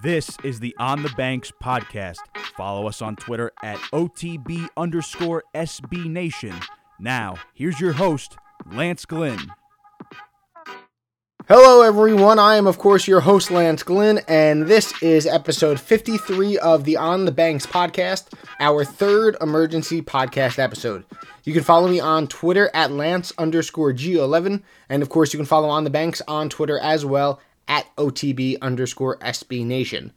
This 0.00 0.36
is 0.44 0.60
the 0.60 0.76
On 0.78 1.02
the 1.02 1.08
Banks 1.16 1.50
podcast. 1.60 2.20
Follow 2.56 2.86
us 2.86 3.02
on 3.02 3.16
Twitter 3.16 3.50
at 3.64 3.78
OTB 3.92 4.68
underscore 4.76 5.42
SB 5.56 6.08
Nation. 6.08 6.54
Now, 7.00 7.34
here's 7.52 7.80
your 7.80 7.94
host, 7.94 8.36
Lance 8.70 9.04
Glynn. 9.04 9.50
Hello, 11.48 11.82
everyone. 11.82 12.38
I 12.38 12.54
am, 12.54 12.68
of 12.68 12.78
course, 12.78 13.08
your 13.08 13.18
host, 13.18 13.50
Lance 13.50 13.82
Glynn, 13.82 14.20
and 14.28 14.66
this 14.66 14.92
is 15.02 15.26
episode 15.26 15.80
53 15.80 16.58
of 16.58 16.84
the 16.84 16.96
On 16.96 17.24
the 17.24 17.32
Banks 17.32 17.66
podcast, 17.66 18.32
our 18.60 18.84
third 18.84 19.36
emergency 19.40 20.00
podcast 20.00 20.60
episode. 20.60 21.06
You 21.42 21.52
can 21.52 21.64
follow 21.64 21.88
me 21.88 21.98
on 21.98 22.28
Twitter 22.28 22.70
at 22.72 22.92
Lance 22.92 23.32
underscore 23.36 23.92
G11, 23.92 24.62
and 24.90 25.02
of 25.02 25.08
course, 25.08 25.32
you 25.32 25.38
can 25.38 25.46
follow 25.46 25.68
On 25.68 25.82
the 25.82 25.90
Banks 25.90 26.22
on 26.28 26.48
Twitter 26.48 26.78
as 26.78 27.04
well 27.04 27.40
at 27.68 27.94
OTB 27.96 28.60
underscore 28.60 29.18
SB 29.18 29.64
Nation. 29.64 30.12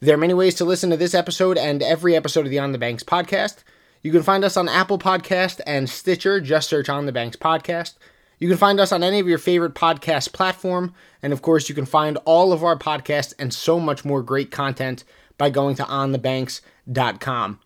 There 0.00 0.14
are 0.14 0.18
many 0.18 0.34
ways 0.34 0.54
to 0.56 0.64
listen 0.64 0.90
to 0.90 0.96
this 0.96 1.14
episode 1.14 1.56
and 1.56 1.82
every 1.82 2.16
episode 2.16 2.46
of 2.46 2.50
the 2.50 2.58
On 2.58 2.72
the 2.72 2.78
Banks 2.78 3.04
podcast. 3.04 3.62
You 4.02 4.10
can 4.10 4.22
find 4.22 4.44
us 4.44 4.56
on 4.56 4.68
Apple 4.68 4.98
Podcast 4.98 5.60
and 5.66 5.88
Stitcher. 5.88 6.40
Just 6.40 6.68
search 6.68 6.88
On 6.88 7.06
the 7.06 7.12
Banks 7.12 7.36
podcast. 7.36 7.94
You 8.38 8.48
can 8.48 8.58
find 8.58 8.80
us 8.80 8.92
on 8.92 9.02
any 9.02 9.20
of 9.20 9.28
your 9.28 9.38
favorite 9.38 9.74
podcast 9.74 10.32
platform, 10.32 10.92
and 11.22 11.32
of 11.32 11.40
course, 11.40 11.68
you 11.68 11.74
can 11.74 11.86
find 11.86 12.18
all 12.24 12.52
of 12.52 12.64
our 12.64 12.76
podcasts 12.76 13.32
and 13.38 13.54
so 13.54 13.78
much 13.78 14.04
more 14.04 14.22
great 14.22 14.50
content 14.50 15.04
by 15.38 15.50
going 15.50 15.76
to 15.76 15.84
onthebanks.com. 15.84 17.60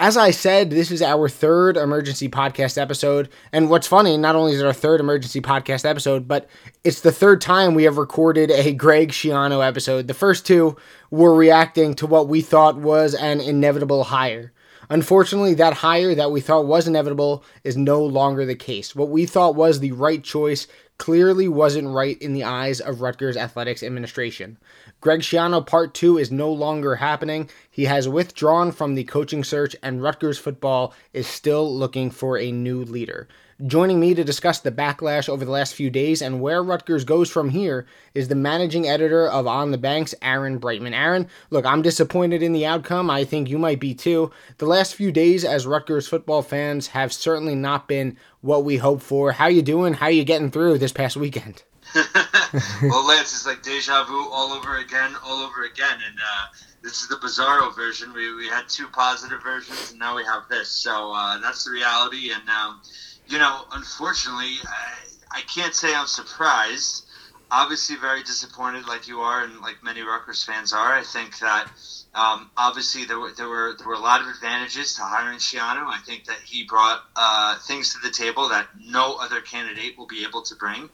As 0.00 0.16
I 0.16 0.30
said, 0.30 0.70
this 0.70 0.92
is 0.92 1.02
our 1.02 1.28
third 1.28 1.76
emergency 1.76 2.28
podcast 2.28 2.80
episode. 2.80 3.28
And 3.52 3.68
what's 3.68 3.88
funny, 3.88 4.16
not 4.16 4.36
only 4.36 4.52
is 4.52 4.60
it 4.60 4.66
our 4.66 4.72
third 4.72 5.00
emergency 5.00 5.40
podcast 5.40 5.84
episode, 5.84 6.28
but 6.28 6.48
it's 6.84 7.00
the 7.00 7.10
third 7.10 7.40
time 7.40 7.74
we 7.74 7.82
have 7.82 7.98
recorded 7.98 8.52
a 8.52 8.72
Greg 8.72 9.10
Schiano 9.10 9.66
episode. 9.66 10.06
The 10.06 10.14
first 10.14 10.46
two 10.46 10.76
were 11.10 11.34
reacting 11.34 11.94
to 11.94 12.06
what 12.06 12.28
we 12.28 12.42
thought 12.42 12.76
was 12.76 13.12
an 13.16 13.40
inevitable 13.40 14.04
hire. 14.04 14.52
Unfortunately, 14.88 15.54
that 15.54 15.74
hire 15.74 16.14
that 16.14 16.30
we 16.30 16.40
thought 16.40 16.66
was 16.66 16.86
inevitable 16.86 17.44
is 17.64 17.76
no 17.76 18.00
longer 18.00 18.46
the 18.46 18.54
case. 18.54 18.94
What 18.94 19.10
we 19.10 19.26
thought 19.26 19.56
was 19.56 19.80
the 19.80 19.92
right 19.92 20.22
choice 20.22 20.68
clearly 20.98 21.48
wasn't 21.48 21.88
right 21.88 22.20
in 22.22 22.32
the 22.34 22.44
eyes 22.44 22.80
of 22.80 23.00
Rutgers 23.00 23.36
Athletics 23.36 23.82
Administration. 23.82 24.58
Greg 25.00 25.20
Schiano 25.20 25.64
Part 25.64 25.94
2 25.94 26.18
is 26.18 26.32
no 26.32 26.50
longer 26.50 26.96
happening. 26.96 27.48
He 27.70 27.84
has 27.84 28.08
withdrawn 28.08 28.72
from 28.72 28.96
the 28.96 29.04
coaching 29.04 29.44
search, 29.44 29.76
and 29.80 30.02
Rutgers 30.02 30.38
football 30.38 30.92
is 31.12 31.28
still 31.28 31.72
looking 31.72 32.10
for 32.10 32.36
a 32.36 32.50
new 32.50 32.82
leader. 32.82 33.28
Joining 33.64 34.00
me 34.00 34.14
to 34.14 34.24
discuss 34.24 34.58
the 34.58 34.72
backlash 34.72 35.28
over 35.28 35.44
the 35.44 35.50
last 35.52 35.74
few 35.74 35.88
days 35.88 36.22
and 36.22 36.40
where 36.40 36.62
Rutgers 36.62 37.04
goes 37.04 37.28
from 37.28 37.50
here 37.50 37.86
is 38.14 38.28
the 38.28 38.36
managing 38.36 38.88
editor 38.88 39.28
of 39.28 39.48
On 39.48 39.72
the 39.72 39.78
Banks, 39.78 40.14
Aaron 40.22 40.58
Brightman. 40.58 40.94
Aaron, 40.94 41.28
look, 41.50 41.66
I'm 41.66 41.82
disappointed 41.82 42.40
in 42.40 42.52
the 42.52 42.66
outcome. 42.66 43.10
I 43.10 43.24
think 43.24 43.48
you 43.48 43.58
might 43.58 43.80
be 43.80 43.94
too. 43.94 44.30
The 44.58 44.66
last 44.66 44.94
few 44.94 45.10
days 45.10 45.44
as 45.44 45.66
Rutgers 45.66 46.06
football 46.06 46.42
fans 46.42 46.88
have 46.88 47.12
certainly 47.12 47.56
not 47.56 47.88
been 47.88 48.16
what 48.42 48.64
we 48.64 48.76
hoped 48.76 49.02
for. 49.02 49.32
How 49.32 49.46
you 49.46 49.62
doing? 49.62 49.94
How 49.94 50.06
are 50.06 50.12
you 50.12 50.24
getting 50.24 50.52
through 50.52 50.78
this 50.78 50.92
past 50.92 51.16
weekend? 51.16 51.62
well, 52.82 53.06
Lance, 53.06 53.32
it's 53.32 53.46
like 53.46 53.62
deja 53.62 54.04
vu 54.04 54.28
all 54.30 54.52
over 54.52 54.78
again, 54.78 55.14
all 55.24 55.42
over 55.42 55.64
again. 55.64 55.98
And 56.06 56.18
uh, 56.18 56.46
this 56.82 57.02
is 57.02 57.08
the 57.08 57.16
Bizarro 57.16 57.74
version. 57.74 58.12
We, 58.12 58.34
we 58.34 58.46
had 58.46 58.68
two 58.68 58.88
positive 58.88 59.42
versions, 59.42 59.90
and 59.90 59.98
now 59.98 60.16
we 60.16 60.24
have 60.24 60.48
this. 60.48 60.68
So 60.68 61.12
uh, 61.12 61.38
that's 61.38 61.64
the 61.64 61.70
reality. 61.70 62.30
And, 62.32 62.48
um, 62.48 62.80
you 63.26 63.38
know, 63.38 63.64
unfortunately, 63.72 64.54
I, 64.64 65.38
I 65.38 65.40
can't 65.42 65.74
say 65.74 65.94
I'm 65.94 66.06
surprised. 66.06 67.04
Obviously, 67.50 67.96
very 67.96 68.22
disappointed, 68.22 68.86
like 68.86 69.08
you 69.08 69.20
are, 69.20 69.44
and 69.44 69.60
like 69.60 69.82
many 69.82 70.02
Rutgers 70.02 70.44
fans 70.44 70.72
are. 70.72 70.92
I 70.92 71.02
think 71.02 71.38
that 71.38 71.68
um, 72.14 72.50
obviously 72.56 73.04
there 73.04 73.18
were, 73.18 73.32
there 73.32 73.48
were 73.48 73.74
there 73.78 73.86
were 73.86 73.94
a 73.94 74.00
lot 74.00 74.20
of 74.20 74.28
advantages 74.28 74.94
to 74.94 75.02
hiring 75.02 75.38
Schiano. 75.38 75.86
I 75.86 76.00
think 76.04 76.24
that 76.24 76.38
he 76.44 76.64
brought 76.64 77.02
uh, 77.16 77.58
things 77.60 77.94
to 77.94 78.00
the 78.02 78.10
table 78.10 78.48
that 78.48 78.66
no 78.78 79.16
other 79.16 79.40
candidate 79.40 79.96
will 79.96 80.06
be 80.06 80.24
able 80.24 80.42
to 80.42 80.54
bring. 80.56 80.90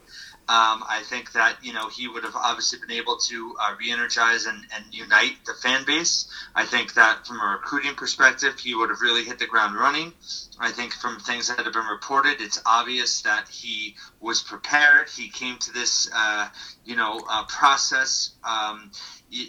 Um, 0.47 0.83
I 0.87 1.01
think 1.09 1.31
that 1.31 1.57
you 1.63 1.73
know 1.73 1.89
he 1.89 2.07
would 2.07 2.23
have 2.23 2.35
obviously 2.35 2.77
been 2.79 2.91
able 2.91 3.17
to 3.17 3.55
uh, 3.59 3.73
re-energize 3.79 4.45
and, 4.45 4.59
and 4.75 4.85
unite 4.91 5.33
the 5.45 5.53
fan 5.53 5.85
base. 5.85 6.29
I 6.53 6.65
think 6.65 6.93
that 6.93 7.25
from 7.25 7.39
a 7.39 7.45
recruiting 7.45 7.95
perspective, 7.95 8.59
he 8.59 8.75
would 8.75 8.89
have 8.89 9.01
really 9.01 9.23
hit 9.23 9.39
the 9.39 9.47
ground 9.47 9.75
running. 9.75 10.13
I 10.59 10.71
think 10.71 10.93
from 10.93 11.19
things 11.19 11.47
that 11.47 11.63
have 11.63 11.73
been 11.73 11.87
reported, 11.87 12.41
it's 12.41 12.61
obvious 12.63 13.21
that 13.21 13.49
he 13.49 13.95
was 14.19 14.43
prepared. 14.43 15.09
He 15.09 15.29
came 15.29 15.57
to 15.57 15.73
this, 15.73 16.09
uh, 16.13 16.47
you 16.85 16.95
know, 16.95 17.25
uh, 17.27 17.45
process. 17.45 18.35
Um, 18.43 18.91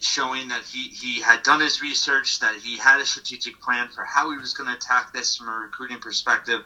showing 0.00 0.48
that 0.48 0.62
he, 0.62 0.88
he 0.88 1.20
had 1.20 1.42
done 1.42 1.60
his 1.60 1.80
research, 1.80 2.41
that 2.41 2.54
he 2.54 2.76
had 2.76 3.00
a 3.00 3.04
strategic 3.04 3.60
plan 3.60 3.88
for 3.88 4.04
how 4.04 4.30
he 4.30 4.36
was 4.36 4.54
going 4.54 4.69
to 4.69 4.74
attack 4.74 5.12
this 5.12 5.36
from 5.36 5.48
a 5.48 5.52
recruiting 5.52 5.98
perspective. 5.98 6.62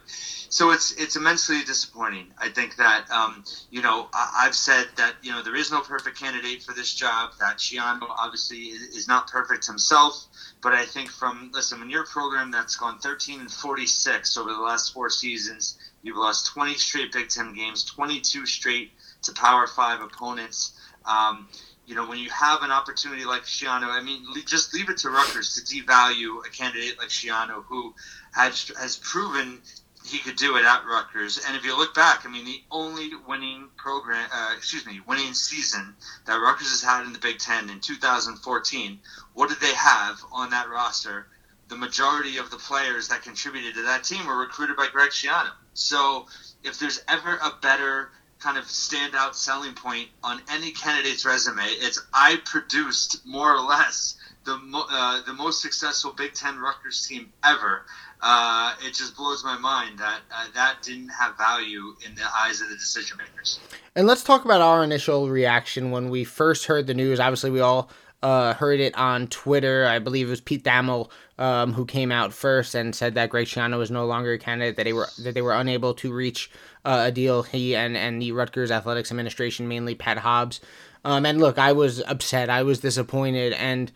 So 0.48 0.70
it's 0.70 0.92
it's 0.92 1.16
immensely 1.16 1.62
disappointing. 1.62 2.32
I 2.38 2.48
think 2.48 2.76
that 2.76 3.10
um, 3.10 3.44
you 3.70 3.82
know 3.82 4.08
I, 4.12 4.44
have 4.44 4.54
said 4.54 4.86
that 4.96 5.14
you 5.22 5.32
know 5.32 5.42
there 5.42 5.54
is 5.54 5.70
no 5.70 5.80
perfect 5.80 6.18
candidate 6.18 6.62
for 6.62 6.72
this 6.72 6.92
job. 6.92 7.30
That 7.38 7.58
Schiano 7.58 8.02
obviously 8.08 8.58
is, 8.58 8.82
is 8.96 9.08
not 9.08 9.28
perfect 9.28 9.66
himself, 9.66 10.26
but 10.62 10.72
I 10.72 10.84
think 10.84 11.10
from 11.10 11.50
listen 11.52 11.80
when 11.80 11.90
you're 11.90 12.04
program 12.04 12.50
that's 12.50 12.76
gone 12.76 12.98
13 12.98 13.40
and 13.40 13.50
46 13.50 14.36
over 14.36 14.52
the 14.52 14.58
last 14.58 14.92
four 14.92 15.10
seasons, 15.10 15.78
you've 16.02 16.16
lost 16.16 16.46
20 16.46 16.74
straight 16.74 17.12
Big 17.12 17.28
Ten 17.28 17.52
games, 17.52 17.84
22 17.84 18.46
straight 18.46 18.92
to 19.22 19.32
Power 19.32 19.66
Five 19.66 20.00
opponents. 20.00 20.72
Um, 21.04 21.48
you 21.90 21.96
know, 21.96 22.06
when 22.06 22.18
you 22.18 22.30
have 22.30 22.62
an 22.62 22.70
opportunity 22.70 23.24
like 23.24 23.42
Schiano, 23.42 23.88
I 23.88 24.00
mean, 24.00 24.24
just 24.46 24.72
leave 24.72 24.88
it 24.90 24.98
to 24.98 25.10
Rutgers 25.10 25.56
to 25.56 25.62
devalue 25.62 26.46
a 26.46 26.48
candidate 26.48 26.96
like 26.98 27.08
Schiano 27.08 27.64
who 27.64 27.92
has 28.32 28.70
has 28.78 28.96
proven 28.96 29.60
he 30.06 30.18
could 30.18 30.36
do 30.36 30.56
it 30.56 30.64
at 30.64 30.86
Rutgers. 30.86 31.40
And 31.44 31.56
if 31.56 31.64
you 31.64 31.76
look 31.76 31.92
back, 31.92 32.24
I 32.24 32.30
mean, 32.30 32.44
the 32.44 32.62
only 32.70 33.10
winning 33.26 33.66
program, 33.76 34.24
uh, 34.32 34.54
excuse 34.56 34.86
me, 34.86 35.00
winning 35.08 35.34
season 35.34 35.96
that 36.26 36.36
Rutgers 36.36 36.70
has 36.70 36.80
had 36.80 37.06
in 37.06 37.12
the 37.12 37.18
Big 37.18 37.40
Ten 37.40 37.68
in 37.68 37.80
2014, 37.80 39.00
what 39.34 39.48
did 39.48 39.58
they 39.58 39.74
have 39.74 40.20
on 40.30 40.50
that 40.50 40.70
roster? 40.70 41.26
The 41.66 41.76
majority 41.76 42.36
of 42.36 42.52
the 42.52 42.56
players 42.56 43.08
that 43.08 43.22
contributed 43.22 43.74
to 43.74 43.82
that 43.82 44.04
team 44.04 44.26
were 44.26 44.38
recruited 44.38 44.76
by 44.76 44.86
Greg 44.92 45.10
Schiano. 45.10 45.50
So 45.74 46.26
if 46.62 46.78
there's 46.78 47.02
ever 47.08 47.34
a 47.42 47.52
better 47.60 48.10
kind 48.40 48.56
of 48.58 48.64
standout 48.64 49.34
selling 49.34 49.74
point 49.74 50.08
on 50.24 50.40
any 50.50 50.72
candidate's 50.72 51.24
resume. 51.24 51.62
It's 51.62 52.00
I 52.12 52.40
produced 52.44 53.24
more 53.26 53.54
or 53.54 53.60
less 53.60 54.16
the 54.44 54.56
mo- 54.58 54.86
uh, 54.90 55.22
the 55.26 55.34
most 55.34 55.60
successful 55.62 56.12
Big 56.12 56.34
Ten 56.34 56.58
Rutgers 56.58 57.06
team 57.06 57.32
ever. 57.44 57.84
Uh, 58.22 58.74
it 58.86 58.94
just 58.94 59.16
blows 59.16 59.44
my 59.44 59.56
mind 59.56 59.98
that 59.98 60.20
uh, 60.34 60.46
that 60.54 60.82
didn't 60.82 61.08
have 61.08 61.36
value 61.36 61.94
in 62.06 62.14
the 62.14 62.24
eyes 62.38 62.60
of 62.60 62.68
the 62.68 62.74
decision 62.74 63.18
makers. 63.18 63.60
And 63.94 64.06
let's 64.06 64.24
talk 64.24 64.44
about 64.44 64.60
our 64.60 64.82
initial 64.82 65.28
reaction 65.28 65.90
when 65.90 66.10
we 66.10 66.24
first 66.24 66.66
heard 66.66 66.86
the 66.86 66.94
news. 66.94 67.20
Obviously, 67.20 67.50
we 67.50 67.60
all 67.60 67.90
uh, 68.22 68.54
heard 68.54 68.80
it 68.80 68.96
on 68.96 69.26
Twitter. 69.28 69.86
I 69.86 69.98
believe 69.98 70.28
it 70.28 70.30
was 70.30 70.40
Pete 70.40 70.64
Thamel 70.64 71.10
um, 71.38 71.72
who 71.72 71.86
came 71.86 72.12
out 72.12 72.32
first 72.32 72.74
and 72.74 72.94
said 72.94 73.14
that 73.14 73.30
Greg 73.30 73.46
Schiano 73.46 73.78
was 73.78 73.90
no 73.90 74.04
longer 74.04 74.32
a 74.32 74.38
candidate. 74.38 74.76
That 74.76 74.84
they 74.84 74.92
were 74.92 75.08
that 75.22 75.34
they 75.34 75.42
were 75.42 75.54
unable 75.54 75.94
to 75.94 76.12
reach 76.12 76.50
uh, 76.84 77.04
a 77.06 77.12
deal. 77.12 77.42
He 77.42 77.76
and 77.76 77.96
and 77.96 78.20
the 78.20 78.32
Rutgers 78.32 78.70
athletics 78.70 79.10
administration, 79.10 79.68
mainly 79.68 79.94
Pat 79.94 80.18
Hobbs. 80.18 80.60
Um, 81.04 81.24
and 81.24 81.40
look, 81.40 81.58
I 81.58 81.72
was 81.72 82.02
upset. 82.06 82.50
I 82.50 82.62
was 82.62 82.80
disappointed, 82.80 83.52
and 83.54 83.90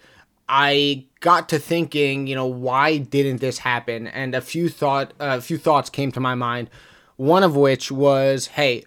I 0.49 1.07
got 1.21 1.49
to 1.51 1.59
thinking, 1.59 2.27
you 2.27 2.35
know, 2.35 2.47
why 2.47 2.99
didn't 2.99 3.41
this 3.41 3.59
happen? 3.59 4.07
And 4.07 4.35
a 4.35 4.41
few 4.41 4.69
thought 4.69 5.13
a 5.21 5.41
few 5.41 5.59
thoughts 5.59 5.91
came 5.91 6.13
to 6.13 6.21
my 6.21 6.35
mind. 6.35 6.71
One 7.17 7.43
of 7.45 7.55
which 7.55 7.93
was, 7.93 8.49
hey, 8.49 8.85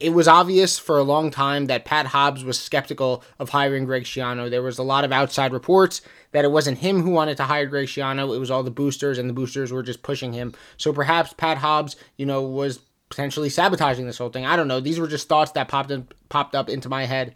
it 0.00 0.10
was 0.10 0.28
obvious 0.28 0.78
for 0.78 0.98
a 0.98 1.02
long 1.02 1.30
time 1.30 1.66
that 1.66 1.84
Pat 1.84 2.06
Hobbs 2.06 2.44
was 2.44 2.58
skeptical 2.58 3.24
of 3.38 3.50
hiring 3.50 3.84
Greg 3.84 4.04
Schiano. 4.04 4.48
There 4.48 4.62
was 4.62 4.78
a 4.78 4.82
lot 4.82 5.04
of 5.04 5.12
outside 5.12 5.52
reports 5.52 6.02
that 6.32 6.44
it 6.44 6.52
wasn't 6.52 6.78
him 6.78 7.02
who 7.02 7.10
wanted 7.10 7.36
to 7.38 7.44
hire 7.44 7.66
Greg 7.66 7.86
Schiano. 7.86 8.34
It 8.34 8.38
was 8.38 8.50
all 8.50 8.62
the 8.62 8.70
boosters, 8.70 9.18
and 9.18 9.28
the 9.28 9.34
boosters 9.34 9.72
were 9.72 9.82
just 9.82 10.02
pushing 10.02 10.32
him. 10.32 10.54
So 10.76 10.92
perhaps 10.92 11.32
Pat 11.32 11.58
Hobbs, 11.58 11.96
you 12.16 12.26
know, 12.26 12.42
was 12.42 12.80
potentially 13.08 13.48
sabotaging 13.48 14.06
this 14.06 14.18
whole 14.18 14.30
thing. 14.30 14.46
I 14.46 14.56
don't 14.56 14.68
know. 14.68 14.80
These 14.80 14.98
were 14.98 15.08
just 15.08 15.28
thoughts 15.28 15.52
that 15.52 15.68
popped 15.68 15.90
in, 15.90 16.08
popped 16.28 16.54
up 16.54 16.68
into 16.68 16.88
my 16.88 17.04
head 17.04 17.34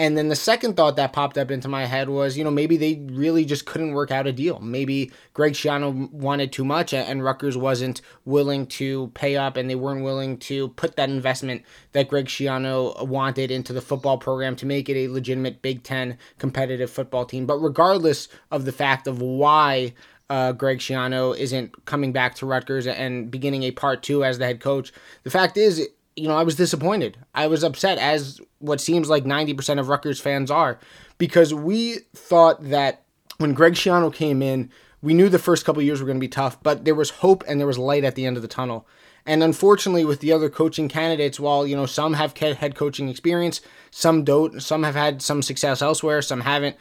and 0.00 0.16
then 0.16 0.28
the 0.28 0.36
second 0.36 0.76
thought 0.76 0.94
that 0.94 1.12
popped 1.12 1.36
up 1.36 1.50
into 1.50 1.66
my 1.66 1.84
head 1.84 2.08
was, 2.08 2.38
you 2.38 2.44
know, 2.44 2.52
maybe 2.52 2.76
they 2.76 3.02
really 3.10 3.44
just 3.44 3.66
couldn't 3.66 3.92
work 3.92 4.12
out 4.12 4.28
a 4.28 4.32
deal. 4.32 4.60
Maybe 4.60 5.10
Greg 5.34 5.54
Schiano 5.54 6.08
wanted 6.12 6.52
too 6.52 6.64
much 6.64 6.94
and 6.94 7.24
Rutgers 7.24 7.56
wasn't 7.56 8.00
willing 8.24 8.66
to 8.66 9.08
pay 9.14 9.36
up 9.36 9.56
and 9.56 9.68
they 9.68 9.74
weren't 9.74 10.04
willing 10.04 10.38
to 10.38 10.68
put 10.68 10.94
that 10.94 11.10
investment 11.10 11.64
that 11.92 12.08
Greg 12.08 12.26
Schiano 12.26 13.04
wanted 13.08 13.50
into 13.50 13.72
the 13.72 13.80
football 13.80 14.18
program 14.18 14.54
to 14.56 14.66
make 14.66 14.88
it 14.88 14.96
a 14.96 15.08
legitimate 15.08 15.62
Big 15.62 15.82
Ten 15.82 16.16
competitive 16.38 16.90
football 16.90 17.24
team. 17.24 17.44
But 17.44 17.58
regardless 17.58 18.28
of 18.52 18.66
the 18.66 18.72
fact 18.72 19.08
of 19.08 19.20
why 19.20 19.94
uh, 20.30 20.52
Greg 20.52 20.78
Schiano 20.78 21.36
isn't 21.36 21.84
coming 21.86 22.12
back 22.12 22.34
to 22.36 22.46
Rutgers 22.46 22.86
and 22.86 23.30
beginning 23.30 23.62
a 23.62 23.70
part 23.70 24.02
two 24.02 24.24
as 24.24 24.38
the 24.38 24.46
head 24.46 24.60
coach. 24.60 24.92
The 25.22 25.30
fact 25.30 25.56
is, 25.56 25.88
you 26.16 26.28
know, 26.28 26.36
I 26.36 26.42
was 26.42 26.56
disappointed. 26.56 27.16
I 27.34 27.46
was 27.46 27.64
upset, 27.64 27.98
as 27.98 28.40
what 28.58 28.80
seems 28.80 29.08
like 29.08 29.24
90% 29.24 29.78
of 29.78 29.88
Rutgers 29.88 30.20
fans 30.20 30.50
are, 30.50 30.78
because 31.16 31.54
we 31.54 31.98
thought 32.14 32.62
that 32.70 33.04
when 33.38 33.54
Greg 33.54 33.74
Schiano 33.74 34.12
came 34.12 34.42
in, 34.42 34.70
we 35.00 35.14
knew 35.14 35.28
the 35.28 35.38
first 35.38 35.64
couple 35.64 35.80
years 35.80 36.00
were 36.00 36.06
going 36.06 36.18
to 36.18 36.20
be 36.20 36.28
tough, 36.28 36.60
but 36.62 36.84
there 36.84 36.94
was 36.94 37.10
hope 37.10 37.44
and 37.46 37.60
there 37.60 37.68
was 37.68 37.78
light 37.78 38.04
at 38.04 38.16
the 38.16 38.26
end 38.26 38.36
of 38.36 38.42
the 38.42 38.48
tunnel. 38.48 38.86
And 39.24 39.42
unfortunately, 39.42 40.06
with 40.06 40.20
the 40.20 40.32
other 40.32 40.48
coaching 40.48 40.88
candidates, 40.88 41.38
while 41.38 41.66
you 41.66 41.76
know 41.76 41.84
some 41.84 42.14
have 42.14 42.36
head 42.36 42.74
coaching 42.74 43.10
experience, 43.10 43.60
some 43.90 44.24
don't, 44.24 44.62
some 44.62 44.84
have 44.84 44.94
had 44.94 45.20
some 45.20 45.42
success 45.42 45.82
elsewhere, 45.82 46.22
some 46.22 46.40
haven't. 46.40 46.76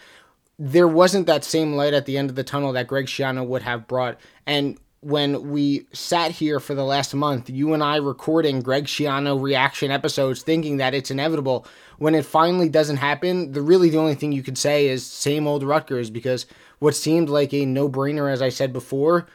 There 0.60 0.88
wasn't 0.88 1.28
that 1.28 1.44
same 1.44 1.74
light 1.74 1.94
at 1.94 2.06
the 2.06 2.18
end 2.18 2.30
of 2.30 2.36
the 2.36 2.44
tunnel 2.44 2.74
that 2.74 2.88
Greg 2.88 3.06
Schiano 3.06 3.46
would 3.46 3.62
have 3.62 3.88
brought. 3.88 4.20
And 4.46 4.80
when 5.02 5.52
we 5.52 5.86
sat 5.94 6.32
here 6.32 6.60
for 6.60 6.74
the 6.74 6.84
last 6.84 7.14
month, 7.14 7.50
you 7.50 7.74
and 7.74 7.84
I 7.84 7.98
recording 7.98 8.62
Greg 8.62 8.86
Schiano 8.86 9.40
reaction 9.40 9.92
episodes, 9.92 10.42
thinking 10.42 10.78
that 10.78 10.96
it's 10.96 11.12
inevitable. 11.12 11.68
When 12.00 12.16
it 12.16 12.26
finally 12.26 12.70
doesn't 12.70 12.98
happen, 12.98 13.52
the 13.52 13.62
really 13.62 13.90
the 13.90 14.00
only 14.00 14.16
thing 14.16 14.32
you 14.32 14.42
could 14.42 14.58
say 14.58 14.88
is 14.88 15.06
same 15.06 15.48
old 15.48 15.64
Rutgers 15.64 16.10
because 16.10 16.48
what 16.80 16.96
seemed 16.96 17.30
like 17.30 17.54
a 17.54 17.66
no 17.66 17.88
brainer, 17.88 18.32
as 18.32 18.42
I 18.42 18.50
said 18.50 18.74
before, 18.74 19.28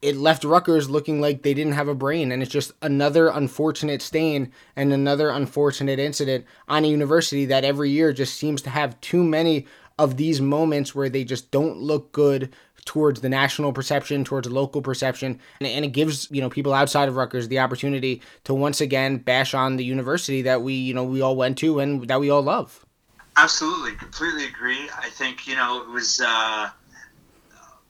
it 0.00 0.16
left 0.16 0.44
Rutgers 0.44 0.88
looking 0.88 1.20
like 1.20 1.42
they 1.42 1.54
didn't 1.54 1.72
have 1.72 1.88
a 1.88 1.94
brain, 1.94 2.30
and 2.30 2.40
it's 2.42 2.52
just 2.52 2.72
another 2.82 3.28
unfortunate 3.28 4.00
stain 4.00 4.52
and 4.76 4.92
another 4.92 5.30
unfortunate 5.30 5.98
incident 5.98 6.44
on 6.68 6.84
a 6.84 6.88
university 6.88 7.46
that 7.46 7.64
every 7.64 7.90
year 7.90 8.12
just 8.12 8.36
seems 8.36 8.62
to 8.62 8.70
have 8.70 9.00
too 9.00 9.24
many 9.24 9.66
of 9.98 10.16
these 10.16 10.40
moments 10.40 10.94
where 10.94 11.08
they 11.08 11.24
just 11.24 11.50
don't 11.50 11.78
look 11.78 12.12
good 12.12 12.54
towards 12.84 13.20
the 13.20 13.28
national 13.28 13.72
perception, 13.72 14.24
towards 14.24 14.50
local 14.50 14.80
perception, 14.80 15.38
and, 15.60 15.68
and 15.68 15.84
it 15.84 15.88
gives 15.88 16.28
you 16.30 16.40
know 16.40 16.48
people 16.48 16.72
outside 16.72 17.08
of 17.08 17.16
Rutgers 17.16 17.48
the 17.48 17.58
opportunity 17.58 18.22
to 18.44 18.54
once 18.54 18.80
again 18.80 19.18
bash 19.18 19.54
on 19.54 19.76
the 19.76 19.84
university 19.84 20.42
that 20.42 20.62
we 20.62 20.74
you 20.74 20.94
know 20.94 21.04
we 21.04 21.20
all 21.20 21.36
went 21.36 21.58
to 21.58 21.80
and 21.80 22.06
that 22.08 22.20
we 22.20 22.30
all 22.30 22.42
love. 22.42 22.84
Absolutely, 23.36 23.92
completely 23.92 24.46
agree. 24.46 24.88
I 24.96 25.10
think 25.10 25.46
you 25.46 25.56
know 25.56 25.82
it 25.82 25.88
was. 25.88 26.20
Uh 26.24 26.70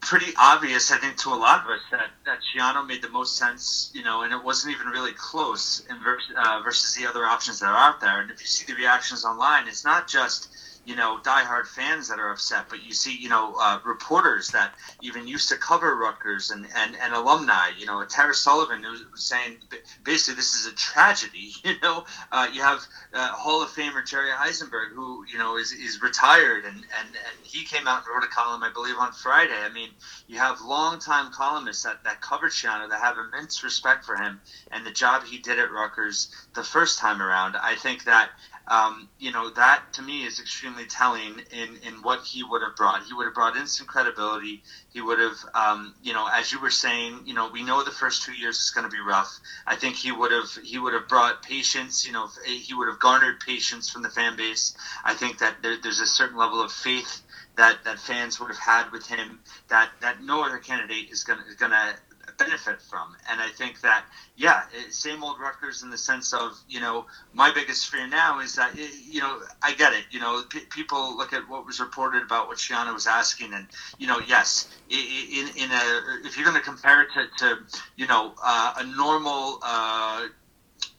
pretty 0.00 0.32
obvious, 0.38 0.90
I 0.92 0.98
think, 0.98 1.16
to 1.18 1.30
a 1.30 1.34
lot 1.34 1.64
of 1.64 1.70
us 1.70 1.80
that 1.90 2.10
that 2.24 2.38
Schiano 2.40 2.86
made 2.86 3.02
the 3.02 3.08
most 3.08 3.36
sense, 3.36 3.90
you 3.94 4.02
know, 4.02 4.22
and 4.22 4.32
it 4.32 4.42
wasn't 4.42 4.74
even 4.74 4.88
really 4.88 5.12
close 5.12 5.84
in 5.90 5.98
versus, 6.02 6.34
uh, 6.36 6.60
versus 6.62 6.94
the 6.94 7.06
other 7.06 7.24
options 7.24 7.60
that 7.60 7.66
are 7.66 7.76
out 7.76 8.00
there. 8.00 8.20
And 8.20 8.30
if 8.30 8.40
you 8.40 8.46
see 8.46 8.64
the 8.64 8.78
reactions 8.78 9.24
online, 9.24 9.66
it's 9.66 9.84
not 9.84 10.08
just 10.08 10.48
you 10.88 10.96
know, 10.96 11.18
diehard 11.22 11.66
fans 11.66 12.08
that 12.08 12.18
are 12.18 12.30
upset, 12.30 12.64
but 12.70 12.82
you 12.82 12.94
see, 12.94 13.14
you 13.14 13.28
know, 13.28 13.54
uh, 13.60 13.78
reporters 13.84 14.50
that 14.52 14.72
even 15.02 15.28
used 15.28 15.50
to 15.50 15.56
cover 15.56 15.94
Rutgers 15.96 16.50
and, 16.50 16.66
and, 16.74 16.96
and 17.02 17.12
alumni, 17.12 17.68
you 17.78 17.84
know, 17.84 18.02
Tara 18.06 18.32
Sullivan 18.32 18.82
was 19.12 19.22
saying 19.22 19.58
basically 20.02 20.36
this 20.36 20.54
is 20.54 20.66
a 20.66 20.74
tragedy. 20.74 21.52
You 21.68 21.74
know, 21.82 22.04
uh, 22.32 22.48
you 22.50 22.62
have 22.62 22.80
uh, 23.12 23.28
Hall 23.32 23.62
of 23.62 23.68
Famer 23.68 24.06
Jerry 24.06 24.30
Izenberg 24.30 24.92
who, 24.94 25.24
you 25.30 25.36
know, 25.36 25.58
is, 25.58 25.72
is 25.72 26.00
retired 26.00 26.64
and, 26.64 26.76
and, 26.76 27.08
and 27.08 27.36
he 27.42 27.64
came 27.64 27.86
out 27.86 28.04
and 28.06 28.14
wrote 28.14 28.24
a 28.24 28.28
column, 28.28 28.62
I 28.62 28.72
believe, 28.72 28.96
on 28.96 29.12
Friday. 29.12 29.52
I 29.54 29.68
mean, 29.68 29.90
you 30.28 30.38
have 30.38 30.62
longtime 30.62 31.30
columnists 31.32 31.82
that, 31.82 32.02
that 32.04 32.22
covered 32.22 32.52
Schiano 32.52 32.88
that 32.88 33.00
have 33.00 33.16
immense 33.18 33.62
respect 33.62 34.06
for 34.06 34.16
him 34.16 34.40
and 34.70 34.86
the 34.86 34.90
job 34.90 35.24
he 35.24 35.36
did 35.36 35.58
at 35.58 35.70
Rutgers 35.70 36.30
the 36.54 36.64
first 36.64 36.98
time 36.98 37.20
around. 37.20 37.56
I 37.56 37.74
think 37.74 38.04
that 38.04 38.30
um, 38.68 39.08
you 39.18 39.32
know, 39.32 39.50
that 39.50 39.82
to 39.94 40.02
me 40.02 40.24
is 40.24 40.40
extremely 40.40 40.86
telling 40.86 41.40
in, 41.50 41.78
in 41.86 42.02
what 42.02 42.20
he 42.24 42.42
would 42.42 42.62
have 42.62 42.76
brought. 42.76 43.02
He 43.04 43.14
would 43.14 43.24
have 43.24 43.34
brought 43.34 43.56
instant 43.56 43.88
credibility. 43.88 44.62
He 44.92 45.00
would 45.00 45.18
have, 45.18 45.36
um, 45.54 45.94
you 46.02 46.12
know, 46.12 46.26
as 46.26 46.52
you 46.52 46.60
were 46.60 46.70
saying, 46.70 47.22
you 47.24 47.34
know, 47.34 47.48
we 47.52 47.62
know 47.62 47.82
the 47.82 47.90
first 47.90 48.22
two 48.24 48.32
years 48.32 48.58
is 48.58 48.70
going 48.70 48.84
to 48.84 48.90
be 48.90 49.00
rough. 49.00 49.30
I 49.66 49.76
think 49.76 49.96
he 49.96 50.12
would 50.12 50.32
have 50.32 50.50
he 50.62 50.78
would 50.78 50.92
have 50.92 51.08
brought 51.08 51.42
patience. 51.42 52.06
You 52.06 52.12
know, 52.12 52.28
he 52.46 52.74
would 52.74 52.88
have 52.88 52.98
garnered 52.98 53.40
patience 53.40 53.90
from 53.90 54.02
the 54.02 54.10
fan 54.10 54.36
base. 54.36 54.74
I 55.04 55.14
think 55.14 55.38
that 55.38 55.62
there, 55.62 55.76
there's 55.82 56.00
a 56.00 56.06
certain 56.06 56.36
level 56.38 56.62
of 56.62 56.72
faith 56.72 57.22
that, 57.56 57.84
that 57.84 57.98
fans 57.98 58.40
would 58.40 58.48
have 58.48 58.58
had 58.58 58.92
with 58.92 59.06
him 59.06 59.40
that, 59.68 59.90
that 60.00 60.22
no 60.22 60.44
other 60.44 60.58
candidate 60.58 61.10
is 61.10 61.24
going 61.24 61.40
is 61.48 61.56
going 61.56 61.72
to 61.72 61.94
benefit 62.38 62.80
from. 62.82 63.16
And 63.30 63.40
I 63.40 63.48
think 63.48 63.80
that, 63.82 64.04
yeah, 64.36 64.62
same 64.90 65.22
old 65.24 65.38
Rutgers 65.40 65.82
in 65.82 65.90
the 65.90 65.98
sense 65.98 66.32
of, 66.32 66.52
you 66.68 66.80
know, 66.80 67.06
my 67.32 67.52
biggest 67.52 67.88
fear 67.88 68.06
now 68.06 68.40
is 68.40 68.54
that, 68.56 68.74
you 68.76 69.20
know, 69.20 69.40
I 69.62 69.74
get 69.74 69.92
it. 69.92 70.04
You 70.10 70.20
know, 70.20 70.42
p- 70.48 70.60
people 70.70 71.16
look 71.16 71.32
at 71.32 71.48
what 71.48 71.66
was 71.66 71.80
reported 71.80 72.22
about 72.22 72.48
what 72.48 72.58
Schiano 72.58 72.94
was 72.94 73.06
asking, 73.06 73.52
and, 73.54 73.66
you 73.98 74.06
know, 74.06 74.20
yes, 74.26 74.68
in, 74.88 75.48
in 75.56 75.70
a, 75.70 76.26
if 76.26 76.36
you're 76.36 76.46
going 76.46 76.56
to 76.56 76.62
compare 76.62 77.02
it 77.02 77.08
to, 77.14 77.26
to 77.38 77.58
you 77.96 78.06
know, 78.06 78.34
uh, 78.42 78.74
a 78.78 78.84
normal, 78.84 79.58
uh, 79.62 80.22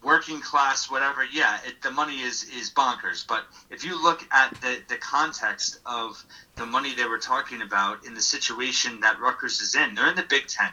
working 0.03 0.41
class, 0.41 0.89
whatever, 0.89 1.23
yeah, 1.23 1.59
it, 1.65 1.81
the 1.81 1.91
money 1.91 2.21
is 2.21 2.43
is 2.43 2.71
bonkers. 2.71 3.25
But 3.27 3.45
if 3.69 3.83
you 3.83 4.01
look 4.01 4.21
at 4.31 4.53
the 4.61 4.81
the 4.87 4.97
context 4.97 5.79
of 5.85 6.23
the 6.55 6.65
money 6.65 6.93
they 6.95 7.05
were 7.05 7.19
talking 7.19 7.61
about 7.61 8.05
in 8.05 8.13
the 8.13 8.21
situation 8.21 8.99
that 9.01 9.19
Rutgers 9.19 9.61
is 9.61 9.75
in, 9.75 9.95
they're 9.95 10.09
in 10.09 10.15
the 10.15 10.23
Big 10.23 10.47
Ten. 10.47 10.71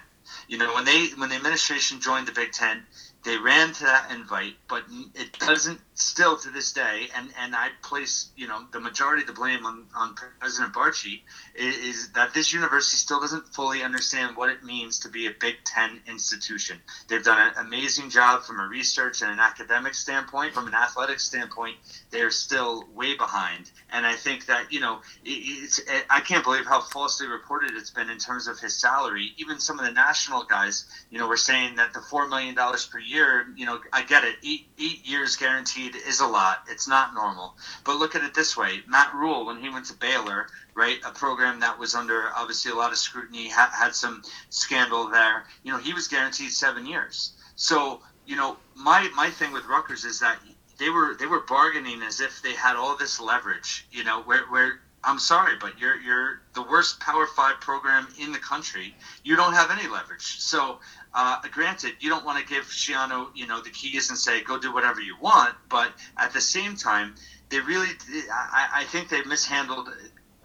You 0.49 0.58
know, 0.58 0.75
when 0.75 0.84
they 0.84 1.06
when 1.17 1.28
the 1.28 1.37
administration 1.37 2.00
joined 2.00 2.26
the 2.26 2.32
Big 2.32 2.52
Ten, 2.52 2.84
they 3.25 3.37
ran 3.37 3.73
to 3.75 3.84
that 3.84 4.11
invite, 4.11 4.55
but 4.69 4.84
it 5.14 5.38
doesn't 5.38 5.81
still 5.96 6.37
to 6.37 6.50
this 6.50 6.72
day, 6.72 7.08
and, 7.16 7.31
and 7.40 7.54
I 7.56 7.70
place 7.82 8.31
you 8.37 8.46
know 8.46 8.64
the 8.72 8.81
majority 8.81 9.22
of 9.22 9.26
the 9.26 9.34
blame 9.34 9.66
on, 9.66 9.84
on 9.96 10.14
President 10.38 10.72
Barchi 10.72 11.22
is, 11.54 11.76
is, 11.76 12.12
that 12.12 12.32
this 12.32 12.52
university 12.52 12.96
still 12.96 13.20
doesn't 13.20 13.46
fully 13.48 13.82
understand 13.82 14.37
what 14.37 14.48
it 14.48 14.62
means 14.62 15.00
to 15.00 15.08
be 15.08 15.26
a 15.26 15.31
Big 15.40 15.56
Ten 15.64 16.00
institution. 16.06 16.78
They've 17.08 17.25
done 17.25 17.38
an 17.38 17.66
amazing 17.66 18.10
job 18.10 18.44
from 18.44 18.60
a 18.60 18.66
research 18.66 19.22
and 19.22 19.31
an 19.31 19.40
academic 19.40 19.94
standpoint, 19.94 20.54
from 20.54 20.69
an 20.69 20.75
athletic 20.75 21.20
standpoint. 21.20 21.76
They're 22.10 22.31
still 22.31 22.84
way 22.94 23.16
behind, 23.16 23.70
and 23.90 24.06
I 24.06 24.14
think 24.14 24.46
that 24.46 24.72
you 24.72 24.81
know 24.81 25.00
it, 25.25 25.31
it's 25.31 25.81
eh, 25.81 26.02
I 26.08 26.20
can't 26.20 26.44
believe 26.44 26.64
how 26.64 26.81
falsely 26.81 27.26
reported 27.26 27.72
it's 27.75 27.90
been 27.90 28.08
in 28.08 28.19
terms 28.19 28.46
of 28.46 28.58
his 28.60 28.78
salary. 28.78 29.32
Even 29.38 29.58
some 29.58 29.78
of 29.78 29.84
the 29.84 29.93
national 29.93 30.44
guys, 30.44 30.87
you 31.10 31.19
know, 31.19 31.26
were 31.26 31.37
saying 31.37 31.76
that 31.76 31.93
the 31.93 32.00
four 32.00 32.28
million 32.28 32.54
dollars 32.54 32.87
per 32.87 32.98
year 32.98 33.16
year, 33.16 33.46
you 33.56 33.66
know, 33.66 33.81
I 33.93 34.02
get 34.02 34.25
it. 34.25 34.37
Eight 34.44 34.66
eight 34.78 35.06
years 35.06 35.37
guaranteed 35.37 35.85
is 35.94 36.20
a 36.20 36.26
lot. 36.26 36.64
It's 36.68 36.88
not 36.88 37.14
normal. 37.14 37.54
But 37.84 37.96
look 37.96 38.14
at 38.14 38.24
it 38.24 38.34
this 38.34 38.56
way: 38.56 38.80
Matt 38.88 39.14
Rhule, 39.14 39.46
when 39.46 39.60
he 39.60 39.68
went 39.68 39.86
to 39.86 39.94
Baylor, 39.94 40.48
right, 40.74 40.98
a 41.04 41.10
program 41.10 41.60
that 41.60 41.78
was 41.78 41.94
under 41.94 42.30
obviously 42.36 42.72
a 42.72 42.74
lot 42.74 42.92
of 42.92 42.98
scrutiny, 42.98 43.48
had, 43.48 43.70
had 43.70 43.94
some 43.94 44.22
scandal 44.50 45.08
there. 45.08 45.44
You 45.62 45.72
know, 45.72 45.78
he 45.78 45.92
was 45.92 46.08
guaranteed 46.08 46.50
seven 46.50 46.86
years. 46.86 47.32
So 47.54 48.00
you 48.26 48.36
know, 48.36 48.56
my 48.74 49.08
my 49.14 49.30
thing 49.30 49.52
with 49.52 49.64
Rutgers 49.66 50.04
is 50.04 50.20
that 50.20 50.38
they 50.78 50.90
were 50.90 51.16
they 51.18 51.26
were 51.26 51.40
bargaining 51.40 52.02
as 52.02 52.20
if 52.20 52.42
they 52.42 52.52
had 52.52 52.76
all 52.76 52.96
this 52.96 53.20
leverage. 53.20 53.86
You 53.90 54.04
know, 54.04 54.22
where 54.22 54.44
where 54.46 54.80
I'm 55.04 55.18
sorry, 55.18 55.54
but 55.60 55.78
you're 55.78 55.96
you're 56.00 56.40
the 56.54 56.62
worst 56.62 57.00
Power 57.00 57.26
Five 57.26 57.60
program 57.60 58.08
in 58.20 58.32
the 58.32 58.38
country. 58.38 58.94
You 59.22 59.36
don't 59.36 59.52
have 59.52 59.70
any 59.70 59.88
leverage. 59.88 60.40
So 60.40 60.81
uh, 61.17 61.39
granted, 61.51 61.94
you 61.99 62.11
don't 62.11 62.27
want 62.27 62.39
to 62.39 62.44
give 62.44 62.65
Schiano, 62.65 63.29
you 63.35 63.46
know, 63.46 63.61
the 63.63 63.70
keys 63.70 64.11
and 64.11 64.19
say 64.19 64.43
go 64.43 64.58
do 64.58 64.73
whatever 64.73 65.01
you 65.01 65.17
want, 65.19 65.55
but 65.70 65.91
at 66.19 66.32
the 66.35 66.41
same 66.43 66.77
time, 66.77 67.15
they 67.49 67.58
really, 67.58 67.89
I, 68.31 68.69
I 68.75 68.85
think 68.85 69.08
they 69.08 69.23
mishandled 69.23 69.89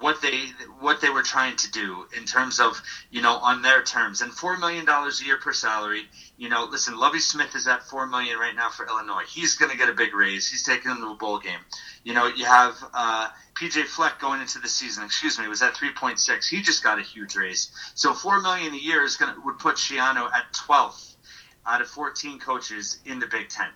what 0.02 0.22
they 0.22 0.48
what 0.80 1.00
they 1.00 1.10
were 1.10 1.24
trying 1.24 1.56
to 1.56 1.72
do 1.72 2.06
in 2.18 2.26
terms 2.26 2.60
of 2.60 2.82
you 3.12 3.22
know 3.22 3.38
on 3.38 3.62
their 3.62 3.84
terms 3.84 4.22
and 4.22 4.32
four 4.34 4.58
million 4.58 4.86
dollars 4.86 5.22
a 5.22 5.26
year 5.26 5.38
per 5.38 5.54
salary 5.54 6.04
you 6.38 6.50
know 6.50 6.68
listen 6.70 6.98
Lovie 6.98 7.20
Smith 7.20 7.56
is 7.56 7.68
at 7.68 7.84
four 7.84 8.08
million 8.08 8.38
right 8.38 8.56
now 8.56 8.70
for 8.70 8.86
illinois 8.88 9.24
he's 9.28 9.56
going 9.56 9.72
to 9.72 9.78
get 9.78 9.90
a 9.90 9.94
big 9.94 10.14
raise 10.14 10.50
he's 10.50 10.64
taking 10.64 10.90
them 10.90 11.02
to 11.02 11.08
a 11.08 11.16
bowl 11.16 11.40
game 11.40 11.60
you 12.04 12.14
know 12.14 12.28
you 12.28 12.46
have 12.46 12.76
uh, 12.94 13.30
PJ 13.62 13.86
Fleck 13.86 14.20
going 14.20 14.42
into 14.42 14.58
the 14.58 14.68
season, 14.68 15.04
excuse 15.04 15.38
me, 15.38 15.48
was 15.48 15.62
at 15.62 15.76
3.6. 15.76 16.48
He 16.50 16.64
just 16.64 16.84
got 16.84 16.98
a 16.98 17.04
huge 17.04 17.36
raise. 17.36 17.70
So 17.94 18.14
four 18.14 18.42
million 18.42 18.74
a 18.74 18.78
year 18.78 19.04
is 19.04 19.18
going 19.18 19.36
to 19.36 19.42
would 19.42 19.60
put 19.60 19.76
Schiano 19.76 20.26
at 20.34 20.52
12th 20.54 21.16
out 21.68 21.82
of 21.82 21.88
14 21.88 22.40
coaches 22.40 23.00
in 23.06 23.20
the 23.20 23.28
Big 23.28 23.50
Ten. 23.50 23.68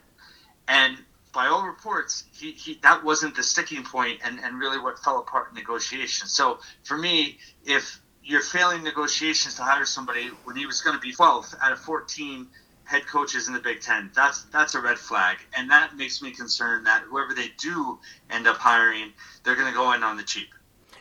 And 0.67 0.97
by 1.35 1.47
all 1.47 1.67
reports, 1.67 2.23
he, 2.33 2.51
he 2.53 2.79
that 2.81 3.03
wasn't 3.03 3.35
the 3.35 3.43
sticking 3.43 3.83
point 3.83 4.21
and, 4.23 4.39
and 4.39 4.57
really 4.57 4.79
what 4.79 4.97
fell 4.99 5.19
apart 5.19 5.49
in 5.49 5.55
negotiations. 5.55 6.31
So 6.31 6.59
for 6.83 6.97
me, 6.97 7.37
if 7.65 8.01
you're 8.23 8.41
failing 8.41 8.83
negotiations 8.83 9.53
to 9.55 9.61
hire 9.61 9.85
somebody 9.85 10.29
when 10.45 10.55
he 10.55 10.65
was 10.65 10.81
going 10.81 10.95
to 10.95 11.01
be 11.01 11.13
12th 11.13 11.53
out 11.61 11.71
of 11.71 11.79
14 11.79 12.47
head 12.85 13.05
coaches 13.05 13.47
in 13.47 13.53
the 13.53 13.59
Big 13.59 13.81
Ten. 13.81 14.11
That's 14.15 14.43
that's 14.43 14.75
a 14.75 14.81
red 14.81 14.97
flag, 14.97 15.37
and 15.57 15.69
that 15.71 15.97
makes 15.97 16.21
me 16.21 16.31
concerned 16.31 16.85
that 16.85 17.03
whoever 17.09 17.33
they 17.33 17.51
do 17.57 17.99
end 18.29 18.47
up 18.47 18.57
hiring, 18.57 19.11
they're 19.43 19.55
going 19.55 19.71
to 19.71 19.73
go 19.73 19.91
in 19.93 20.03
on 20.03 20.17
the 20.17 20.23
cheap. 20.23 20.49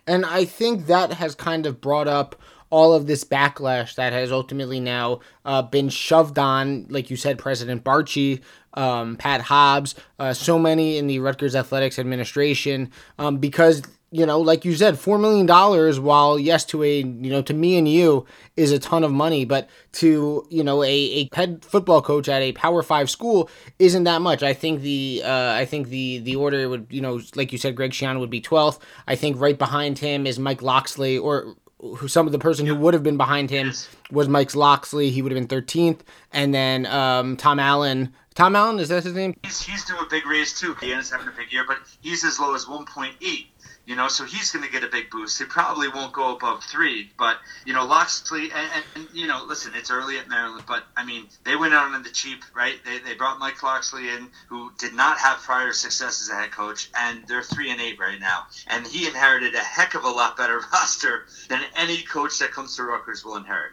And 0.06 0.26
I 0.26 0.44
think 0.44 0.86
that 0.86 1.12
has 1.14 1.34
kind 1.34 1.66
of 1.66 1.80
brought 1.80 2.08
up 2.08 2.36
all 2.74 2.92
of 2.92 3.06
this 3.06 3.22
backlash 3.22 3.94
that 3.94 4.12
has 4.12 4.32
ultimately 4.32 4.80
now 4.80 5.20
uh, 5.44 5.62
been 5.62 5.88
shoved 5.88 6.40
on, 6.40 6.84
like 6.88 7.08
you 7.08 7.14
said, 7.16 7.38
President 7.38 7.84
Barchi, 7.84 8.42
um, 8.74 9.14
Pat 9.14 9.42
Hobbs, 9.42 9.94
uh, 10.18 10.32
so 10.32 10.58
many 10.58 10.98
in 10.98 11.06
the 11.06 11.20
Rutgers 11.20 11.54
Athletics 11.54 12.00
administration, 12.00 12.90
um, 13.16 13.38
because 13.38 13.82
you 14.10 14.26
know, 14.26 14.40
like 14.40 14.64
you 14.64 14.74
said, 14.74 14.98
four 14.98 15.18
million 15.18 15.46
dollars. 15.46 16.00
While 16.00 16.36
yes, 16.36 16.64
to 16.66 16.82
a 16.82 16.98
you 16.98 17.30
know, 17.30 17.42
to 17.42 17.54
me 17.54 17.78
and 17.78 17.86
you 17.86 18.26
is 18.56 18.72
a 18.72 18.80
ton 18.80 19.04
of 19.04 19.12
money, 19.12 19.44
but 19.44 19.68
to 19.92 20.44
you 20.50 20.64
know, 20.64 20.82
a, 20.82 20.88
a 20.88 21.28
head 21.32 21.64
football 21.64 22.02
coach 22.02 22.28
at 22.28 22.42
a 22.42 22.52
Power 22.52 22.82
Five 22.82 23.08
school 23.08 23.48
isn't 23.78 24.04
that 24.04 24.20
much. 24.20 24.42
I 24.42 24.52
think 24.52 24.80
the 24.82 25.22
uh, 25.24 25.52
I 25.52 25.64
think 25.64 25.88
the 25.88 26.18
the 26.18 26.34
order 26.34 26.68
would 26.68 26.88
you 26.90 27.00
know, 27.00 27.20
like 27.36 27.52
you 27.52 27.58
said, 27.58 27.76
Greg 27.76 27.92
Schiano 27.92 28.18
would 28.18 28.30
be 28.30 28.40
twelfth. 28.40 28.84
I 29.06 29.14
think 29.14 29.40
right 29.40 29.58
behind 29.58 29.98
him 29.98 30.26
is 30.26 30.40
Mike 30.40 30.62
Locksley, 30.62 31.18
or 31.18 31.56
who 31.80 32.08
some 32.08 32.26
of 32.26 32.32
the 32.32 32.38
person 32.38 32.66
who 32.66 32.74
would 32.74 32.94
have 32.94 33.02
been 33.02 33.16
behind 33.16 33.50
him 33.50 33.72
was 34.10 34.28
Mike 34.28 34.54
Locksley. 34.54 35.10
He 35.10 35.22
would 35.22 35.32
have 35.32 35.48
been 35.48 35.62
13th, 35.62 36.00
and 36.32 36.54
then 36.54 36.86
um, 36.86 37.36
Tom 37.36 37.58
Allen. 37.58 38.12
Tom 38.34 38.56
Allen 38.56 38.80
is 38.80 38.88
that 38.88 39.04
his 39.04 39.14
name? 39.14 39.36
He's 39.44 39.60
he's 39.62 39.84
doing 39.84 40.00
a 40.02 40.08
big 40.08 40.26
raise 40.26 40.58
too. 40.58 40.74
He 40.80 40.92
ends 40.92 41.10
having 41.10 41.28
a 41.28 41.32
big 41.32 41.52
year, 41.52 41.64
but 41.66 41.78
he's 42.00 42.24
as 42.24 42.40
low 42.40 42.54
as 42.54 42.64
1.8 42.64 43.46
you 43.86 43.96
know, 43.96 44.08
so 44.08 44.24
he's 44.24 44.50
going 44.50 44.64
to 44.64 44.70
get 44.70 44.82
a 44.82 44.88
big 44.88 45.10
boost. 45.10 45.38
He 45.38 45.44
probably 45.44 45.88
won't 45.88 46.12
go 46.12 46.34
above 46.34 46.64
three, 46.64 47.10
but 47.18 47.38
you 47.66 47.72
know, 47.72 47.84
Locksley, 47.84 48.50
and, 48.50 48.84
and, 48.94 49.06
you 49.12 49.26
know, 49.26 49.44
listen, 49.46 49.72
it's 49.74 49.90
early 49.90 50.18
at 50.18 50.28
Maryland, 50.28 50.64
but 50.66 50.84
I 50.96 51.04
mean, 51.04 51.28
they 51.44 51.56
went 51.56 51.74
out 51.74 51.92
on 51.92 52.02
the 52.02 52.10
cheap, 52.10 52.42
right? 52.54 52.76
They, 52.84 52.98
they 52.98 53.14
brought 53.14 53.38
Mike 53.38 53.62
Locksley 53.62 54.08
in, 54.08 54.28
who 54.48 54.72
did 54.78 54.94
not 54.94 55.18
have 55.18 55.38
prior 55.38 55.72
success 55.72 56.22
as 56.22 56.28
a 56.30 56.34
head 56.34 56.50
coach, 56.50 56.90
and 56.98 57.26
they're 57.28 57.42
three 57.42 57.70
and 57.70 57.80
eight 57.80 57.98
right 57.98 58.20
now, 58.20 58.46
and 58.68 58.86
he 58.86 59.06
inherited 59.06 59.54
a 59.54 59.58
heck 59.58 59.94
of 59.94 60.04
a 60.04 60.10
lot 60.10 60.36
better 60.36 60.60
roster 60.72 61.26
than 61.48 61.60
any 61.76 62.02
coach 62.02 62.38
that 62.38 62.52
comes 62.52 62.76
to 62.76 62.84
Rutgers 62.84 63.24
will 63.24 63.36
inherit. 63.36 63.72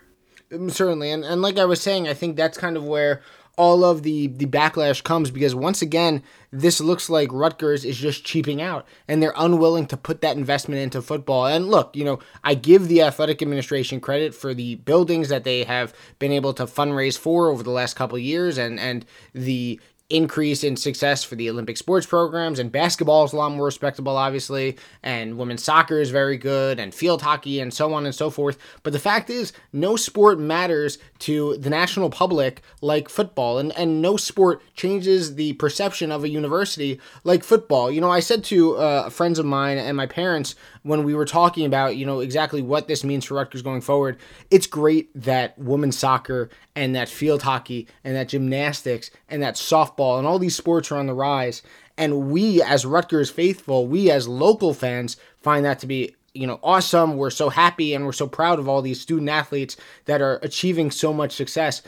Mm, 0.52 0.72
certainly, 0.72 1.12
and 1.12 1.24
and 1.24 1.42
like 1.42 1.58
I 1.58 1.66
was 1.66 1.82
saying, 1.82 2.10
I 2.10 2.14
think 2.14 2.36
that's 2.36 2.58
kind 2.58 2.76
of 2.76 2.84
where 2.84 3.22
all 3.58 3.84
of 3.84 4.04
the 4.04 4.28
the 4.28 4.46
backlash 4.46 5.04
comes 5.04 5.32
because 5.32 5.56
once 5.56 5.82
again 5.82 6.24
this 6.52 6.82
looks 6.82 7.10
like 7.10 7.32
Rutgers 7.32 7.86
is 7.86 7.98
just 7.98 8.26
cheaping 8.26 8.62
out 8.62 8.86
and 9.08 9.24
they're 9.24 9.34
unwilling 9.38 9.86
to 9.88 9.98
put 9.98 10.22
that 10.22 10.36
investment 10.36 10.82
into 10.82 11.02
football. 11.02 11.46
And 11.46 11.70
look, 11.70 11.96
you 11.96 12.04
know, 12.04 12.20
I 12.44 12.56
give 12.56 12.90
the 12.90 13.02
athletic 13.02 13.42
administration 13.42 14.02
credit 14.02 14.36
for 14.36 14.54
the 14.54 14.76
buildings 14.76 15.30
that 15.30 15.46
they 15.46 15.64
have 15.64 15.94
been 16.20 16.34
able 16.34 16.54
to 16.56 16.66
fundraise 16.66 17.18
for 17.18 17.48
over 17.48 17.64
the 17.64 17.72
last 17.72 17.96
couple 17.96 18.18
years 18.18 18.58
and 18.58 18.80
and 18.80 19.06
the 19.34 19.80
increase 20.12 20.64
in 20.64 20.76
success 20.76 21.24
for 21.24 21.36
the 21.36 21.50
Olympic 21.50 21.78
sports 21.78 22.06
programs, 22.06 22.60
and 22.60 22.72
basketball 22.72 23.24
is 23.24 23.34
a 23.34 23.38
lot 23.38 23.52
more 23.52 23.66
respectable, 23.66 24.18
obviously, 24.18 24.78
and 25.04 25.38
women's 25.38 25.64
soccer 25.64 26.00
is 26.00 26.12
very 26.12 26.38
good, 26.38 26.80
and 26.80 26.94
field 26.94 27.22
hockey, 27.22 27.60
and 27.60 27.74
so 27.74 27.94
on 27.94 28.06
and 28.06 28.14
so 28.14 28.30
forth. 28.30 28.58
But 28.84 28.94
the 28.94 29.00
fact 29.00 29.30
is, 29.30 29.54
no 29.74 29.96
sport 29.96 30.40
matters 30.40 30.98
to 31.20 31.58
the 31.58 31.70
national 31.70 32.10
public 32.10 32.62
like 32.82 33.10
football, 33.10 33.58
and, 33.58 33.72
and 33.78 34.02
no 34.02 34.18
sport 34.18 34.62
changes 34.76 35.36
the 35.36 35.54
perception 35.54 36.12
of 36.12 36.24
a 36.24 36.30
university 36.30 37.00
like 37.24 37.44
football. 37.44 37.90
You 37.92 38.02
know, 38.02 38.12
I 38.12 38.20
said 38.20 38.44
to 38.46 38.76
uh, 38.78 39.10
friends 39.10 39.40
of 39.40 39.46
mine 39.46 39.78
and 39.78 39.96
my 39.96 40.06
parents 40.08 40.56
when 40.84 41.04
we 41.04 41.14
were 41.14 41.26
talking 41.26 41.66
about, 41.66 41.96
you 41.96 42.06
know, 42.06 42.20
exactly 42.20 42.62
what 42.62 42.88
this 42.88 43.04
means 43.04 43.26
for 43.26 43.36
Rutgers 43.36 43.62
going 43.62 43.82
forward, 43.82 44.18
it's 44.50 44.68
great 44.68 45.10
that 45.14 45.58
women's 45.58 45.98
soccer 45.98 46.50
and 46.76 46.96
that 46.96 47.10
field 47.10 47.44
hockey 47.44 47.88
and 48.04 48.16
that 48.16 48.30
gymnastics 48.30 49.12
and 49.30 49.42
that 49.44 49.56
softball 49.56 50.18
and 50.18 50.28
all 50.28 50.40
these 50.40 50.56
sports 50.56 50.92
are 50.92 50.98
on 50.98 51.08
the 51.08 51.14
rise. 51.14 51.62
And 51.98 52.32
we, 52.32 52.62
as 52.62 52.86
Rutgers 52.86 53.30
faithful, 53.30 53.88
we 53.88 54.10
as 54.10 54.28
local 54.28 54.74
fans, 54.74 55.18
find 55.42 55.66
that 55.66 55.80
to 55.80 55.88
be 55.88 56.16
you 56.34 56.48
know 56.48 56.60
awesome 56.64 57.18
we're 57.18 57.30
so 57.30 57.50
happy 57.50 57.94
and 57.94 58.06
we're 58.06 58.14
so 58.14 58.26
proud 58.28 58.58
of 58.58 58.70
all 58.70 58.82
these 58.82 59.02
student 59.02 59.30
athletes 59.30 59.76
that 60.06 60.22
are 60.22 60.40
achieving 60.44 60.90
so 60.90 61.12
much 61.12 61.34
success 61.34 61.82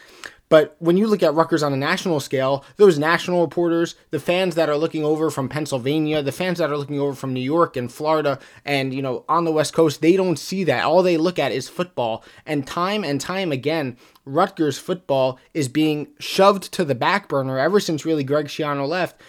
but 0.53 0.75
when 0.77 0.97
you 0.97 1.07
look 1.07 1.23
at 1.23 1.33
Rutgers 1.33 1.63
on 1.63 1.73
a 1.73 1.77
national 1.77 2.19
scale, 2.19 2.63
those 2.77 2.99
national 2.99 3.41
reporters, 3.41 3.95
the 4.11 4.19
fans 4.19 4.53
that 4.53 4.69
are 4.69 4.77
looking 4.77 5.03
over 5.03 5.31
from 5.31 5.49
Pennsylvania, 5.49 6.21
the 6.21 6.31
fans 6.31 6.59
that 6.59 6.69
are 6.69 6.77
looking 6.77 6.99
over 6.99 7.15
from 7.15 7.33
New 7.33 7.41
York 7.41 7.75
and 7.75 7.91
Florida 7.91 8.37
and, 8.63 8.93
you 8.93 9.01
know, 9.01 9.25
on 9.27 9.45
the 9.45 9.51
West 9.51 9.73
Coast, 9.73 10.01
they 10.01 10.15
don't 10.15 10.37
see 10.37 10.63
that. 10.65 10.83
All 10.83 11.01
they 11.01 11.17
look 11.17 11.39
at 11.39 11.51
is 11.51 11.67
football. 11.67 12.23
And 12.45 12.67
time 12.67 13.03
and 13.03 13.19
time 13.19 13.51
again, 13.51 13.97
Rutgers 14.25 14.77
football 14.77 15.39
is 15.55 15.67
being 15.67 16.09
shoved 16.19 16.71
to 16.73 16.85
the 16.85 16.93
back 16.93 17.29
burner 17.29 17.57
ever 17.57 17.79
since 17.79 18.05
really 18.05 18.23
Greg 18.23 18.45
Schiano 18.45 18.87
left. 18.87 19.19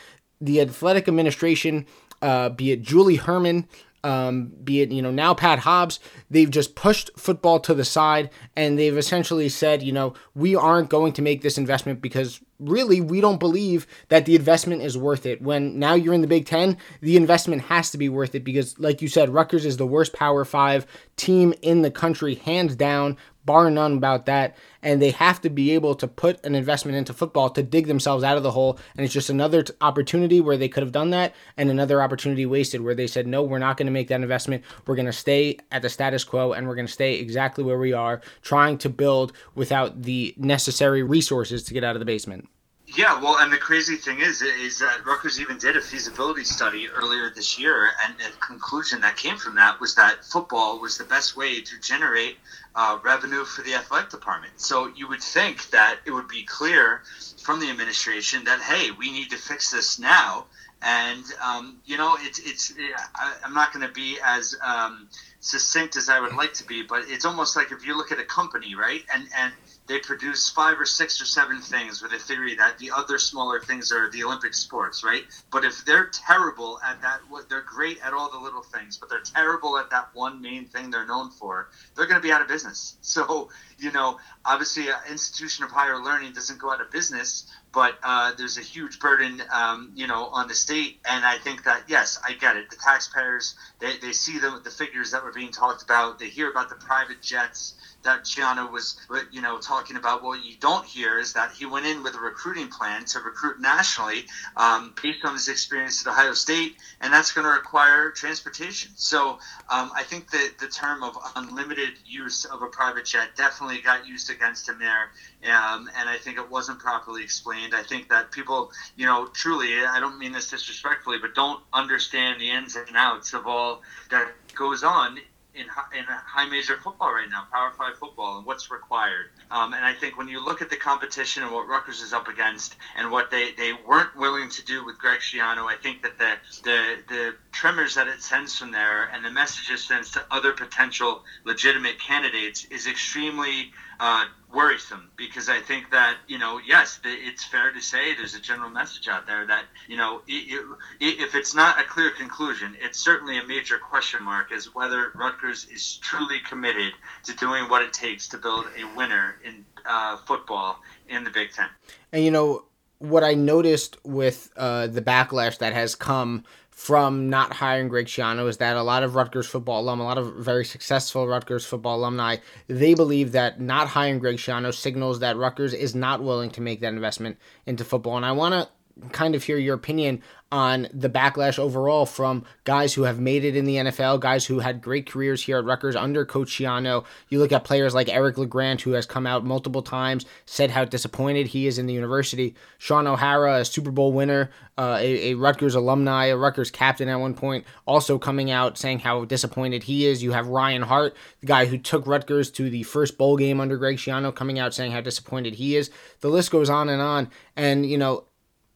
The 0.42 0.60
athletic 0.60 1.08
administration, 1.08 1.86
uh, 2.20 2.50
be 2.50 2.72
it 2.72 2.82
Julie 2.82 3.16
Hermann, 3.16 3.66
um, 4.04 4.52
be 4.62 4.82
it 4.82 4.92
you 4.92 5.02
know 5.02 5.10
now 5.10 5.34
Pat 5.34 5.60
Hobbs, 5.60 5.98
they've 6.30 6.50
just 6.50 6.74
pushed 6.74 7.10
football 7.16 7.58
to 7.60 7.74
the 7.74 7.84
side 7.84 8.30
and 8.54 8.78
they've 8.78 8.96
essentially 8.96 9.48
said, 9.48 9.82
you 9.82 9.92
know, 9.92 10.14
we 10.34 10.54
aren't 10.54 10.90
going 10.90 11.12
to 11.14 11.22
make 11.22 11.42
this 11.42 11.58
investment 11.58 12.00
because 12.00 12.40
really 12.60 13.00
we 13.00 13.20
don't 13.20 13.40
believe 13.40 13.86
that 14.08 14.26
the 14.26 14.36
investment 14.36 14.82
is 14.82 14.96
worth 14.96 15.26
it. 15.26 15.42
When 15.42 15.78
now 15.78 15.94
you're 15.94 16.14
in 16.14 16.20
the 16.20 16.26
Big 16.26 16.46
Ten, 16.46 16.76
the 17.00 17.16
investment 17.16 17.62
has 17.62 17.90
to 17.90 17.98
be 17.98 18.08
worth 18.08 18.34
it 18.34 18.44
because, 18.44 18.78
like 18.78 19.02
you 19.02 19.08
said, 19.08 19.30
Rutgers 19.30 19.64
is 19.64 19.76
the 19.76 19.86
worst 19.86 20.12
Power 20.12 20.44
Five 20.44 20.86
team 21.16 21.54
in 21.62 21.82
the 21.82 21.90
country, 21.90 22.36
hands 22.36 22.76
down 22.76 23.16
bar 23.44 23.70
none 23.70 23.96
about 23.96 24.26
that. 24.26 24.56
And 24.82 25.00
they 25.00 25.12
have 25.12 25.40
to 25.42 25.50
be 25.50 25.72
able 25.72 25.94
to 25.96 26.06
put 26.06 26.44
an 26.44 26.54
investment 26.54 26.96
into 26.96 27.12
football 27.12 27.50
to 27.50 27.62
dig 27.62 27.86
themselves 27.86 28.24
out 28.24 28.36
of 28.36 28.42
the 28.42 28.50
hole. 28.50 28.78
And 28.96 29.04
it's 29.04 29.14
just 29.14 29.30
another 29.30 29.62
t- 29.62 29.72
opportunity 29.80 30.40
where 30.40 30.56
they 30.56 30.68
could 30.68 30.82
have 30.82 30.92
done 30.92 31.10
that 31.10 31.34
and 31.56 31.70
another 31.70 32.02
opportunity 32.02 32.46
wasted 32.46 32.82
where 32.82 32.94
they 32.94 33.06
said, 33.06 33.26
no, 33.26 33.42
we're 33.42 33.58
not 33.58 33.76
going 33.76 33.86
to 33.86 33.92
make 33.92 34.08
that 34.08 34.20
investment. 34.20 34.64
We're 34.86 34.96
going 34.96 35.06
to 35.06 35.12
stay 35.12 35.58
at 35.70 35.82
the 35.82 35.88
status 35.88 36.24
quo 36.24 36.52
and 36.52 36.66
we're 36.68 36.74
going 36.74 36.86
to 36.86 36.92
stay 36.92 37.14
exactly 37.14 37.64
where 37.64 37.78
we 37.78 37.92
are, 37.92 38.20
trying 38.42 38.78
to 38.78 38.88
build 38.88 39.32
without 39.54 40.02
the 40.02 40.34
necessary 40.36 41.02
resources 41.02 41.62
to 41.64 41.74
get 41.74 41.84
out 41.84 41.96
of 41.96 42.00
the 42.00 42.06
basement. 42.06 42.48
Yeah, 42.86 43.20
well, 43.20 43.38
and 43.38 43.52
the 43.52 43.56
crazy 43.56 43.96
thing 43.96 44.20
is, 44.20 44.42
is 44.42 44.78
that 44.78 45.04
Rutgers 45.06 45.40
even 45.40 45.56
did 45.56 45.76
a 45.76 45.80
feasibility 45.80 46.44
study 46.44 46.88
earlier 46.88 47.30
this 47.34 47.58
year, 47.58 47.90
and 48.04 48.14
the 48.18 48.30
conclusion 48.38 49.00
that 49.00 49.16
came 49.16 49.36
from 49.36 49.54
that 49.56 49.80
was 49.80 49.94
that 49.94 50.24
football 50.24 50.78
was 50.78 50.98
the 50.98 51.04
best 51.04 51.34
way 51.36 51.60
to 51.60 51.80
generate 51.80 52.36
uh, 52.74 52.98
revenue 53.04 53.44
for 53.44 53.62
the 53.62 53.74
athletic 53.74 54.10
department. 54.10 54.52
So 54.56 54.90
you 54.94 55.08
would 55.08 55.22
think 55.22 55.70
that 55.70 56.00
it 56.04 56.10
would 56.10 56.28
be 56.28 56.44
clear 56.44 57.02
from 57.42 57.60
the 57.60 57.70
administration 57.70 58.44
that 58.44 58.60
hey, 58.60 58.90
we 58.90 59.10
need 59.10 59.30
to 59.30 59.36
fix 59.36 59.70
this 59.70 59.98
now. 59.98 60.46
And 60.82 61.24
um, 61.42 61.80
you 61.84 61.96
know, 61.96 62.16
it's 62.20 62.38
it's 62.40 62.72
I, 63.14 63.34
am 63.44 63.54
not 63.54 63.72
going 63.72 63.86
to 63.86 63.92
be 63.92 64.18
as 64.22 64.54
um, 64.62 65.08
succinct 65.40 65.96
as 65.96 66.08
I 66.08 66.20
would 66.20 66.34
like 66.34 66.52
to 66.54 66.64
be, 66.64 66.82
but 66.82 67.04
it's 67.06 67.24
almost 67.24 67.56
like 67.56 67.72
if 67.72 67.86
you 67.86 67.96
look 67.96 68.12
at 68.12 68.18
a 68.18 68.24
company, 68.24 68.74
right, 68.74 69.02
and 69.14 69.26
and 69.36 69.52
they 69.86 69.98
produce 69.98 70.48
five 70.48 70.80
or 70.80 70.86
six 70.86 71.20
or 71.20 71.26
seven 71.26 71.60
things 71.60 72.00
with 72.00 72.12
a 72.12 72.18
theory 72.18 72.54
that 72.54 72.78
the 72.78 72.90
other 72.90 73.18
smaller 73.18 73.60
things 73.60 73.92
are 73.92 74.10
the 74.10 74.24
Olympic 74.24 74.54
sports, 74.54 75.04
right? 75.04 75.24
But 75.52 75.64
if 75.64 75.84
they're 75.84 76.06
terrible 76.06 76.80
at 76.86 77.02
that, 77.02 77.20
they're 77.50 77.60
great 77.60 77.98
at 78.02 78.14
all 78.14 78.30
the 78.30 78.38
little 78.38 78.62
things, 78.62 78.96
but 78.96 79.10
they're 79.10 79.20
terrible 79.20 79.76
at 79.78 79.90
that 79.90 80.08
one 80.14 80.40
main 80.40 80.64
thing 80.66 80.90
they're 80.90 81.06
known 81.06 81.30
for, 81.30 81.68
they're 81.96 82.06
going 82.06 82.20
to 82.20 82.26
be 82.26 82.32
out 82.32 82.40
of 82.40 82.48
business. 82.48 82.96
So, 83.14 83.48
you 83.78 83.92
know, 83.92 84.18
obviously, 84.44 84.88
an 84.88 84.96
institution 85.08 85.62
of 85.62 85.70
higher 85.70 86.02
learning 86.02 86.32
doesn't 86.32 86.58
go 86.58 86.72
out 86.72 86.80
of 86.80 86.90
business, 86.90 87.48
but 87.72 87.96
uh, 88.02 88.32
there's 88.36 88.58
a 88.58 88.60
huge 88.60 88.98
burden, 88.98 89.40
um, 89.52 89.92
you 89.94 90.08
know, 90.08 90.26
on 90.26 90.48
the 90.48 90.54
state. 90.54 90.98
And 91.08 91.24
I 91.24 91.38
think 91.38 91.62
that 91.64 91.84
yes, 91.86 92.18
I 92.26 92.32
get 92.32 92.56
it. 92.56 92.70
The 92.70 92.76
taxpayers 92.76 93.54
they, 93.78 93.98
they 93.98 94.12
see 94.12 94.38
the 94.38 94.60
the 94.64 94.70
figures 94.70 95.12
that 95.12 95.22
were 95.22 95.32
being 95.32 95.52
talked 95.52 95.82
about. 95.82 96.18
They 96.18 96.28
hear 96.28 96.50
about 96.50 96.70
the 96.70 96.76
private 96.76 97.22
jets 97.22 97.74
that 98.04 98.24
Schiano 98.24 98.70
was, 98.70 98.96
you 99.30 99.42
know, 99.42 99.58
talking 99.58 99.96
about. 99.96 100.22
What 100.22 100.44
you 100.44 100.56
don't 100.58 100.84
hear 100.84 101.18
is 101.18 101.32
that 101.32 101.52
he 101.52 101.66
went 101.66 101.86
in 101.86 102.02
with 102.02 102.14
a 102.14 102.20
recruiting 102.20 102.68
plan 102.68 103.04
to 103.06 103.20
recruit 103.20 103.60
nationally 103.60 104.24
um, 104.56 104.94
based 105.02 105.24
on 105.24 105.34
his 105.34 105.48
experience 105.48 106.06
at 106.06 106.10
Ohio 106.10 106.32
State, 106.32 106.76
and 107.00 107.12
that's 107.12 107.32
going 107.32 107.44
to 107.44 107.50
require 107.50 108.10
transportation. 108.10 108.90
So 108.96 109.38
um, 109.68 109.90
I 109.94 110.02
think 110.04 110.30
that 110.30 110.52
the 110.60 110.68
term 110.68 111.02
of 111.02 111.16
unlimited 111.36 111.94
use 112.06 112.44
of 112.44 112.62
a 112.62 112.66
private 112.66 113.04
jet 113.04 113.30
definitely 113.36 113.80
got 113.80 114.06
used 114.06 114.30
against 114.30 114.68
him 114.68 114.78
there, 114.78 115.10
um, 115.52 115.90
and 115.98 116.08
I 116.08 116.16
think 116.18 116.38
it 116.38 116.50
wasn't 116.50 116.78
properly 116.78 117.22
explained. 117.22 117.74
I 117.74 117.82
think 117.82 118.08
that 118.10 118.30
people, 118.30 118.70
you 118.96 119.06
know, 119.06 119.26
truly, 119.32 119.84
I 119.84 120.00
don't 120.00 120.18
mean 120.18 120.32
this 120.32 120.50
disrespectfully, 120.50 121.18
but 121.20 121.34
don't 121.34 121.60
understand 121.72 122.40
the 122.40 122.50
ins 122.50 122.76
and 122.76 122.96
outs 122.96 123.34
of 123.34 123.46
all 123.46 123.82
that 124.10 124.32
goes 124.54 124.84
on 124.84 125.18
in 125.54 125.66
high, 125.68 125.96
in 125.96 126.04
high 126.04 126.48
major 126.48 126.76
football 126.76 127.12
right 127.12 127.28
now, 127.30 127.46
Power 127.52 127.72
Five 127.76 127.96
football, 127.98 128.38
and 128.38 128.46
what's 128.46 128.70
required. 128.70 129.30
Um, 129.50 129.72
and 129.74 129.84
I 129.84 129.92
think 129.92 130.18
when 130.18 130.28
you 130.28 130.44
look 130.44 130.62
at 130.62 130.70
the 130.70 130.76
competition 130.76 131.42
and 131.42 131.52
what 131.52 131.68
Rutgers 131.68 132.00
is 132.00 132.12
up 132.12 132.28
against, 132.28 132.76
and 132.96 133.10
what 133.10 133.30
they, 133.30 133.52
they 133.52 133.72
weren't 133.72 134.16
willing 134.16 134.48
to 134.50 134.64
do 134.64 134.84
with 134.84 134.98
Greg 134.98 135.20
Schiano, 135.20 135.66
I 135.66 135.76
think 135.76 136.02
that 136.02 136.18
the 136.18 136.36
the 136.62 136.96
the 137.08 137.34
tremors 137.52 137.94
that 137.94 138.08
it 138.08 138.20
sends 138.20 138.58
from 138.58 138.72
there 138.72 139.04
and 139.12 139.24
the 139.24 139.30
messages 139.30 139.84
sends 139.84 140.10
to 140.12 140.24
other 140.30 140.52
potential 140.52 141.22
legitimate 141.44 141.98
candidates 142.00 142.64
is 142.66 142.86
extremely 142.86 143.72
uh, 144.00 144.24
worrisome 144.54 145.10
because 145.16 145.48
I 145.48 145.60
think 145.60 145.90
that 145.90 146.16
you 146.28 146.38
know 146.38 146.60
yes 146.66 147.00
it's 147.04 147.44
fair 147.44 147.72
to 147.72 147.80
say 147.80 148.14
there's 148.14 148.34
a 148.34 148.40
general 148.40 148.70
message 148.70 149.08
out 149.08 149.26
there 149.26 149.46
that 149.46 149.64
you 149.88 149.96
know 149.96 150.22
if 150.28 151.34
it's 151.34 151.54
not 151.54 151.80
a 151.80 151.84
clear 151.84 152.10
conclusion 152.10 152.76
it's 152.80 152.98
certainly 152.98 153.38
a 153.38 153.44
major 153.44 153.78
question 153.78 154.22
mark 154.22 154.52
as 154.52 154.74
whether 154.74 155.12
Rutgers 155.14 155.66
is 155.72 155.96
truly 155.98 156.38
committed 156.40 156.92
to 157.24 157.36
doing 157.36 157.64
what 157.68 157.82
it 157.82 157.92
takes 157.92 158.28
to 158.28 158.38
build 158.38 158.66
a 158.78 158.96
winner 158.96 159.36
in 159.44 159.64
uh, 159.86 160.16
football 160.18 160.80
in 161.08 161.24
the 161.24 161.30
Big 161.30 161.52
Ten. 161.52 161.68
And 162.12 162.24
you 162.24 162.30
know 162.30 162.64
what 162.98 163.24
I 163.24 163.34
noticed 163.34 163.96
with 164.04 164.50
uh, 164.56 164.86
the 164.86 165.02
backlash 165.02 165.58
that 165.58 165.72
has 165.72 165.94
come 165.94 166.44
from 166.84 167.30
not 167.30 167.54
hiring 167.54 167.88
Greg 167.88 168.04
Schiano 168.04 168.46
is 168.46 168.58
that 168.58 168.76
a 168.76 168.82
lot 168.82 169.02
of 169.02 169.14
Rutgers 169.14 169.46
football 169.46 169.80
alum, 169.80 170.00
a 170.00 170.04
lot 170.04 170.18
of 170.18 170.34
very 170.34 170.66
successful 170.66 171.26
Rutgers 171.26 171.64
football 171.64 171.96
alumni, 171.96 172.36
they 172.66 172.92
believe 172.92 173.32
that 173.32 173.58
not 173.58 173.88
hiring 173.88 174.18
Greg 174.18 174.36
Schiano 174.36 174.72
signals 174.72 175.20
that 175.20 175.38
Rutgers 175.38 175.72
is 175.72 175.94
not 175.94 176.22
willing 176.22 176.50
to 176.50 176.60
make 176.60 176.82
that 176.82 176.92
investment 176.92 177.38
into 177.64 177.86
football. 177.86 178.18
And 178.18 178.26
I 178.26 178.32
want 178.32 178.52
to 178.52 178.68
kind 179.12 179.34
of 179.34 179.42
hear 179.42 179.58
your 179.58 179.74
opinion 179.74 180.22
on 180.52 180.86
the 180.92 181.10
backlash 181.10 181.58
overall 181.58 182.06
from 182.06 182.44
guys 182.62 182.94
who 182.94 183.02
have 183.02 183.18
made 183.18 183.44
it 183.44 183.56
in 183.56 183.64
the 183.64 183.74
NFL, 183.74 184.20
guys 184.20 184.46
who 184.46 184.60
had 184.60 184.80
great 184.80 185.04
careers 185.04 185.42
here 185.42 185.58
at 185.58 185.64
Rutgers 185.64 185.96
under 185.96 186.24
Coach 186.24 186.48
Schiano. 186.48 187.04
You 187.28 187.40
look 187.40 187.50
at 187.50 187.64
players 187.64 187.92
like 187.92 188.08
Eric 188.08 188.38
LeGrand, 188.38 188.80
who 188.80 188.92
has 188.92 189.04
come 189.04 189.26
out 189.26 189.44
multiple 189.44 189.82
times, 189.82 190.26
said 190.46 190.70
how 190.70 190.84
disappointed 190.84 191.48
he 191.48 191.66
is 191.66 191.76
in 191.76 191.86
the 191.86 191.92
university. 191.92 192.54
Shaun 192.78 193.08
O'Hara, 193.08 193.60
a 193.60 193.64
Super 193.64 193.90
Bowl 193.90 194.12
winner, 194.12 194.50
uh, 194.78 194.96
a, 195.00 195.32
a 195.32 195.34
Rutgers 195.34 195.74
alumni, 195.74 196.26
a 196.26 196.36
Rutgers 196.36 196.70
captain 196.70 197.08
at 197.08 197.16
one 197.18 197.34
point, 197.34 197.64
also 197.84 198.16
coming 198.16 198.52
out 198.52 198.78
saying 198.78 199.00
how 199.00 199.24
disappointed 199.24 199.82
he 199.82 200.06
is. 200.06 200.22
You 200.22 200.30
have 200.32 200.46
Ryan 200.46 200.82
Hart, 200.82 201.16
the 201.40 201.48
guy 201.48 201.66
who 201.66 201.78
took 201.78 202.06
Rutgers 202.06 202.52
to 202.52 202.70
the 202.70 202.84
first 202.84 203.18
bowl 203.18 203.36
game 203.36 203.60
under 203.60 203.76
Greg 203.76 203.96
Schiano, 203.96 204.32
coming 204.32 204.60
out 204.60 204.72
saying 204.72 204.92
how 204.92 205.00
disappointed 205.00 205.54
he 205.54 205.74
is. 205.74 205.90
The 206.20 206.28
list 206.28 206.52
goes 206.52 206.70
on 206.70 206.88
and 206.88 207.02
on. 207.02 207.28
And, 207.56 207.84
you 207.84 207.98
know, 207.98 208.24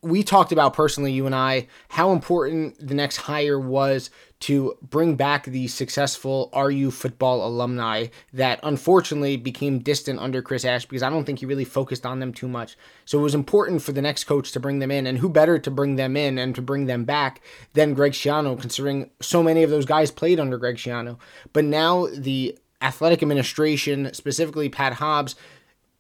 we 0.03 0.23
talked 0.23 0.53
about 0.53 0.75
personally, 0.75 1.13
you 1.13 1.27
and 1.27 1.35
I, 1.35 1.67
how 1.89 2.13
important 2.13 2.87
the 2.87 2.95
next 2.95 3.17
hire 3.17 3.59
was 3.59 4.11
to 4.41 4.79
bring 4.81 5.17
back 5.17 5.47
the 5.47 5.67
successful 5.67 6.51
RU 6.55 6.93
football 6.93 7.45
alumni 7.45 8.07
that 8.33 8.61
unfortunately 8.63 9.37
became 9.37 9.81
distant 9.81 10.21
under 10.21 10.41
Chris 10.41 10.65
Ash 10.65 10.87
because 10.87 11.03
I 11.03 11.11
don't 11.11 11.25
think 11.25 11.41
he 11.41 11.47
really 11.47 11.65
focused 11.65 12.07
on 12.07 12.21
them 12.21 12.33
too 12.33 12.47
much. 12.47 12.77
So 13.05 13.19
it 13.19 13.23
was 13.23 13.35
important 13.35 13.83
for 13.83 13.91
the 13.91 14.03
next 14.03 14.25
coach 14.25 14.53
to 14.53 14.61
bring 14.61 14.79
them 14.79 14.93
in, 14.93 15.07
and 15.07 15.19
who 15.19 15.29
better 15.29 15.59
to 15.59 15.71
bring 15.71 15.97
them 15.97 16.17
in 16.17 16.39
and 16.39 16.55
to 16.55 16.63
bring 16.63 16.87
them 16.87 17.05
back 17.05 17.41
than 17.73 17.95
Greg 17.95 18.13
Schiano, 18.13 18.61
considering 18.61 19.11
so 19.21 19.43
many 19.43 19.65
of 19.65 19.71
those 19.71 19.87
guys 19.87 20.13
played 20.13 20.39
under 20.39 20.59
Greg 20.59 20.77
Schiano. 20.77 21.19
But 21.53 21.65
now 21.65 22.07
the 22.07 22.57
athletic 22.81 23.23
administration, 23.23 24.15
specifically 24.15 24.69
Pat 24.69 24.95
Hobbs, 24.95 25.35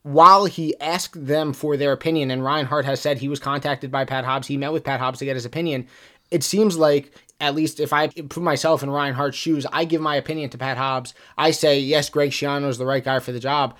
while 0.08 0.46
he 0.46 0.74
asked 0.80 1.26
them 1.26 1.52
for 1.52 1.76
their 1.76 1.92
opinion, 1.92 2.30
and 2.30 2.42
Ryan 2.42 2.64
Hart 2.64 2.86
has 2.86 2.98
said 2.98 3.18
he 3.18 3.28
was 3.28 3.38
contacted 3.38 3.90
by 3.90 4.06
Pat 4.06 4.24
Hobbs, 4.24 4.46
he 4.46 4.56
met 4.56 4.72
with 4.72 4.82
Pat 4.82 5.00
Hobbs 5.00 5.18
to 5.18 5.26
get 5.26 5.36
his 5.36 5.44
opinion. 5.44 5.86
It 6.30 6.42
seems 6.42 6.78
like, 6.78 7.12
at 7.40 7.54
least 7.54 7.78
if 7.78 7.92
I 7.92 8.08
put 8.08 8.42
myself 8.42 8.82
in 8.82 8.88
Ryan 8.88 9.12
Hart's 9.12 9.36
shoes, 9.36 9.66
I 9.70 9.84
give 9.84 10.00
my 10.00 10.16
opinion 10.16 10.48
to 10.48 10.56
Pat 10.56 10.78
Hobbs. 10.78 11.12
I 11.36 11.50
say, 11.50 11.78
yes, 11.78 12.08
Greg 12.08 12.30
Schiano 12.30 12.68
is 12.68 12.78
the 12.78 12.86
right 12.86 13.04
guy 13.04 13.18
for 13.18 13.32
the 13.32 13.38
job. 13.38 13.76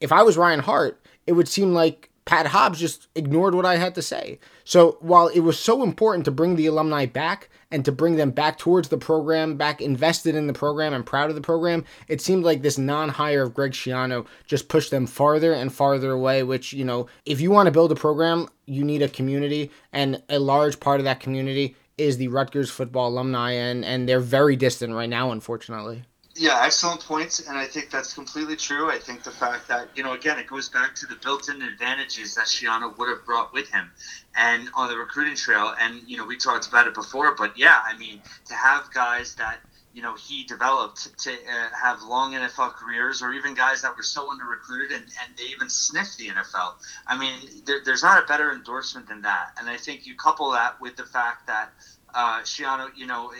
If 0.00 0.12
I 0.12 0.22
was 0.22 0.36
Ryan 0.36 0.60
Hart, 0.60 1.04
it 1.26 1.32
would 1.32 1.48
seem 1.48 1.74
like 1.74 2.10
Pat 2.24 2.46
Hobbs 2.46 2.78
just 2.78 3.08
ignored 3.14 3.54
what 3.54 3.66
I 3.66 3.76
had 3.76 3.94
to 3.96 4.02
say. 4.02 4.38
So 4.64 4.96
while 5.00 5.26
it 5.28 5.40
was 5.40 5.58
so 5.58 5.82
important 5.82 6.24
to 6.24 6.30
bring 6.30 6.54
the 6.54 6.66
alumni 6.66 7.04
back 7.04 7.48
and 7.70 7.84
to 7.84 7.90
bring 7.90 8.16
them 8.16 8.30
back 8.30 8.58
towards 8.58 8.88
the 8.88 8.98
program, 8.98 9.56
back 9.56 9.80
invested 9.80 10.36
in 10.36 10.46
the 10.46 10.52
program 10.52 10.94
and 10.94 11.04
proud 11.04 11.30
of 11.30 11.34
the 11.34 11.40
program, 11.40 11.84
it 12.06 12.20
seemed 12.20 12.44
like 12.44 12.62
this 12.62 12.78
non-hire 12.78 13.42
of 13.42 13.54
Greg 13.54 13.72
Schiano 13.72 14.26
just 14.46 14.68
pushed 14.68 14.92
them 14.92 15.06
farther 15.06 15.52
and 15.52 15.72
farther 15.72 16.12
away, 16.12 16.42
which, 16.44 16.72
you 16.72 16.84
know, 16.84 17.08
if 17.26 17.40
you 17.40 17.50
want 17.50 17.66
to 17.66 17.72
build 17.72 17.90
a 17.90 17.96
program, 17.96 18.48
you 18.66 18.84
need 18.84 19.02
a 19.02 19.08
community 19.08 19.70
and 19.92 20.22
a 20.28 20.38
large 20.38 20.78
part 20.78 21.00
of 21.00 21.04
that 21.04 21.20
community 21.20 21.76
is 21.98 22.16
the 22.16 22.28
Rutgers 22.28 22.70
football 22.70 23.08
alumni 23.08 23.52
and 23.52 23.84
and 23.84 24.08
they're 24.08 24.20
very 24.20 24.56
distant 24.56 24.94
right 24.94 25.08
now 25.08 25.30
unfortunately. 25.30 26.04
Yeah, 26.34 26.62
excellent 26.64 27.00
points, 27.00 27.46
and 27.46 27.58
I 27.58 27.66
think 27.66 27.90
that's 27.90 28.14
completely 28.14 28.56
true. 28.56 28.90
I 28.90 28.98
think 28.98 29.22
the 29.22 29.30
fact 29.30 29.68
that 29.68 29.88
you 29.94 30.02
know, 30.02 30.14
again, 30.14 30.38
it 30.38 30.46
goes 30.46 30.70
back 30.70 30.94
to 30.96 31.06
the 31.06 31.16
built-in 31.16 31.60
advantages 31.60 32.34
that 32.36 32.46
Schiano 32.46 32.96
would 32.96 33.10
have 33.10 33.26
brought 33.26 33.52
with 33.52 33.68
him, 33.68 33.90
and 34.34 34.68
on 34.74 34.88
the 34.88 34.96
recruiting 34.96 35.36
trail. 35.36 35.74
And 35.78 36.00
you 36.06 36.16
know, 36.16 36.24
we 36.24 36.38
talked 36.38 36.66
about 36.68 36.86
it 36.86 36.94
before, 36.94 37.34
but 37.36 37.58
yeah, 37.58 37.80
I 37.84 37.98
mean, 37.98 38.22
to 38.46 38.54
have 38.54 38.90
guys 38.94 39.34
that 39.34 39.58
you 39.92 40.00
know 40.00 40.14
he 40.14 40.44
developed 40.44 41.18
to 41.18 41.32
uh, 41.32 41.68
have 41.78 42.02
long 42.02 42.32
NFL 42.32 42.72
careers, 42.72 43.20
or 43.20 43.34
even 43.34 43.52
guys 43.52 43.82
that 43.82 43.94
were 43.94 44.02
so 44.02 44.30
under 44.30 44.46
recruited 44.46 44.92
and, 44.92 45.04
and 45.04 45.36
they 45.36 45.44
even 45.44 45.68
sniffed 45.68 46.16
the 46.16 46.28
NFL. 46.28 46.76
I 47.06 47.18
mean, 47.18 47.62
there, 47.66 47.82
there's 47.84 48.02
not 48.02 48.24
a 48.24 48.26
better 48.26 48.52
endorsement 48.52 49.06
than 49.06 49.20
that. 49.22 49.50
And 49.58 49.68
I 49.68 49.76
think 49.76 50.06
you 50.06 50.14
couple 50.14 50.50
that 50.52 50.80
with 50.80 50.96
the 50.96 51.04
fact 51.04 51.46
that 51.48 51.72
uh, 52.14 52.40
Schiano, 52.42 52.88
you 52.96 53.06
know, 53.06 53.32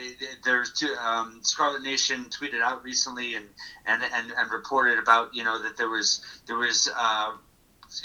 there's 0.44 0.72
two, 0.72 0.94
um, 0.96 1.40
Scarlet 1.42 1.82
Nation 1.82 2.26
tweeted 2.26 2.62
out 2.62 2.82
recently 2.82 3.34
and, 3.34 3.46
and, 3.86 4.02
and, 4.02 4.32
and 4.36 4.50
reported 4.50 4.98
about, 4.98 5.34
you 5.34 5.44
know, 5.44 5.62
that 5.62 5.76
there 5.76 5.88
was, 5.88 6.24
there 6.46 6.56
was, 6.56 6.90
uh, 6.96 7.32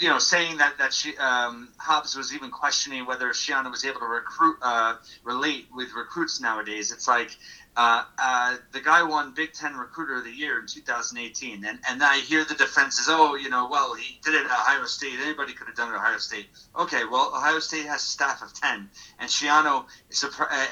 you 0.00 0.08
know, 0.08 0.18
saying 0.18 0.58
that 0.58 0.76
that 0.78 0.92
she, 0.92 1.16
um, 1.16 1.70
Hobbs 1.78 2.14
was 2.14 2.34
even 2.34 2.50
questioning 2.50 3.06
whether 3.06 3.30
Schiano 3.30 3.70
was 3.70 3.84
able 3.84 4.00
to 4.00 4.06
recruit, 4.06 4.58
uh, 4.62 4.96
relate 5.24 5.66
with 5.74 5.94
recruits 5.94 6.40
nowadays. 6.40 6.92
It's 6.92 7.08
like 7.08 7.30
uh, 7.78 8.02
uh, 8.18 8.56
the 8.72 8.80
guy 8.80 9.04
won 9.04 9.32
Big 9.32 9.52
Ten 9.52 9.76
Recruiter 9.76 10.16
of 10.16 10.24
the 10.24 10.32
Year 10.32 10.58
in 10.58 10.66
2018, 10.66 11.64
and 11.64 11.78
and 11.88 12.02
I 12.02 12.16
hear 12.16 12.42
the 12.42 12.56
defenses, 12.56 13.06
oh, 13.08 13.36
you 13.36 13.48
know, 13.48 13.68
well, 13.70 13.94
he 13.94 14.18
did 14.24 14.34
it 14.34 14.46
at 14.46 14.50
Ohio 14.50 14.84
State. 14.84 15.20
Anybody 15.22 15.52
could 15.52 15.68
have 15.68 15.76
done 15.76 15.90
it 15.90 15.92
at 15.92 16.00
Ohio 16.00 16.18
State. 16.18 16.48
Okay, 16.76 17.04
well, 17.04 17.30
Ohio 17.32 17.60
State 17.60 17.86
has 17.86 18.02
a 18.02 18.06
staff 18.06 18.42
of 18.42 18.52
10, 18.52 18.90
and 19.20 19.30
Schiano 19.30 19.84
is, 20.10 20.24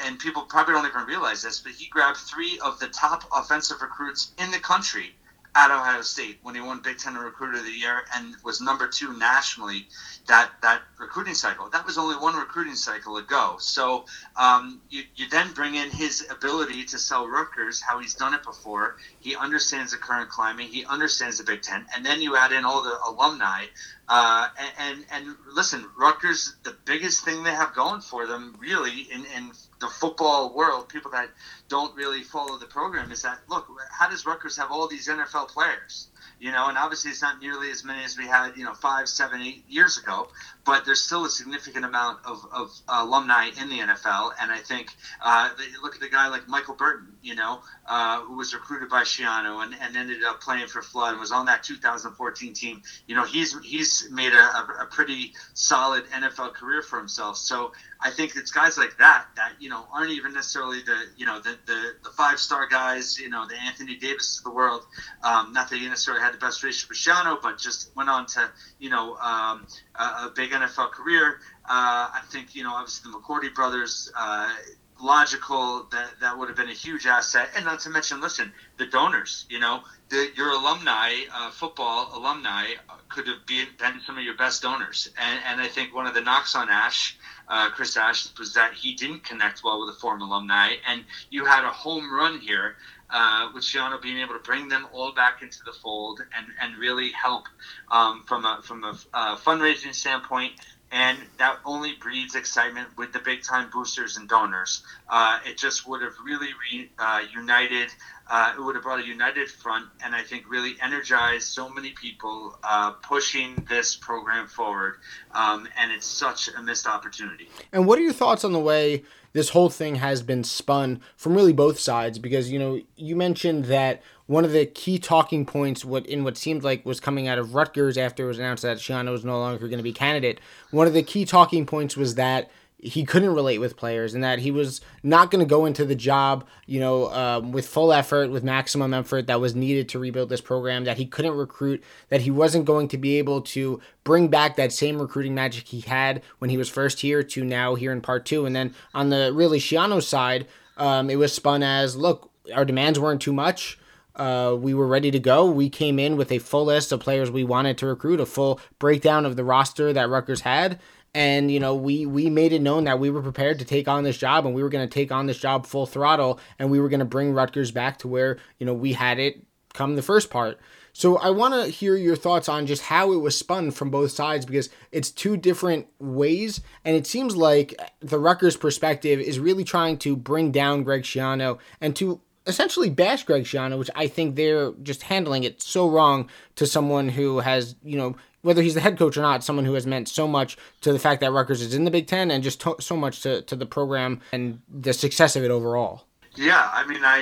and 0.05 0.19
people 0.19 0.43
probably 0.43 0.75
don't 0.75 0.85
even 0.85 1.05
realize 1.07 1.43
this, 1.43 1.61
but 1.61 1.71
he 1.71 1.87
grabbed 1.87 2.17
three 2.17 2.59
of 2.59 2.81
the 2.81 2.89
top 2.89 3.23
offensive 3.33 3.81
recruits 3.83 4.33
in 4.39 4.51
the 4.51 4.59
country 4.59 5.15
at 5.57 5.71
Ohio 5.71 6.03
State 6.03 6.39
when 6.43 6.55
he 6.55 6.61
won 6.61 6.81
Big 6.81 6.99
Ten 6.99 7.15
Recruiter 7.15 7.59
of 7.59 7.65
the 7.65 7.71
Year 7.71 8.05
and 8.15 8.35
was 8.45 8.61
number 8.61 8.87
two 8.87 9.17
nationally 9.17 9.87
that 10.27 10.51
that 10.61 10.83
recruiting 10.99 11.33
cycle. 11.33 11.71
That 11.71 11.87
was 11.87 11.97
only 11.97 12.15
one 12.17 12.37
recruiting 12.37 12.75
cycle 12.75 13.17
ago. 13.17 13.57
So 13.59 14.05
um, 14.37 14.83
you, 14.91 15.05
you 15.15 15.29
then 15.31 15.53
bring 15.55 15.75
in 15.75 15.89
his 15.89 16.27
ability 16.31 16.85
to 16.85 16.99
sell 16.99 17.27
Rutgers, 17.27 17.81
how 17.81 17.99
he's 17.99 18.15
done 18.15 18.35
it 18.35 18.43
before. 18.43 18.97
He 19.21 19.35
understands 19.35 19.93
the 19.93 19.99
current 19.99 20.29
climate. 20.29 20.67
He 20.67 20.85
understands 20.85 21.39
the 21.39 21.45
Big 21.45 21.63
Ten, 21.63 21.87
and 21.97 22.05
then 22.05 22.21
you 22.21 22.37
add 22.37 22.53
in 22.53 22.67
all 22.67 22.83
the 22.83 22.99
alumni. 23.09 23.65
Uh, 24.09 24.49
and, 24.59 24.73
and, 24.79 25.27
and 25.27 25.37
listen, 25.53 25.85
Rutgers, 25.99 26.55
the 26.65 26.77
biggest 26.85 27.25
thing 27.25 27.43
they 27.43 27.51
have 27.51 27.75
going 27.75 28.01
for 28.01 28.27
them, 28.27 28.55
really, 28.61 29.09
in, 29.13 29.25
in 29.37 29.51
the 29.81 29.89
football 29.89 30.55
world, 30.55 30.89
people 30.89 31.11
that 31.11 31.29
don't 31.69 31.95
really 31.97 32.23
follow 32.23 32.59
the 32.59 32.67
program, 32.67 33.13
is 33.13 33.23
that 33.23 33.41
look, 33.49 33.67
how 33.91 34.09
does 34.09 34.25
Rutgers 34.27 34.57
have 34.57 34.71
all 34.71 34.89
these 34.89 35.09
NFL 35.09 35.49
players? 35.49 36.09
You 36.39 36.53
know, 36.53 36.69
and 36.69 36.77
obviously 36.77 37.11
it's 37.11 37.23
not 37.23 37.41
nearly 37.41 37.71
as 37.71 37.83
many 37.83 38.05
as 38.05 38.19
we 38.19 38.27
had, 38.27 38.53
you 38.57 38.65
know, 38.65 38.75
five, 38.75 39.09
seven, 39.09 39.41
eight 39.41 39.65
years 39.69 39.99
ago, 39.99 40.29
but 40.67 40.85
there's 40.85 41.03
still 41.03 41.25
a 41.25 41.31
significant 41.31 41.85
amount 41.85 42.19
of, 42.27 42.45
of 42.53 42.71
alumni 42.89 43.49
in 43.61 43.69
the 43.71 43.79
NFL. 43.79 44.33
And 44.41 44.51
I 44.51 44.59
think, 44.59 44.91
uh, 45.25 45.51
look 45.83 45.95
at 45.95 46.01
the 46.01 46.11
guy 46.11 46.29
like 46.29 46.47
Michael 46.47 46.75
Burton, 46.75 47.15
you 47.23 47.35
know, 47.35 47.61
uh, 47.87 48.21
who 48.21 48.37
was 48.37 48.53
recruited 48.53 48.91
by 48.91 49.03
Schiano 49.03 49.65
and, 49.65 49.75
and 49.81 49.97
ended 49.97 50.25
up 50.25 50.41
playing 50.41 50.67
for 50.67 50.83
Flood 50.83 51.13
and 51.13 51.21
was 51.21 51.33
on 51.33 51.47
that 51.47 51.63
2014 51.63 52.53
team. 52.53 52.83
You 53.07 53.17
know, 53.17 53.25
he's, 53.25 53.59
he's 53.65 54.09
made 54.11 54.35
a, 54.35 54.83
a 54.83 54.89
pretty 54.91 55.33
solid 55.55 56.05
NFL 56.07 56.53
career 56.53 56.83
for 56.83 56.99
himself. 56.99 57.39
So 57.39 57.73
I 58.01 58.11
think 58.11 58.37
it's 58.37 58.51
guys 58.51 58.77
like 58.77 58.99
that 58.99 59.27
that 59.37 59.53
you 59.59 59.69
know 59.69 59.87
aren't 59.93 60.11
even 60.11 60.35
necessarily 60.35 60.81
the 60.83 60.97
you 61.17 61.25
know 61.25 61.41
the 61.41 61.57
the, 61.67 61.95
the 62.05 62.11
five 62.11 62.39
star 62.39 62.67
guys, 62.67 63.19
you 63.19 63.31
know 63.31 63.47
the 63.47 63.57
Anthony 63.57 63.97
Davis 63.97 64.39
of 64.39 64.45
the 64.45 64.51
world. 64.51 64.83
Um, 65.23 65.53
not 65.53 65.71
that 65.71 65.79
he 65.79 65.89
necessarily 65.89 66.23
had 66.27 66.35
the 66.35 66.39
best 66.39 66.63
relationship 66.63 66.91
with 66.91 66.99
Schiano, 66.99 67.41
but 67.41 67.59
just 67.59 67.95
went 67.97 68.09
on 68.09 68.27
to 68.27 68.51
you 68.79 68.91
know 68.91 69.17
um, 69.17 69.67
a, 69.95 70.03
a, 70.03 70.33
big 70.35 70.51
NFL 70.51 70.91
career. 70.91 71.39
Uh, 71.65 72.11
I 72.13 72.21
think 72.31 72.55
you 72.55 72.63
know 72.65 72.75
obviously 72.75 73.11
the 73.11 73.19
McCourty 73.19 73.55
brothers. 73.55 74.11
Uh, 74.17 74.51
logical 74.99 75.87
that 75.93 76.09
that 76.23 76.39
would 76.39 76.49
have 76.49 76.57
been 76.57 76.71
a 76.71 76.73
huge 76.73 77.05
asset 77.05 77.51
and 77.55 77.67
not 77.67 77.79
to 77.79 77.91
mention 77.91 78.19
listen 78.19 78.51
the 78.79 78.87
donors 78.87 79.45
you 79.51 79.59
know 79.59 79.83
the, 80.09 80.31
your 80.35 80.53
alumni 80.53 81.13
uh, 81.35 81.51
football 81.51 82.09
alumni 82.15 82.65
could 83.11 83.27
have 83.27 83.45
been, 83.47 83.67
been 83.79 84.01
some 84.07 84.17
of 84.17 84.25
your 84.25 84.35
best 84.39 84.63
donors 84.63 85.11
and, 85.21 85.41
and 85.47 85.61
i 85.61 85.69
think 85.69 85.95
one 85.95 86.07
of 86.07 86.15
the 86.15 86.21
knocks 86.23 86.57
on 86.57 86.71
ash 86.71 87.19
uh, 87.49 87.71
Chris 87.71 87.97
Ash 87.97 88.27
was 88.39 88.55
that 88.55 88.73
he 88.75 88.95
didn't 88.95 89.23
connect 89.23 89.63
well 89.63 89.79
with 89.79 89.95
the 89.95 90.01
former 90.01 90.25
alumni, 90.25 90.75
and 90.89 91.05
you 91.31 91.45
had 91.45 91.65
a 91.65 91.71
home 91.71 92.13
run 92.13 92.41
here 92.41 92.77
uh, 93.11 93.49
with 93.55 93.65
Schiano 93.65 94.01
being 94.01 94.19
able 94.19 94.35
to 94.35 94.41
bring 94.41 94.69
them 94.69 94.87
all 94.93 95.13
back 95.13 95.43
into 95.43 95.59
the 95.65 95.73
fold 95.73 96.21
and, 96.37 96.47
and 96.61 96.77
really 96.79 97.11
help 97.11 97.45
um, 97.91 98.25
from 98.27 98.45
a 98.45 98.61
from 98.63 98.85
a 98.85 98.99
uh, 99.15 99.37
fundraising 99.37 99.95
standpoint. 99.95 100.53
And 100.93 101.19
that 101.39 101.59
only 101.65 101.95
breeds 102.01 102.37
excitement 102.37 102.97
with 102.97 103.13
the 103.13 103.19
big 103.19 103.43
time 103.43 103.71
boosters 103.73 104.19
and 104.19 104.29
donors. 104.29 104.85
Uh, 105.09 105.41
it 105.45 105.59
just 105.59 105.87
would 105.89 106.01
have 106.01 106.15
really 106.25 106.51
re, 106.71 106.89
uh, 106.97 107.23
united 107.35 107.91
uh, 108.29 108.55
it 108.57 108.61
would 108.61 108.75
have 108.75 108.83
brought 108.83 109.01
a 109.01 109.07
united 109.07 109.49
front 109.49 109.87
and 110.05 110.15
I 110.15 110.23
think 110.23 110.51
really 110.51 110.75
energized 110.83 111.49
so 111.49 111.69
many 111.69 111.91
people 111.91 112.59
uh, 112.65 112.93
pushing 112.93 113.55
this 113.69 113.95
program 113.95 114.47
forward. 114.49 114.97
Um, 115.33 115.69
and 115.79 115.93
it's 115.93 116.07
such 116.07 116.49
a 116.49 116.63
missed 116.63 116.87
opportunity. 116.87 117.49
And 117.73 117.87
what 117.87 117.99
are 117.99 118.03
your 118.03 118.13
thoughts 118.13 118.45
on 118.45 118.53
the 118.53 118.59
way 118.59 119.05
this 119.37 119.51
whole 119.51 119.69
thing 119.69 119.97
has 119.97 120.23
been 120.23 120.43
spun 120.43 120.99
from 121.15 121.35
really 121.35 121.53
both 121.53 121.79
sides? 121.79 122.19
Because, 122.19 122.51
you 122.51 122.59
know, 122.59 122.81
you 122.97 123.15
mentioned 123.15 123.67
that 123.67 124.03
one 124.25 124.47
of 124.47 124.53
the 124.53 124.65
key 124.65 124.99
talking 124.99 125.45
points 125.45 125.85
what 125.85 126.07
in 126.07 126.25
what 126.25 126.39
seemed 126.39 126.65
like 126.65 126.87
was 126.87 127.01
coming 127.01 127.29
out 127.29 127.39
of 127.39 127.55
Rutgers 127.55 127.99
after 127.99 128.25
it 128.25 128.29
was 128.29 128.39
announced 128.39 128.63
that 128.63 128.79
Schiano 128.79 129.13
was 129.13 129.27
no 129.27 129.39
longer 129.39 129.69
going 129.69 129.77
to 129.77 129.83
be 129.83 129.93
candidate, 129.93 130.41
one 130.71 130.87
of 130.87 130.95
the 130.95 131.03
key 131.03 131.27
talking 131.27 131.67
points 131.67 131.99
was 131.99 132.15
that 132.15 132.51
he 132.79 133.05
couldn't 133.05 133.35
relate 133.35 133.59
with 133.59 133.77
players 133.77 134.15
and 134.15 134.23
that 134.23 134.41
he 134.41 134.51
was 134.51 134.81
not 135.03 135.31
going 135.31 135.45
to 135.45 135.49
go 135.49 135.65
into 135.65 135.85
the 135.85 135.95
job, 135.95 136.47
you 136.67 136.79
know, 136.79 137.11
um, 137.11 137.51
with 137.51 137.67
full 137.67 137.93
effort, 137.93 138.31
with 138.31 138.45
maximum 138.45 138.93
effort 138.93 139.27
that 139.27 139.41
was 139.41 139.55
needed 139.55 139.89
to 139.89 139.99
rebuild 139.99 140.29
this 140.29 140.43
program, 140.43 140.85
that 140.85 140.99
he 140.99 141.07
couldn't 141.07 141.37
recruit, 141.37 141.83
that 142.11 142.21
he 142.21 142.31
wasn't 142.31 142.67
going 142.67 142.87
to 142.89 142.99
be 142.99 143.17
able 143.17 143.41
to 143.41 143.81
bring 144.05 144.29
back 144.29 144.57
that 144.57 144.73
same 144.73 145.01
recruiting 145.01 145.35
magic 145.35 145.69
he 145.69 145.81
had 145.81 146.23
when 146.39 146.51
he 146.51 146.59
was 146.59 146.69
first 146.69 147.01
here 147.01 147.23
to 147.23 147.45
now 147.45 147.75
here 147.75 147.93
in 147.93 148.03
part 148.03 148.27
two. 148.27 148.45
And 148.45 148.55
then 148.55 148.75
on 148.93 149.09
the 149.09 149.33
really 149.33 149.59
Schiano 149.59 150.03
side, 150.03 150.47
um, 150.77 151.09
it 151.09 151.17
was 151.17 151.33
spun 151.33 151.63
as 151.63 151.97
look, 151.97 152.31
our 152.55 152.65
demands 152.65 153.01
weren't 153.01 153.23
too 153.23 153.33
much. 153.33 153.79
Uh, 154.15 154.57
we 154.59 154.73
were 154.73 154.87
ready 154.87 155.11
to 155.11 155.19
go. 155.19 155.45
We 155.51 155.69
came 155.69 155.99
in 155.99 156.17
with 156.17 156.33
a 156.33 156.39
full 156.39 156.67
list 156.67 156.91
of 156.91 157.01
players 157.01 157.31
we 157.31 157.45
wanted 157.45 157.77
to 157.79 157.87
recruit, 157.87 158.19
a 158.19 158.27
full 158.27 158.61
breakdown 158.79 159.27
of 159.27 159.37
the 159.37 159.45
roster 159.45 159.93
that 159.93 160.09
Rutgers 160.09 160.41
had, 160.41 160.81
and 161.17 161.51
you 161.51 161.59
know 161.59 161.75
we 161.75 162.05
we 162.05 162.29
made 162.29 162.53
it 162.53 162.61
known 162.61 162.85
that 162.85 163.01
we 163.01 163.09
were 163.09 163.23
prepared 163.23 163.59
to 163.59 163.65
take 163.65 163.89
on 163.89 164.05
this 164.05 164.19
job 164.19 164.45
and 164.45 164.55
we 164.55 164.63
were 164.63 164.69
going 164.69 164.87
to 164.87 164.95
take 164.95 165.11
on 165.11 165.27
this 165.27 165.39
job 165.39 165.65
full 165.65 165.87
throttle 165.87 166.39
and 166.59 166.71
we 166.71 166.79
were 166.79 166.91
going 166.91 167.01
to 167.01 167.07
bring 167.07 167.33
Rutgers 167.33 167.71
back 167.71 167.99
to 168.01 168.09
where 168.09 168.37
you 168.59 168.67
know 168.67 168.75
we 168.75 168.93
had 168.93 169.19
it 169.19 169.43
come 169.73 169.97
the 169.97 170.03
first 170.03 170.31
part. 170.31 170.61
So 170.93 171.19
I 171.19 171.29
want 171.29 171.53
to 171.53 171.71
hear 171.71 171.97
your 171.97 172.17
thoughts 172.17 172.49
on 172.49 172.67
just 172.67 172.83
how 172.83 173.13
it 173.13 173.19
was 173.19 173.37
spun 173.37 173.71
from 173.71 173.91
both 173.91 174.11
sides 174.13 174.47
because 174.47 174.71
it's 174.93 175.11
two 175.11 175.37
different 175.37 175.87
ways 175.99 176.61
and 176.85 176.97
it 176.97 177.07
seems 177.07 177.35
like 177.35 177.75
the 178.01 178.19
Rutgers 178.19 178.57
perspective 178.57 179.19
is 179.19 179.39
really 179.39 179.65
trying 179.65 179.99
to 179.99 180.17
bring 180.17 180.53
down 180.53 180.85
Greg 180.85 181.03
Schiano 181.03 181.59
and 181.81 181.97
to 181.97 182.21
essentially 182.47 182.89
bash 182.89 183.25
Greg 183.25 183.45
Schiano, 183.45 183.79
which 183.79 183.91
I 183.95 184.07
think 184.07 184.37
they're 184.37 184.73
just 184.83 185.03
handling 185.03 185.45
it 185.45 185.61
so 185.61 185.89
wrong 185.89 186.31
to 186.57 186.67
someone 186.67 187.09
who 187.09 187.41
has, 187.41 187.75
you 187.83 187.99
know, 187.99 188.17
whether 188.43 188.63
he's 188.63 188.75
the 188.75 188.81
head 188.81 188.99
coach 188.99 189.17
or 189.17 189.23
not, 189.23 189.43
someone 189.45 189.65
who 189.65 189.75
has 189.75 189.87
meant 189.87 190.09
so 190.09 190.29
much 190.29 190.57
to 190.81 190.93
the 190.93 190.99
fact 190.99 191.21
that 191.21 191.33
Rutgers 191.33 191.63
is 191.63 191.75
in 191.75 191.85
the 191.85 191.91
Big 191.91 192.07
Ten 192.07 192.31
and 192.31 192.45
just 192.45 192.61
to- 192.61 192.77
so 192.81 192.97
much 192.97 193.21
to, 193.23 193.43
to 193.43 193.57
the 193.57 193.67
program 193.67 194.21
and 194.33 194.61
the 194.69 194.93
success 194.93 195.37
of 195.37 195.45
it 195.45 195.51
overall. 195.51 196.05
Yeah, 196.37 196.69
I 196.71 196.87
mean, 196.87 197.03
I 197.03 197.17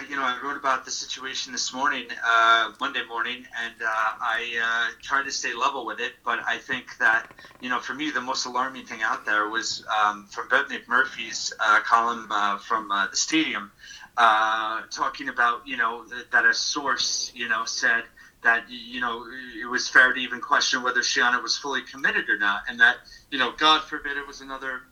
uh, 0.00 0.06
you 0.08 0.14
know 0.14 0.22
I 0.22 0.38
wrote 0.44 0.56
about 0.56 0.84
the 0.84 0.92
situation 0.92 1.52
this 1.52 1.74
morning, 1.74 2.06
uh, 2.24 2.70
Monday 2.78 3.02
morning, 3.08 3.44
and 3.60 3.74
uh, 3.82 3.86
I 3.88 4.60
uh, 4.62 4.94
tried 5.02 5.24
to 5.24 5.32
stay 5.32 5.52
level 5.54 5.84
with 5.84 5.98
it. 5.98 6.12
But 6.24 6.38
I 6.46 6.58
think 6.58 6.96
that 6.98 7.32
you 7.60 7.68
know, 7.68 7.80
for 7.80 7.94
me, 7.94 8.12
the 8.12 8.20
most 8.20 8.46
alarming 8.46 8.86
thing 8.86 9.02
out 9.02 9.26
there 9.26 9.48
was 9.48 9.84
um, 10.00 10.26
from 10.26 10.46
Brett 10.46 10.68
McMurphy's 10.68 11.52
uh, 11.58 11.80
column 11.80 12.28
uh, 12.30 12.58
from 12.58 12.88
the 12.90 13.16
stadium, 13.16 13.72
talking 14.16 15.30
about 15.30 15.66
you 15.66 15.76
know 15.76 16.04
that 16.30 16.44
a 16.44 16.54
source 16.54 17.32
you 17.34 17.48
know 17.48 17.64
said 17.64 18.04
that 18.42 18.64
you 18.68 19.00
know 19.00 19.24
it 19.60 19.66
was 19.66 19.88
fair 19.88 20.12
to 20.12 20.20
even 20.20 20.40
question 20.40 20.82
whether 20.82 21.00
Schiano 21.00 21.42
was 21.42 21.56
fully 21.56 21.82
committed 21.82 22.28
or 22.28 22.38
not, 22.38 22.62
and 22.68 22.80
that 22.80 22.96
you 23.30 23.38
know 23.38 23.52
God 23.52 23.82
forbid 23.82 24.16
it 24.16 24.26
was 24.26 24.40
another 24.40 24.82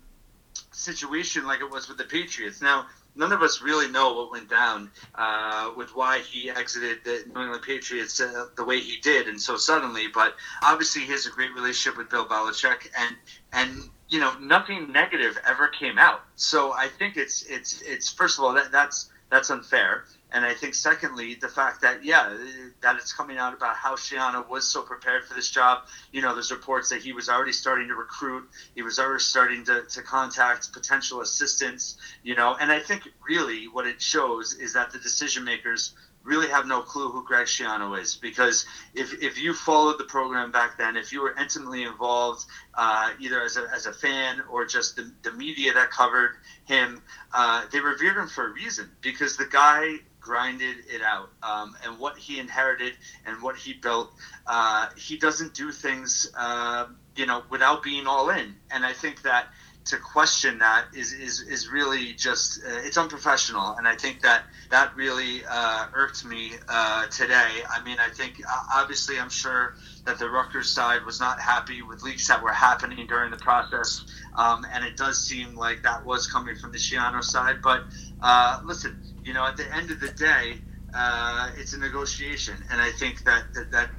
situation 0.73 1.47
like 1.47 1.61
it 1.61 1.71
was 1.71 1.89
with 1.89 1.99
the 1.99 2.05
Patriots. 2.05 2.61
Now 2.61 2.87
none 3.19 3.33
of 3.33 3.43
us 3.43 3.61
really 3.61 3.89
know 3.91 4.15
what 4.15 4.31
went 4.31 4.49
down 4.49 4.91
uh, 5.17 5.73
with 5.77 5.95
why 5.95 6.21
he 6.21 6.49
exited 6.49 6.99
the 7.05 7.25
New 7.35 7.43
England 7.43 7.63
Patriots 7.63 8.21
uh, 8.21 8.47
the 8.57 8.65
way 8.65 8.81
he 8.81 8.99
did 9.01 9.27
and 9.27 9.41
so 9.41 9.57
suddenly. 9.57 10.07
But 10.07 10.35
obviously, 10.63 11.03
he 11.03 11.13
has 11.13 11.27
a 11.27 11.31
great 11.31 11.53
relationship 11.55 11.99
with 11.99 12.09
Bill 12.09 12.27
Belichick, 12.27 12.89
and 12.97 13.17
and 13.53 13.91
you 14.09 14.21
know 14.21 14.39
nothing 14.39 14.93
negative 14.93 15.39
ever 15.47 15.69
came 15.69 15.99
out. 15.99 16.23
So 16.37 16.73
I 16.73 16.89
think 16.89 17.17
it's 17.17 17.43
it's 17.43 17.83
it's 17.83 18.11
first 18.11 18.39
of 18.39 18.45
all 18.45 18.55
that 18.55 18.71
that's 18.73 19.11
that's 19.31 19.51
unfair. 19.51 20.05
And 20.31 20.45
I 20.45 20.53
think, 20.53 20.75
secondly, 20.75 21.35
the 21.35 21.49
fact 21.49 21.81
that, 21.83 22.05
yeah, 22.05 22.37
that 22.83 22.97
it's 22.97 23.12
coming 23.12 23.38
out 23.38 23.55
about 23.55 23.77
how 23.77 23.97
Schiano 23.97 24.47
was 24.49 24.67
so 24.67 24.83
prepared 24.83 25.25
for 25.25 25.35
this 25.35 25.51
job. 25.51 25.85
You 26.12 26.21
know, 26.21 26.35
there's 26.35 26.51
reports 26.51 26.91
that 26.91 27.01
he 27.01 27.12
was 27.12 27.31
already 27.31 27.53
starting 27.53 27.88
to 27.88 27.95
recruit, 27.95 28.49
he 28.75 28.83
was 28.83 28.99
already 28.99 29.23
starting 29.23 29.64
to, 29.64 29.85
to 29.88 30.03
contact 30.03 30.73
potential 30.73 31.23
assistants, 31.23 31.97
you 32.23 32.35
know. 32.35 32.57
And 32.61 32.71
I 32.71 32.79
think 32.79 33.09
really 33.27 33.69
what 33.69 33.87
it 33.87 34.03
shows 34.03 34.55
is 34.55 34.75
that 34.75 34.91
the 34.91 34.99
decision 34.99 35.45
makers 35.45 35.95
really 36.25 36.49
have 36.49 36.67
no 36.67 36.83
clue 36.83 37.09
who 37.09 37.25
Greg 37.25 37.47
Schiano 37.47 37.99
is 37.99 38.14
because 38.17 38.67
if, 38.95 39.23
if 39.23 39.38
you 39.38 39.55
followed 39.55 39.99
the 39.99 40.05
program 40.05 40.53
back 40.53 40.77
then, 40.77 40.97
if 40.97 41.11
you 41.11 41.23
were 41.23 41.35
intimately 41.38 41.85
involved, 41.85 42.45
uh, 42.75 43.11
either 43.19 43.43
as 43.43 43.57
a, 43.57 43.67
as 43.75 43.87
a 43.87 43.93
fan 43.93 44.43
or 44.51 44.67
just 44.67 44.97
the, 44.97 45.11
the 45.23 45.33
media 45.33 45.73
that 45.73 45.91
covered 45.91 46.37
him, 46.67 47.01
uh, 47.33 47.64
they 47.73 47.81
revered 47.81 48.19
him 48.19 48.29
for 48.29 48.49
a 48.49 48.53
reason 48.53 48.91
because 49.01 49.38
the 49.38 49.47
guy 49.47 49.95
grinded 50.29 50.77
it 50.91 51.01
out. 51.01 51.31
Um, 51.43 51.75
and 51.85 51.99
what 51.99 52.19
he 52.19 52.38
inherited 52.38 52.93
and 53.25 53.43
what 53.43 53.57
he 53.57 53.73
built, 53.73 54.12
uh, 54.47 54.88
he 54.95 55.17
doesn't 55.17 55.55
do 55.55 55.73
things, 55.73 56.31
uh, 56.37 56.85
you 57.17 57.25
know, 57.25 57.43
without 57.49 57.83
being 57.83 58.07
all 58.07 58.29
in. 58.29 58.55
And 58.71 58.85
I 58.85 58.93
think 58.93 59.23
that 59.23 59.47
to 59.87 59.97
question 59.97 60.59
that 60.59 60.85
is 60.95 61.14
is, 61.14 61.41
is 61.41 61.69
really 61.69 62.12
just 62.12 62.61
uh, 62.62 62.81
it's 62.85 62.99
unprofessional 62.99 63.75
and 63.77 63.88
i 63.88 63.97
think 63.97 64.21
that 64.21 64.43
that 64.71 64.95
really 64.95 65.41
uh, 65.49 65.87
irked 65.95 66.27
me 66.27 66.53
uh, 66.69 67.07
today 67.07 67.62
i 67.71 67.83
mean 67.85 67.97
i 67.99 68.11
think 68.11 68.35
obviously 68.75 69.19
i'm 69.19 69.31
sure 69.31 69.77
that 70.05 70.19
the 70.19 70.29
Rutgers 70.29 70.71
side 70.71 71.05
was 71.07 71.21
not 71.21 71.41
happy 71.41 71.81
with 71.81 72.03
leaks 72.03 72.29
that 72.29 72.43
were 72.43 72.53
happening 72.53 73.07
during 73.07 73.31
the 73.31 73.38
process 73.38 74.05
um, 74.37 74.67
and 74.75 74.85
it 74.85 74.97
does 74.97 75.27
seem 75.27 75.57
like 75.57 75.83
that 75.85 76.05
was 76.05 76.27
coming 76.27 76.55
from 76.55 76.71
the 76.71 76.79
Schiano 76.79 77.23
side 77.25 77.57
but 77.62 77.85
uh, 78.21 78.61
listen 78.64 78.95
you 79.29 79.35
know, 79.35 79.45
at 79.47 79.59
the 79.59 79.77
end 79.77 79.91
of 79.91 80.01
the 80.01 80.09
day, 80.09 80.55
uh, 80.95 81.51
it's 81.59 81.75
a 81.75 81.79
negotiation, 81.79 82.55
and 82.71 82.81
I 82.81 82.91
think 82.93 83.25
that 83.25 83.45
that, 83.55 83.71
that 83.73 83.91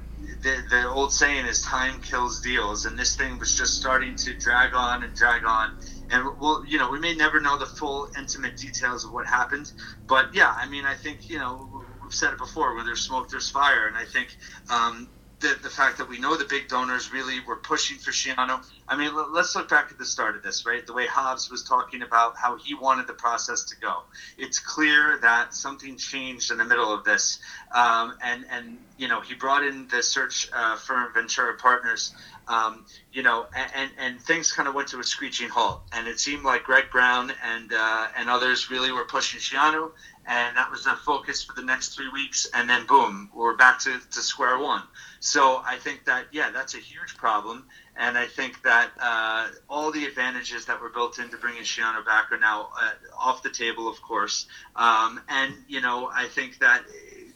the, 0.42 0.56
the 0.68 0.88
old 0.88 1.12
saying 1.12 1.46
is 1.46 1.62
time 1.62 2.00
kills 2.00 2.40
deals, 2.40 2.84
and 2.84 2.98
this 2.98 3.14
thing 3.14 3.38
was 3.38 3.54
just 3.54 3.74
starting 3.74 4.16
to 4.16 4.34
drag 4.34 4.74
on 4.74 5.04
and 5.04 5.14
drag 5.14 5.44
on. 5.44 5.78
And 6.10 6.28
we'll, 6.40 6.66
you 6.66 6.78
know, 6.78 6.90
we 6.90 6.98
may 6.98 7.14
never 7.14 7.40
know 7.40 7.56
the 7.56 7.66
full 7.66 8.08
intimate 8.18 8.56
details 8.56 9.04
of 9.04 9.12
what 9.12 9.24
happened, 9.28 9.70
but 10.08 10.34
yeah, 10.34 10.52
I 10.52 10.68
mean, 10.68 10.84
I 10.84 10.94
think 10.94 11.30
you 11.30 11.38
know, 11.38 11.84
we've 12.02 12.12
said 12.12 12.32
it 12.32 12.38
before: 12.38 12.74
where 12.74 12.84
there's 12.84 13.02
smoke, 13.02 13.30
there's 13.30 13.48
fire, 13.48 13.86
and 13.86 13.96
I 13.96 14.06
think 14.06 14.36
um, 14.68 15.08
the, 15.40 15.58
the 15.62 15.70
fact 15.70 15.98
that 15.98 16.08
we 16.08 16.18
know 16.18 16.36
the 16.36 16.44
big 16.44 16.68
donors 16.68 17.12
really 17.12 17.40
were 17.40 17.56
pushing 17.56 17.96
for 17.96 18.10
Schiano. 18.10 18.62
I 18.86 18.96
mean, 18.96 19.12
let's 19.32 19.56
look 19.56 19.68
back 19.68 19.90
at 19.90 19.98
the 19.98 20.04
start 20.04 20.36
of 20.36 20.42
this, 20.42 20.66
right? 20.66 20.86
The 20.86 20.92
way 20.92 21.06
Hobbs 21.06 21.50
was 21.50 21.64
talking 21.64 22.02
about 22.02 22.36
how 22.36 22.56
he 22.58 22.74
wanted 22.74 23.06
the 23.06 23.14
process 23.14 23.64
to 23.64 23.76
go. 23.76 24.02
It's 24.36 24.58
clear 24.58 25.18
that 25.22 25.54
something 25.54 25.96
changed 25.96 26.50
in 26.50 26.58
the 26.58 26.64
middle 26.64 26.92
of 26.92 27.04
this, 27.04 27.38
um, 27.72 28.16
and 28.22 28.44
and 28.50 28.78
you 28.98 29.08
know 29.08 29.20
he 29.20 29.34
brought 29.34 29.64
in 29.64 29.88
the 29.88 30.02
search 30.02 30.48
uh, 30.52 30.76
firm 30.76 31.12
Ventura 31.14 31.56
Partners. 31.56 32.14
Um, 32.48 32.84
you 33.12 33.22
know, 33.22 33.46
and, 33.54 33.92
and 33.96 34.20
things 34.20 34.50
kind 34.50 34.68
of 34.68 34.74
went 34.74 34.88
to 34.88 34.98
a 34.98 35.04
screeching 35.04 35.48
halt, 35.48 35.82
and 35.92 36.08
it 36.08 36.18
seemed 36.18 36.42
like 36.42 36.64
Greg 36.64 36.86
Brown 36.90 37.32
and 37.44 37.72
uh, 37.72 38.08
and 38.16 38.28
others 38.28 38.70
really 38.70 38.90
were 38.90 39.04
pushing 39.04 39.38
Schiano, 39.38 39.92
and 40.30 40.56
that 40.56 40.70
was 40.70 40.84
the 40.84 40.94
focus 41.04 41.42
for 41.42 41.54
the 41.54 41.62
next 41.62 41.88
three 41.88 42.08
weeks, 42.08 42.48
and 42.54 42.70
then 42.70 42.86
boom, 42.86 43.28
we're 43.34 43.56
back 43.56 43.80
to, 43.80 43.98
to 44.12 44.20
square 44.20 44.58
one. 44.60 44.82
So 45.18 45.60
I 45.66 45.76
think 45.76 46.04
that 46.04 46.26
yeah, 46.30 46.50
that's 46.52 46.74
a 46.74 46.78
huge 46.78 47.16
problem, 47.16 47.66
and 47.96 48.16
I 48.16 48.26
think 48.26 48.62
that 48.62 48.90
uh, 49.00 49.48
all 49.68 49.90
the 49.90 50.04
advantages 50.04 50.66
that 50.66 50.80
were 50.80 50.88
built 50.88 51.18
into 51.18 51.36
bringing 51.36 51.62
Schiano 51.62 52.06
back 52.06 52.30
are 52.30 52.38
now 52.38 52.68
uh, 52.80 52.90
off 53.18 53.42
the 53.42 53.50
table, 53.50 53.88
of 53.88 54.00
course. 54.02 54.46
Um, 54.76 55.20
and 55.28 55.52
you 55.66 55.80
know, 55.80 56.08
I 56.14 56.28
think 56.28 56.60
that 56.60 56.84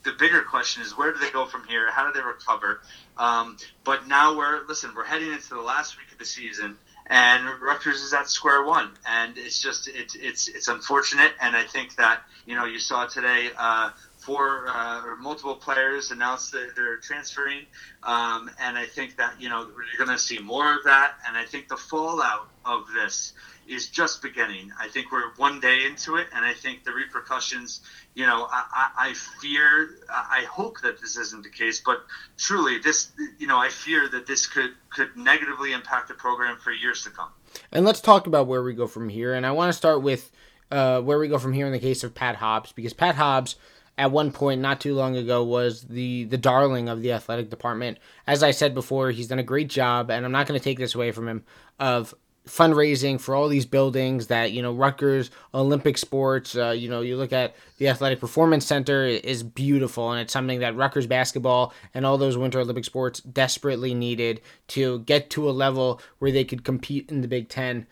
the 0.04 0.12
bigger 0.12 0.42
question 0.42 0.82
is 0.84 0.96
where 0.96 1.12
do 1.12 1.18
they 1.18 1.30
go 1.30 1.46
from 1.46 1.66
here? 1.66 1.90
How 1.90 2.06
do 2.06 2.12
they 2.12 2.24
recover? 2.24 2.80
Um, 3.18 3.56
but 3.82 4.06
now 4.06 4.38
we're 4.38 4.64
listen, 4.68 4.92
we're 4.94 5.04
heading 5.04 5.32
into 5.32 5.54
the 5.54 5.62
last 5.62 5.98
week 5.98 6.12
of 6.12 6.18
the 6.18 6.24
season 6.24 6.76
and 7.06 7.60
Rutgers 7.60 8.00
is 8.00 8.12
at 8.14 8.28
square 8.28 8.64
one, 8.64 8.90
and 9.06 9.36
it's 9.36 9.60
just 9.60 9.88
it's 9.88 10.14
it's 10.14 10.48
it's 10.48 10.68
unfortunate, 10.68 11.32
and 11.40 11.54
I 11.54 11.64
think 11.64 11.96
that 11.96 12.22
you 12.46 12.54
know 12.56 12.64
you 12.64 12.78
saw 12.78 13.06
today 13.06 13.50
uh, 13.58 13.90
four 14.16 14.68
uh, 14.68 15.04
or 15.04 15.16
multiple 15.16 15.54
players 15.56 16.10
announced 16.10 16.52
that 16.52 16.74
they're 16.74 16.96
transferring, 16.96 17.66
um, 18.02 18.50
and 18.60 18.78
I 18.78 18.86
think 18.86 19.16
that 19.16 19.40
you 19.40 19.48
know 19.50 19.66
you're 19.66 20.06
going 20.06 20.16
to 20.16 20.22
see 20.22 20.38
more 20.38 20.74
of 20.74 20.84
that, 20.84 21.14
and 21.26 21.36
I 21.36 21.44
think 21.44 21.68
the 21.68 21.76
fallout 21.76 22.48
of 22.64 22.84
this 22.94 23.34
is 23.68 23.88
just 23.88 24.22
beginning. 24.22 24.70
I 24.78 24.88
think 24.88 25.12
we're 25.12 25.32
one 25.36 25.60
day 25.60 25.84
into 25.86 26.16
it, 26.16 26.26
and 26.34 26.44
I 26.44 26.54
think 26.54 26.84
the 26.84 26.92
repercussions. 26.92 27.80
You 28.14 28.26
know, 28.26 28.46
I, 28.50 28.90
I 28.96 29.14
fear, 29.40 29.90
I 30.08 30.46
hope 30.48 30.80
that 30.82 31.00
this 31.00 31.16
isn't 31.16 31.42
the 31.42 31.50
case, 31.50 31.80
but 31.84 32.04
truly, 32.38 32.78
this, 32.78 33.10
you 33.38 33.46
know, 33.46 33.58
I 33.58 33.68
fear 33.68 34.08
that 34.08 34.26
this 34.26 34.46
could 34.46 34.70
could 34.90 35.16
negatively 35.16 35.72
impact 35.72 36.08
the 36.08 36.14
program 36.14 36.56
for 36.58 36.70
years 36.70 37.02
to 37.04 37.10
come. 37.10 37.30
And 37.72 37.84
let's 37.84 38.00
talk 38.00 38.26
about 38.26 38.46
where 38.46 38.62
we 38.62 38.72
go 38.74 38.86
from 38.86 39.08
here. 39.08 39.34
And 39.34 39.44
I 39.44 39.50
want 39.50 39.70
to 39.70 39.72
start 39.72 40.02
with 40.02 40.30
uh, 40.70 41.00
where 41.00 41.18
we 41.18 41.28
go 41.28 41.38
from 41.38 41.52
here 41.52 41.66
in 41.66 41.72
the 41.72 41.78
case 41.78 42.04
of 42.04 42.14
Pat 42.14 42.36
Hobbs, 42.36 42.72
because 42.72 42.92
Pat 42.92 43.16
Hobbs 43.16 43.56
at 43.96 44.10
one 44.10 44.32
point 44.32 44.60
not 44.60 44.80
too 44.80 44.94
long 44.94 45.16
ago 45.16 45.44
was 45.44 45.82
the 45.82 46.24
the 46.24 46.38
darling 46.38 46.88
of 46.88 47.02
the 47.02 47.12
athletic 47.12 47.50
department. 47.50 47.98
As 48.26 48.42
I 48.42 48.50
said 48.50 48.74
before, 48.74 49.10
he's 49.10 49.28
done 49.28 49.38
a 49.38 49.44
great 49.44 49.68
job, 49.68 50.10
and 50.10 50.24
I'm 50.24 50.32
not 50.32 50.46
going 50.46 50.58
to 50.58 50.64
take 50.64 50.78
this 50.78 50.94
away 50.94 51.12
from 51.12 51.28
him 51.28 51.44
of 51.78 52.14
fundraising 52.46 53.18
for 53.18 53.34
all 53.34 53.48
these 53.48 53.64
buildings 53.64 54.26
that 54.26 54.52
you 54.52 54.60
know 54.60 54.72
Rutgers 54.72 55.30
Olympic 55.54 55.96
sports 55.96 56.54
uh, 56.54 56.70
you 56.70 56.90
know 56.90 57.00
you 57.00 57.16
look 57.16 57.32
at 57.32 57.54
the 57.78 57.88
athletic 57.88 58.20
performance 58.20 58.66
center 58.66 59.06
is 59.06 59.42
beautiful 59.42 60.12
and 60.12 60.20
it's 60.20 60.32
something 60.32 60.60
that 60.60 60.76
Rutgers 60.76 61.06
basketball 61.06 61.72
and 61.94 62.04
all 62.04 62.18
those 62.18 62.36
winter 62.36 62.60
Olympic 62.60 62.84
sports 62.84 63.20
desperately 63.20 63.94
needed 63.94 64.42
to 64.68 64.98
get 65.00 65.30
to 65.30 65.48
a 65.48 65.52
level 65.52 66.00
where 66.18 66.30
they 66.30 66.44
could 66.44 66.64
compete 66.64 67.10
in 67.10 67.22
the 67.22 67.28
Big 67.28 67.48
10 67.48 67.86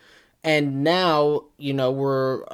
And 0.45 0.85
now, 0.85 1.45
you 1.57 1.73
know, 1.73 1.91
we're 1.91 2.45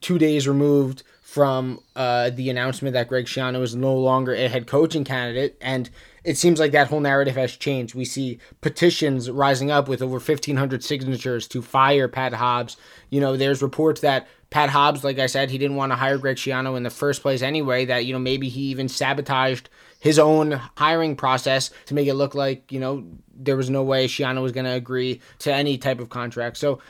two 0.00 0.18
days 0.18 0.46
removed 0.46 1.02
from 1.22 1.80
uh, 1.96 2.30
the 2.30 2.50
announcement 2.50 2.92
that 2.92 3.08
Greg 3.08 3.24
Schiano 3.24 3.62
is 3.62 3.74
no 3.74 3.94
longer 3.94 4.34
a 4.34 4.48
head 4.48 4.66
coaching 4.66 5.02
candidate. 5.02 5.56
And 5.60 5.88
it 6.24 6.36
seems 6.36 6.60
like 6.60 6.72
that 6.72 6.88
whole 6.88 7.00
narrative 7.00 7.34
has 7.34 7.56
changed. 7.56 7.94
We 7.94 8.04
see 8.04 8.38
petitions 8.60 9.30
rising 9.30 9.70
up 9.70 9.88
with 9.88 10.02
over 10.02 10.14
1,500 10.14 10.84
signatures 10.84 11.48
to 11.48 11.62
fire 11.62 12.06
Pat 12.06 12.34
Hobbs. 12.34 12.76
You 13.10 13.20
know, 13.20 13.36
there's 13.36 13.62
reports 13.62 14.00
that 14.02 14.28
Pat 14.50 14.70
Hobbs, 14.70 15.02
like 15.02 15.18
I 15.18 15.26
said, 15.26 15.50
he 15.50 15.58
didn't 15.58 15.76
want 15.76 15.90
to 15.92 15.96
hire 15.96 16.18
Greg 16.18 16.36
Schiano 16.36 16.76
in 16.76 16.82
the 16.82 16.90
first 16.90 17.22
place 17.22 17.42
anyway, 17.42 17.86
that, 17.86 18.04
you 18.04 18.12
know, 18.12 18.18
maybe 18.18 18.48
he 18.48 18.62
even 18.64 18.88
sabotaged 18.88 19.68
his 19.98 20.18
own 20.18 20.52
hiring 20.76 21.16
process 21.16 21.70
to 21.86 21.94
make 21.94 22.06
it 22.06 22.14
look 22.14 22.34
like, 22.34 22.70
you 22.70 22.78
know, 22.78 23.04
there 23.34 23.56
was 23.56 23.70
no 23.70 23.82
way 23.82 24.06
Schiano 24.06 24.42
was 24.42 24.52
going 24.52 24.66
to 24.66 24.72
agree 24.72 25.20
to 25.40 25.52
any 25.52 25.78
type 25.78 26.00
of 26.00 26.10
contract. 26.10 26.56
So 26.56 26.80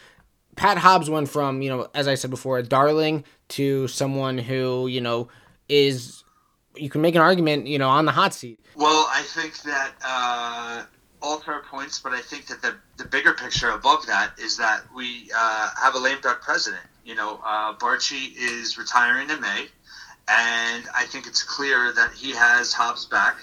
Pat 0.57 0.77
Hobbs 0.77 1.09
went 1.09 1.29
from, 1.29 1.63
you 1.63 1.71
know, 1.71 1.89
as 1.95 2.09
I 2.09 2.17
said 2.17 2.31
before, 2.31 2.59
a 2.59 2.63
darling 2.63 3.25
to 3.49 3.89
someone 3.89 4.37
who, 4.37 4.89
you 4.89 5.01
know, 5.01 5.29
is 5.69 6.22
you 6.77 6.89
can 6.89 7.01
make 7.01 7.15
an 7.15 7.21
argument, 7.21 7.67
you 7.67 7.79
know, 7.79 7.89
on 7.89 8.05
the 8.05 8.13
hot 8.13 8.35
seat. 8.35 8.59
Well, 8.75 9.07
I 9.11 9.23
think 9.23 9.61
that 9.63 9.93
uh, 10.05 10.85
all 11.21 11.41
fair 11.41 11.63
points, 11.71 11.99
but 11.99 12.13
I 12.13 12.21
think 12.21 12.47
that 12.47 12.63
the, 12.63 12.75
the 12.97 13.05
bigger 13.05 13.33
picture 13.33 13.71
above 13.71 14.07
that 14.07 14.33
is 14.39 14.57
that 14.57 14.83
we 14.95 15.31
uh, 15.37 15.71
have 15.81 15.95
a 15.95 15.99
lame 15.99 16.19
duck 16.23 16.43
president. 16.43 16.83
You 17.05 17.15
know, 17.15 17.41
uh, 17.45 17.75
Barchi 17.75 18.35
is 18.37 18.79
retiring 18.79 19.31
in 19.31 19.41
May, 19.41 19.67
and 20.29 20.85
I 20.95 21.05
think 21.09 21.27
it's 21.27 21.43
clear 21.43 21.93
that 21.93 22.13
he 22.13 22.33
has 22.33 22.73
Hobbs 22.73 23.07
back. 23.07 23.37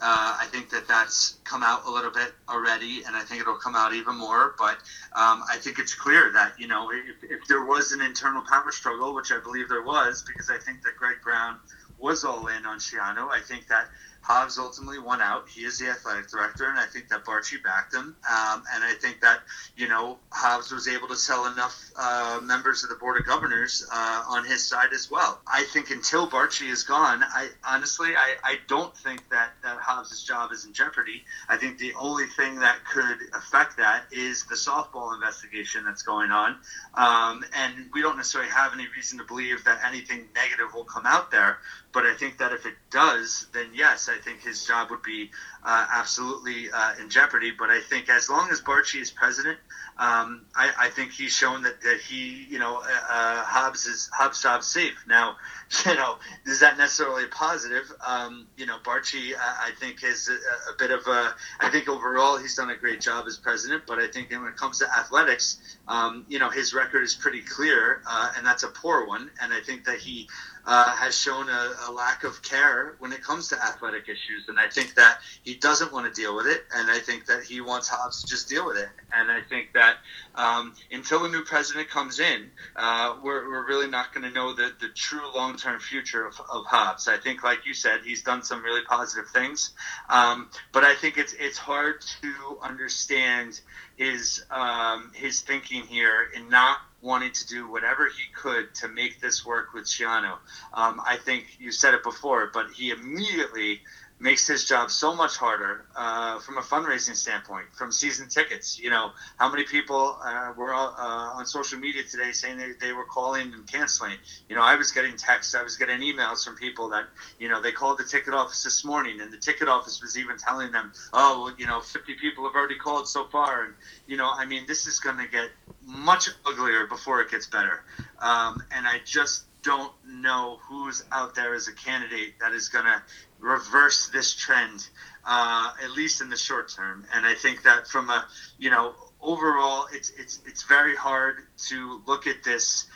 Uh, 0.00 0.38
I 0.40 0.46
think 0.52 0.70
that 0.70 0.86
that's 0.86 1.38
come 1.42 1.64
out 1.64 1.84
a 1.86 1.90
little 1.90 2.12
bit 2.12 2.32
already, 2.48 3.02
and 3.04 3.16
I 3.16 3.22
think 3.22 3.40
it'll 3.40 3.56
come 3.56 3.74
out 3.74 3.92
even 3.94 4.14
more. 4.16 4.54
But 4.56 4.76
um, 5.16 5.42
I 5.50 5.56
think 5.58 5.80
it's 5.80 5.94
clear 5.94 6.30
that 6.34 6.52
you 6.56 6.68
know 6.68 6.92
if, 6.92 7.24
if, 7.28 7.48
there 7.48 7.64
was 7.64 7.90
an 7.90 8.00
internal 8.00 8.42
power 8.48 8.70
struggle, 8.70 9.12
which 9.12 9.32
I 9.32 9.40
believe 9.40 9.68
there 9.68 9.82
was, 9.82 10.22
because 10.22 10.50
I 10.50 10.58
think 10.58 10.82
that 10.82 10.96
Greg 10.96 11.16
Brown 11.24 11.58
was 11.98 12.24
all 12.24 12.46
in 12.48 12.66
on 12.66 12.78
Schiano. 12.78 13.28
I 13.30 13.40
think 13.40 13.68
that 13.68 13.88
Hobbs 14.20 14.58
ultimately 14.58 14.98
won 14.98 15.22
out. 15.22 15.48
He 15.48 15.62
is 15.62 15.78
the 15.78 15.88
athletic 15.88 16.28
director, 16.28 16.68
and 16.68 16.78
I 16.78 16.86
think 16.86 17.08
that 17.08 17.24
Barchi 17.24 17.62
backed 17.62 17.94
him. 17.94 18.14
Um, 18.28 18.62
and 18.74 18.84
I 18.84 18.94
think 19.00 19.20
that, 19.22 19.40
you 19.76 19.88
know, 19.88 20.18
Hobbs 20.30 20.70
was 20.70 20.86
able 20.86 21.08
to 21.08 21.16
sell 21.16 21.46
enough 21.46 21.90
uh, 21.96 22.40
members 22.42 22.82
of 22.84 22.90
the 22.90 22.96
Board 22.96 23.18
of 23.18 23.26
Governors 23.26 23.86
uh, 23.90 24.24
on 24.28 24.44
his 24.44 24.66
side 24.66 24.92
as 24.92 25.10
well. 25.10 25.40
I 25.46 25.64
think 25.64 25.90
until 25.90 26.28
Barchi 26.28 26.68
is 26.70 26.82
gone, 26.82 27.22
I 27.22 27.48
honestly, 27.66 28.10
I, 28.16 28.34
I 28.44 28.56
don't 28.66 28.94
think 28.96 29.28
that, 29.30 29.52
that 29.62 29.78
Hobbs' 29.78 30.22
job 30.24 30.52
is 30.52 30.66
in 30.66 30.74
jeopardy. 30.74 31.24
I 31.48 31.56
think 31.56 31.78
the 31.78 31.94
only 31.94 32.26
thing 32.26 32.56
that 32.56 32.84
could 32.84 33.18
affect 33.34 33.78
that 33.78 34.04
is 34.12 34.44
the 34.44 34.56
softball 34.56 35.14
investigation 35.14 35.84
that's 35.84 36.02
going 36.02 36.30
on. 36.30 36.56
Um, 36.94 37.44
and 37.56 37.86
we 37.94 38.02
don't 38.02 38.16
necessarily 38.16 38.50
have 38.50 38.74
any 38.74 38.86
reason 38.94 39.18
to 39.18 39.24
believe 39.24 39.64
that 39.64 39.80
anything 39.86 40.28
negative 40.34 40.74
will 40.74 40.84
come 40.84 41.06
out 41.06 41.30
there. 41.30 41.58
But 41.92 42.04
I 42.04 42.14
think 42.14 42.38
that 42.38 42.52
if 42.52 42.66
it 42.66 42.74
does, 42.90 43.46
then 43.52 43.68
yes, 43.74 44.08
I 44.08 44.17
think 44.18 44.42
his 44.42 44.66
job 44.66 44.90
would 44.90 45.02
be 45.02 45.30
uh, 45.64 45.86
absolutely 45.94 46.70
uh, 46.70 46.94
in 47.00 47.10
jeopardy. 47.10 47.50
But 47.50 47.70
I 47.70 47.80
think 47.80 48.08
as 48.08 48.28
long 48.28 48.50
as 48.50 48.60
Barchi 48.60 49.00
is 49.00 49.10
president, 49.10 49.58
um, 49.98 50.42
I, 50.54 50.70
I, 50.78 50.88
think 50.90 51.10
he's 51.10 51.32
shown 51.32 51.62
that, 51.62 51.80
that 51.80 51.98
he, 52.00 52.46
you 52.48 52.60
know, 52.60 52.76
uh, 52.76 52.82
uh 52.82 53.44
Hobbs 53.44 53.86
is 53.86 54.08
Hobbs 54.12 54.40
job 54.40 54.62
safe. 54.62 54.96
Now, 55.08 55.36
you 55.86 55.94
know, 55.96 56.18
is 56.46 56.60
that 56.60 56.78
necessarily 56.78 57.24
a 57.24 57.28
positive? 57.28 57.92
Um, 58.06 58.46
you 58.56 58.66
know, 58.66 58.78
Barchi, 58.84 59.32
I, 59.34 59.68
I 59.68 59.70
think 59.80 60.04
is 60.04 60.28
a, 60.28 60.34
a, 60.72 60.76
bit 60.78 60.92
of 60.92 61.04
a. 61.08 61.34
I 61.58 61.68
think 61.70 61.88
overall 61.88 62.38
he's 62.38 62.54
done 62.54 62.70
a 62.70 62.76
great 62.76 63.00
job 63.00 63.26
as 63.26 63.38
president, 63.38 63.84
but 63.88 63.98
I 63.98 64.06
think 64.06 64.30
when 64.30 64.46
it 64.46 64.56
comes 64.56 64.78
to 64.78 64.86
athletics, 64.86 65.58
um, 65.88 66.24
you 66.28 66.38
know, 66.38 66.48
his 66.48 66.74
record 66.74 67.02
is 67.02 67.16
pretty 67.16 67.42
clear, 67.42 68.00
uh, 68.08 68.30
and 68.36 68.46
that's 68.46 68.62
a 68.62 68.68
poor 68.68 69.04
one. 69.04 69.30
And 69.42 69.52
I 69.52 69.60
think 69.62 69.84
that 69.86 69.98
he 69.98 70.28
uh, 70.68 70.94
has 70.94 71.18
shown 71.18 71.48
a, 71.48 71.72
a, 71.88 71.90
lack 71.90 72.24
of 72.24 72.42
care 72.42 72.94
when 72.98 73.10
it 73.10 73.22
comes 73.22 73.48
to 73.48 73.56
athletic 73.56 74.06
issues. 74.06 74.48
And 74.48 74.60
I 74.60 74.68
think 74.68 74.94
that 74.96 75.20
he 75.42 75.54
doesn't 75.54 75.94
want 75.94 76.14
to 76.14 76.20
deal 76.20 76.36
with 76.36 76.46
it. 76.46 76.64
And 76.74 76.90
I 76.90 76.98
think 76.98 77.24
that 77.24 77.42
he 77.42 77.62
wants 77.62 77.88
Hobbs 77.88 78.22
to 78.22 78.28
just 78.28 78.50
deal 78.50 78.66
with 78.66 78.76
it. 78.76 78.90
And 79.16 79.30
I 79.30 79.40
think 79.40 79.72
that 79.72 79.96
um, 80.34 80.74
until 80.92 81.24
a 81.24 81.28
new 81.30 81.42
president 81.42 81.88
comes 81.88 82.20
in, 82.20 82.50
uh, 82.76 83.16
we're, 83.24 83.48
we're 83.50 83.66
really 83.66 83.88
not 83.88 84.12
going 84.12 84.24
to 84.24 84.30
know 84.30 84.52
the, 84.52 84.74
the 84.78 84.88
true 84.90 85.34
long 85.34 85.56
term 85.56 85.80
future 85.80 86.26
of, 86.26 86.38
of 86.52 86.66
Hobbs. 86.66 87.08
I 87.08 87.16
think, 87.16 87.42
like 87.42 87.64
you 87.64 87.72
said, 87.72 88.00
he's 88.04 88.22
done 88.22 88.42
some 88.42 88.62
really 88.62 88.82
positive 88.82 89.30
things. 89.30 89.70
Um, 90.10 90.50
but 90.72 90.84
I 90.84 90.94
think 90.94 91.16
it's, 91.16 91.32
it's 91.40 91.56
hard 91.56 92.04
to 92.20 92.58
understand 92.60 93.58
his, 93.96 94.44
um, 94.50 95.12
his 95.14 95.40
thinking 95.40 95.84
here 95.84 96.28
in 96.36 96.50
not 96.50 96.76
wanting 97.00 97.32
to 97.32 97.46
do 97.46 97.70
whatever 97.70 98.06
he 98.06 98.24
could 98.34 98.74
to 98.74 98.88
make 98.88 99.20
this 99.20 99.46
work 99.46 99.72
with 99.72 99.84
Schiano. 99.84 100.38
Um, 100.72 101.00
I 101.06 101.16
think 101.16 101.56
you 101.58 101.70
said 101.70 101.94
it 101.94 102.02
before, 102.02 102.50
but 102.52 102.66
he 102.70 102.90
immediately 102.90 103.80
makes 104.20 104.46
his 104.46 104.64
job 104.64 104.90
so 104.90 105.14
much 105.14 105.36
harder 105.36 105.86
uh, 105.96 106.38
from 106.40 106.58
a 106.58 106.60
fundraising 106.60 107.14
standpoint, 107.14 107.66
from 107.72 107.92
season 107.92 108.28
tickets. 108.28 108.78
You 108.78 108.90
know, 108.90 109.10
how 109.36 109.50
many 109.50 109.64
people 109.64 110.18
uh, 110.24 110.52
were 110.56 110.74
uh, 110.74 110.88
on 110.98 111.46
social 111.46 111.78
media 111.78 112.02
today 112.02 112.32
saying 112.32 112.58
they, 112.58 112.72
they 112.80 112.92
were 112.92 113.04
calling 113.04 113.52
and 113.52 113.66
canceling? 113.66 114.16
You 114.48 114.56
know, 114.56 114.62
I 114.62 114.74
was 114.74 114.90
getting 114.90 115.16
texts, 115.16 115.54
I 115.54 115.62
was 115.62 115.76
getting 115.76 116.00
emails 116.00 116.44
from 116.44 116.56
people 116.56 116.88
that, 116.90 117.04
you 117.38 117.48
know, 117.48 117.62
they 117.62 117.72
called 117.72 117.98
the 117.98 118.04
ticket 118.04 118.34
office 118.34 118.64
this 118.64 118.84
morning 118.84 119.20
and 119.20 119.32
the 119.32 119.38
ticket 119.38 119.68
office 119.68 120.02
was 120.02 120.18
even 120.18 120.36
telling 120.36 120.72
them, 120.72 120.92
oh, 121.12 121.44
well, 121.44 121.54
you 121.58 121.66
know, 121.66 121.80
50 121.80 122.14
people 122.14 122.44
have 122.44 122.54
already 122.54 122.76
called 122.76 123.08
so 123.08 123.26
far. 123.26 123.64
And, 123.64 123.74
you 124.06 124.16
know, 124.16 124.30
I 124.32 124.46
mean, 124.46 124.64
this 124.66 124.86
is 124.86 124.98
going 124.98 125.18
to 125.18 125.28
get 125.28 125.50
much 125.80 126.28
uglier 126.44 126.86
before 126.86 127.20
it 127.20 127.30
gets 127.30 127.46
better. 127.46 127.84
Um, 128.20 128.60
and 128.72 128.86
I 128.86 129.00
just 129.04 129.44
don't 129.62 129.92
know 130.04 130.58
who's 130.68 131.04
out 131.12 131.34
there 131.34 131.54
as 131.54 131.68
a 131.68 131.74
candidate 131.74 132.34
that 132.40 132.52
is 132.52 132.68
going 132.68 132.84
to 132.84 133.02
reverse 133.38 134.08
this 134.08 134.34
trend, 134.34 134.88
uh, 135.24 135.72
at 135.82 135.90
least 135.92 136.20
in 136.20 136.30
the 136.30 136.36
short 136.36 136.70
term. 136.70 137.04
And 137.14 137.26
I 137.26 137.34
think 137.34 137.62
that 137.62 137.86
from 137.86 138.10
a, 138.10 138.26
you 138.58 138.70
know, 138.70 138.94
overall, 139.20 139.86
it's 139.92 140.10
it's 140.10 140.40
it's 140.46 140.62
very 140.64 140.96
hard 140.96 141.36
to 141.68 142.02
look 142.06 142.26
at 142.26 142.42
this, 142.44 142.86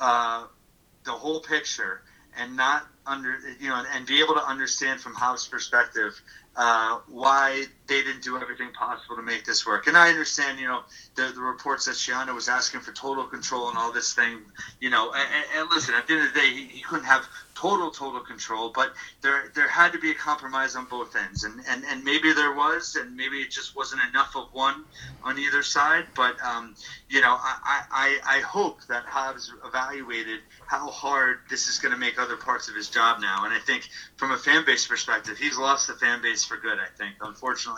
uh, 0.00 0.44
the 1.04 1.12
whole 1.12 1.40
picture, 1.40 2.02
and 2.36 2.56
not 2.56 2.86
under 3.06 3.38
you 3.60 3.68
know, 3.68 3.84
and 3.94 4.06
be 4.06 4.20
able 4.20 4.34
to 4.34 4.44
understand 4.44 5.00
from 5.00 5.14
Hobbs' 5.14 5.46
perspective 5.46 6.20
uh, 6.56 7.00
why 7.08 7.64
they 7.86 8.02
didn't 8.02 8.22
do 8.22 8.36
everything 8.36 8.72
possible 8.72 9.16
to 9.16 9.22
make 9.22 9.44
this 9.44 9.66
work. 9.66 9.86
And 9.86 9.96
I 9.96 10.08
understand, 10.08 10.58
you 10.58 10.66
know, 10.66 10.82
the, 11.14 11.32
the 11.34 11.40
reports 11.40 11.86
that 11.86 11.92
Schiano 11.92 12.34
was 12.34 12.48
asking 12.48 12.80
for 12.80 12.92
total 12.92 13.24
control 13.24 13.68
and 13.68 13.78
all 13.78 13.92
this 13.92 14.14
thing, 14.14 14.40
you 14.80 14.90
know, 14.90 15.12
and, 15.12 15.44
and 15.56 15.70
listen, 15.70 15.94
at 15.94 16.06
the 16.06 16.14
end 16.14 16.26
of 16.26 16.34
the 16.34 16.40
day, 16.40 16.48
he, 16.48 16.64
he, 16.66 16.82
couldn't 16.82 17.04
have 17.04 17.26
total, 17.54 17.90
total 17.90 18.20
control, 18.20 18.70
but 18.74 18.92
there 19.22 19.50
there 19.54 19.68
had 19.68 19.92
to 19.92 19.98
be 19.98 20.10
a 20.10 20.14
compromise 20.14 20.76
on 20.76 20.86
both 20.86 21.16
ends. 21.16 21.44
And, 21.44 21.60
and, 21.68 21.84
and 21.84 22.04
maybe 22.04 22.32
there 22.32 22.54
was, 22.54 22.96
and 22.96 23.16
maybe 23.16 23.36
it 23.38 23.50
just 23.50 23.76
wasn't 23.76 24.02
enough 24.10 24.36
of 24.36 24.48
one 24.52 24.84
on 25.22 25.38
either 25.38 25.62
side. 25.62 26.06
But, 26.14 26.40
um, 26.42 26.74
you 27.08 27.20
know, 27.20 27.36
I, 27.38 27.82
I, 27.90 28.38
I 28.38 28.40
hope 28.40 28.84
that 28.88 29.04
Hobbs 29.04 29.52
evaluated 29.64 30.40
how 30.66 30.90
hard 30.90 31.38
this 31.48 31.68
is 31.68 31.78
going 31.78 31.92
to 31.92 31.98
make 31.98 32.20
other 32.20 32.36
parts 32.36 32.68
of 32.68 32.74
his 32.74 32.88
job 32.88 33.20
now. 33.20 33.44
And 33.44 33.54
I 33.54 33.58
think 33.60 33.88
from 34.16 34.32
a 34.32 34.38
fan 34.38 34.64
base 34.64 34.86
perspective, 34.86 35.38
he's 35.38 35.56
lost 35.56 35.86
the 35.86 35.94
fan 35.94 36.20
base 36.22 36.44
for 36.44 36.56
good. 36.56 36.78
I 36.78 36.88
think, 36.98 37.14
unfortunately, 37.20 37.75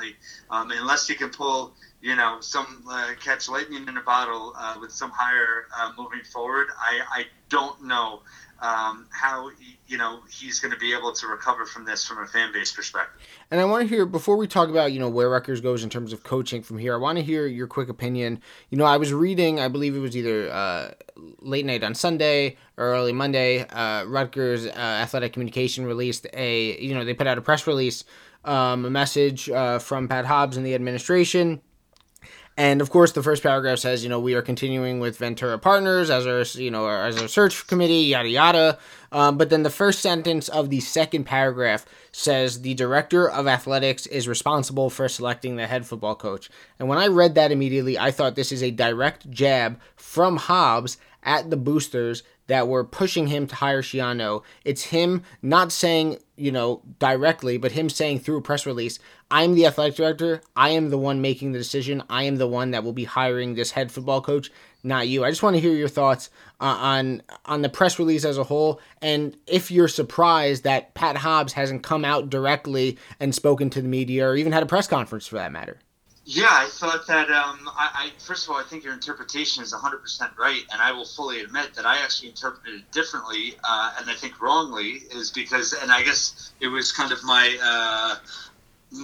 um, 0.50 0.70
unless 0.70 1.08
you 1.08 1.14
can 1.14 1.30
pull, 1.30 1.72
you 2.00 2.16
know, 2.16 2.38
some 2.40 2.84
uh, 2.88 3.12
catch 3.22 3.48
lightning 3.48 3.86
in 3.86 3.96
a 3.96 4.02
bottle 4.02 4.54
uh, 4.56 4.76
with 4.80 4.92
some 4.92 5.10
hire 5.10 5.66
uh, 5.76 5.92
moving 5.96 6.22
forward, 6.22 6.68
I, 6.78 7.20
I 7.20 7.24
don't 7.48 7.84
know 7.84 8.20
um, 8.60 9.06
how 9.10 9.50
you 9.86 9.98
know 9.98 10.20
he's 10.28 10.58
going 10.58 10.72
to 10.72 10.78
be 10.78 10.92
able 10.92 11.12
to 11.12 11.26
recover 11.28 11.64
from 11.64 11.84
this 11.84 12.04
from 12.04 12.18
a 12.18 12.26
fan 12.26 12.52
base 12.52 12.72
perspective. 12.72 13.20
And 13.50 13.60
I 13.60 13.64
want 13.64 13.82
to 13.82 13.88
hear 13.88 14.04
before 14.04 14.36
we 14.36 14.48
talk 14.48 14.68
about 14.68 14.92
you 14.92 14.98
know 14.98 15.08
where 15.08 15.30
Rutgers 15.30 15.60
goes 15.60 15.84
in 15.84 15.90
terms 15.90 16.12
of 16.12 16.24
coaching 16.24 16.62
from 16.62 16.78
here. 16.78 16.94
I 16.94 16.96
want 16.96 17.18
to 17.18 17.24
hear 17.24 17.46
your 17.46 17.66
quick 17.68 17.88
opinion. 17.88 18.40
You 18.70 18.78
know, 18.78 18.84
I 18.84 18.96
was 18.96 19.12
reading, 19.12 19.60
I 19.60 19.68
believe 19.68 19.94
it 19.94 20.00
was 20.00 20.16
either 20.16 20.50
uh, 20.50 20.90
late 21.40 21.64
night 21.64 21.84
on 21.84 21.94
Sunday 21.94 22.56
or 22.76 22.86
early 22.86 23.12
Monday. 23.12 23.60
Uh, 23.60 24.04
Rutgers 24.04 24.66
uh, 24.66 24.70
athletic 24.70 25.32
communication 25.32 25.86
released 25.86 26.26
a 26.32 26.80
you 26.80 26.94
know 26.94 27.04
they 27.04 27.14
put 27.14 27.28
out 27.28 27.38
a 27.38 27.42
press 27.42 27.66
release, 27.66 28.04
um, 28.44 28.84
a 28.84 28.90
message 28.90 29.50
uh, 29.50 29.78
from 29.78 30.08
Pat 30.08 30.26
Hobbs 30.26 30.56
and 30.56 30.64
the 30.64 30.74
administration 30.74 31.60
and 32.58 32.80
of 32.80 32.90
course, 32.90 33.12
the 33.12 33.22
first 33.22 33.44
paragraph 33.44 33.78
says, 33.78 34.02
you 34.02 34.10
know, 34.10 34.18
we 34.18 34.34
are 34.34 34.42
continuing 34.42 34.98
with 34.98 35.16
Ventura 35.16 35.60
Partners 35.60 36.10
as 36.10 36.26
our, 36.26 36.42
you 36.60 36.72
know, 36.72 36.88
as 36.88 37.16
our 37.22 37.28
search 37.28 37.68
committee, 37.68 38.00
yada 38.00 38.28
yada. 38.28 38.78
Um, 39.12 39.38
but 39.38 39.48
then 39.48 39.62
the 39.62 39.70
first 39.70 40.00
sentence 40.00 40.48
of 40.48 40.68
the 40.68 40.80
second 40.80 41.22
paragraph 41.22 41.86
says 42.10 42.62
the 42.62 42.74
director 42.74 43.30
of 43.30 43.46
athletics 43.46 44.06
is 44.06 44.26
responsible 44.26 44.90
for 44.90 45.08
selecting 45.08 45.54
the 45.54 45.68
head 45.68 45.86
football 45.86 46.16
coach. 46.16 46.50
And 46.80 46.88
when 46.88 46.98
I 46.98 47.06
read 47.06 47.36
that 47.36 47.52
immediately, 47.52 47.96
I 47.96 48.10
thought 48.10 48.34
this 48.34 48.50
is 48.50 48.64
a 48.64 48.72
direct 48.72 49.30
jab 49.30 49.80
from 49.94 50.36
Hobbs 50.36 50.98
at 51.28 51.50
the 51.50 51.56
boosters 51.58 52.22
that 52.46 52.66
were 52.66 52.82
pushing 52.82 53.26
him 53.26 53.46
to 53.46 53.54
hire 53.54 53.82
Schiano. 53.82 54.42
It's 54.64 54.84
him 54.84 55.22
not 55.42 55.70
saying, 55.70 56.16
you 56.36 56.50
know, 56.50 56.80
directly, 56.98 57.58
but 57.58 57.72
him 57.72 57.90
saying 57.90 58.20
through 58.20 58.38
a 58.38 58.42
press 58.42 58.64
release, 58.64 58.98
I'm 59.30 59.54
the 59.54 59.66
athletic 59.66 59.96
director. 59.96 60.40
I 60.56 60.70
am 60.70 60.88
the 60.88 60.96
one 60.96 61.20
making 61.20 61.52
the 61.52 61.58
decision. 61.58 62.02
I 62.08 62.22
am 62.22 62.36
the 62.36 62.48
one 62.48 62.70
that 62.70 62.82
will 62.82 62.94
be 62.94 63.04
hiring 63.04 63.54
this 63.54 63.72
head 63.72 63.92
football 63.92 64.22
coach, 64.22 64.50
not 64.82 65.06
you. 65.06 65.22
I 65.22 65.28
just 65.28 65.42
want 65.42 65.54
to 65.54 65.60
hear 65.60 65.74
your 65.74 65.86
thoughts 65.86 66.30
uh, 66.60 66.64
on 66.64 67.22
on 67.44 67.60
the 67.60 67.68
press 67.68 67.98
release 67.98 68.24
as 68.24 68.38
a 68.38 68.44
whole, 68.44 68.80
and 69.02 69.36
if 69.46 69.70
you're 69.70 69.86
surprised 69.86 70.64
that 70.64 70.94
Pat 70.94 71.18
Hobbs 71.18 71.52
hasn't 71.52 71.82
come 71.82 72.06
out 72.06 72.30
directly 72.30 72.96
and 73.20 73.34
spoken 73.34 73.68
to 73.70 73.82
the 73.82 73.88
media 73.88 74.26
or 74.26 74.34
even 74.34 74.52
had 74.52 74.62
a 74.62 74.66
press 74.66 74.88
conference 74.88 75.26
for 75.26 75.36
that 75.36 75.52
matter. 75.52 75.78
Yeah, 76.30 76.48
I 76.50 76.66
thought 76.66 77.06
that. 77.06 77.30
Um, 77.30 77.70
I, 77.74 77.88
I, 77.94 78.10
first 78.18 78.44
of 78.44 78.50
all, 78.50 78.60
I 78.60 78.62
think 78.62 78.84
your 78.84 78.92
interpretation 78.92 79.62
is 79.62 79.72
100% 79.72 80.36
right, 80.36 80.62
and 80.70 80.82
I 80.82 80.92
will 80.92 81.06
fully 81.06 81.40
admit 81.40 81.72
that 81.74 81.86
I 81.86 82.02
actually 82.02 82.28
interpreted 82.28 82.80
it 82.80 82.92
differently, 82.92 83.54
uh, 83.64 83.94
and 83.98 84.10
I 84.10 84.12
think 84.12 84.38
wrongly, 84.38 85.04
is 85.10 85.30
because, 85.30 85.72
and 85.72 85.90
I 85.90 86.02
guess 86.02 86.52
it 86.60 86.68
was 86.68 86.92
kind 86.92 87.12
of 87.12 87.24
my, 87.24 87.56
uh, 87.62 88.16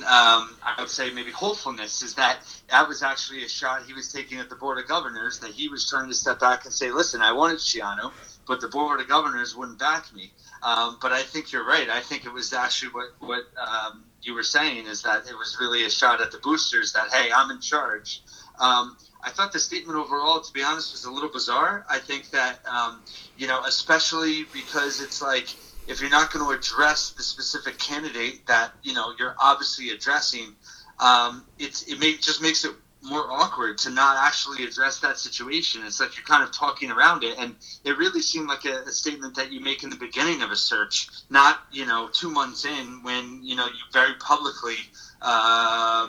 um, 0.00 0.54
I 0.62 0.74
would 0.78 0.90
say 0.90 1.14
maybe 1.14 1.30
hopefulness, 1.30 2.02
is 2.02 2.14
that 2.16 2.40
that 2.68 2.86
was 2.86 3.02
actually 3.02 3.42
a 3.42 3.48
shot 3.48 3.86
he 3.86 3.94
was 3.94 4.12
taking 4.12 4.38
at 4.38 4.50
the 4.50 4.56
board 4.56 4.76
of 4.78 4.86
governors, 4.86 5.38
that 5.38 5.52
he 5.52 5.70
was 5.70 5.88
trying 5.88 6.08
to 6.08 6.14
step 6.14 6.40
back 6.40 6.66
and 6.66 6.74
say, 6.74 6.90
listen, 6.90 7.22
I 7.22 7.32
wanted 7.32 7.56
Schiano, 7.56 8.12
but 8.46 8.60
the 8.60 8.68
board 8.68 9.00
of 9.00 9.08
governors 9.08 9.56
wouldn't 9.56 9.78
back 9.78 10.12
me. 10.14 10.30
Um, 10.62 10.98
but 11.00 11.12
I 11.12 11.22
think 11.22 11.52
you're 11.52 11.66
right. 11.66 11.88
I 11.88 12.00
think 12.00 12.24
it 12.24 12.32
was 12.32 12.52
actually 12.52 12.92
what 12.92 13.08
what 13.18 13.42
um, 13.58 14.04
you 14.22 14.34
were 14.34 14.42
saying 14.42 14.86
is 14.86 15.02
that 15.02 15.28
it 15.28 15.34
was 15.34 15.56
really 15.60 15.84
a 15.84 15.90
shot 15.90 16.20
at 16.20 16.30
the 16.30 16.38
boosters 16.38 16.92
that 16.92 17.12
hey, 17.12 17.30
I'm 17.34 17.50
in 17.50 17.60
charge. 17.60 18.22
Um, 18.58 18.96
I 19.22 19.30
thought 19.30 19.52
the 19.52 19.58
statement 19.58 19.98
overall, 19.98 20.40
to 20.40 20.52
be 20.52 20.62
honest, 20.62 20.92
was 20.92 21.04
a 21.04 21.10
little 21.10 21.30
bizarre. 21.30 21.84
I 21.88 21.98
think 21.98 22.30
that 22.30 22.58
um, 22.66 23.02
you 23.36 23.46
know, 23.46 23.62
especially 23.66 24.44
because 24.52 25.00
it's 25.00 25.22
like 25.22 25.48
if 25.86 26.00
you're 26.00 26.10
not 26.10 26.32
going 26.32 26.44
to 26.44 26.58
address 26.58 27.10
the 27.10 27.22
specific 27.22 27.78
candidate 27.78 28.46
that 28.46 28.72
you 28.82 28.92
know 28.94 29.12
you're 29.18 29.34
obviously 29.40 29.90
addressing, 29.90 30.54
um, 30.98 31.44
it's 31.58 31.82
it 31.82 31.98
may, 31.98 32.14
just 32.14 32.40
makes 32.40 32.64
it 32.64 32.72
more 33.04 33.30
awkward 33.30 33.78
to 33.78 33.90
not 33.90 34.16
actually 34.16 34.64
address 34.64 34.98
that 35.00 35.18
situation. 35.18 35.82
It's 35.84 36.00
like 36.00 36.16
you're 36.16 36.24
kind 36.24 36.42
of 36.42 36.52
talking 36.52 36.90
around 36.90 37.22
it, 37.22 37.38
and 37.38 37.54
it 37.84 37.98
really 37.98 38.22
seemed 38.22 38.48
like 38.48 38.64
a, 38.64 38.82
a, 38.82 38.92
statement 38.92 39.36
that 39.36 39.52
you 39.52 39.60
make 39.60 39.82
in 39.84 39.90
the 39.90 39.96
beginning 39.96 40.42
of 40.42 40.50
a 40.50 40.56
search, 40.56 41.08
not 41.28 41.60
you 41.70 41.86
know 41.86 42.08
two 42.12 42.30
months 42.30 42.64
in 42.64 43.02
when 43.02 43.40
you 43.42 43.56
know 43.56 43.66
you 43.66 43.72
very 43.92 44.14
publicly. 44.14 44.76
Uh, 45.20 46.08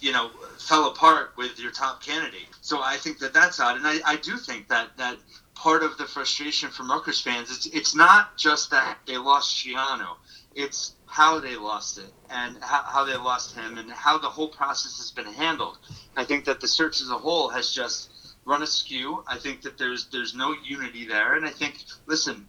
you 0.00 0.12
know, 0.12 0.28
fell 0.58 0.88
apart 0.88 1.32
with 1.38 1.58
your 1.58 1.70
top 1.70 2.02
candidate. 2.02 2.46
So 2.60 2.82
I 2.82 2.96
think 2.98 3.18
that 3.20 3.32
that's 3.32 3.58
odd, 3.58 3.78
and 3.78 3.86
I, 3.86 4.00
I 4.04 4.16
do 4.16 4.36
think 4.36 4.68
that 4.68 4.94
that 4.98 5.16
part 5.54 5.82
of 5.82 5.96
the 5.96 6.04
frustration 6.04 6.68
from 6.70 6.90
Rutgers 6.90 7.22
fans, 7.22 7.50
it's 7.50 7.66
it's 7.66 7.94
not 7.94 8.36
just 8.36 8.70
that 8.70 8.98
they 9.06 9.16
lost 9.16 9.56
Schiano, 9.56 10.16
it's 10.54 10.94
how 11.06 11.40
they 11.40 11.56
lost 11.56 11.98
it 11.98 12.12
and 12.30 12.56
how, 12.62 12.82
how 12.86 13.04
they 13.04 13.16
lost 13.16 13.54
him 13.54 13.78
and 13.78 13.90
how 13.90 14.18
the 14.18 14.28
whole 14.28 14.48
process 14.48 14.98
has 14.98 15.10
been 15.10 15.32
handled. 15.32 15.78
I 16.16 16.24
think 16.24 16.44
that 16.46 16.60
the 16.60 16.68
search 16.68 17.00
as 17.00 17.10
a 17.10 17.18
whole 17.18 17.48
has 17.48 17.72
just 17.72 18.10
run 18.46 18.62
askew. 18.62 19.24
I 19.28 19.38
think 19.38 19.62
that 19.62 19.78
there's 19.78 20.08
there's 20.10 20.34
no 20.34 20.54
unity 20.64 21.06
there, 21.06 21.34
and 21.34 21.46
I 21.46 21.50
think 21.50 21.76
listen, 22.06 22.48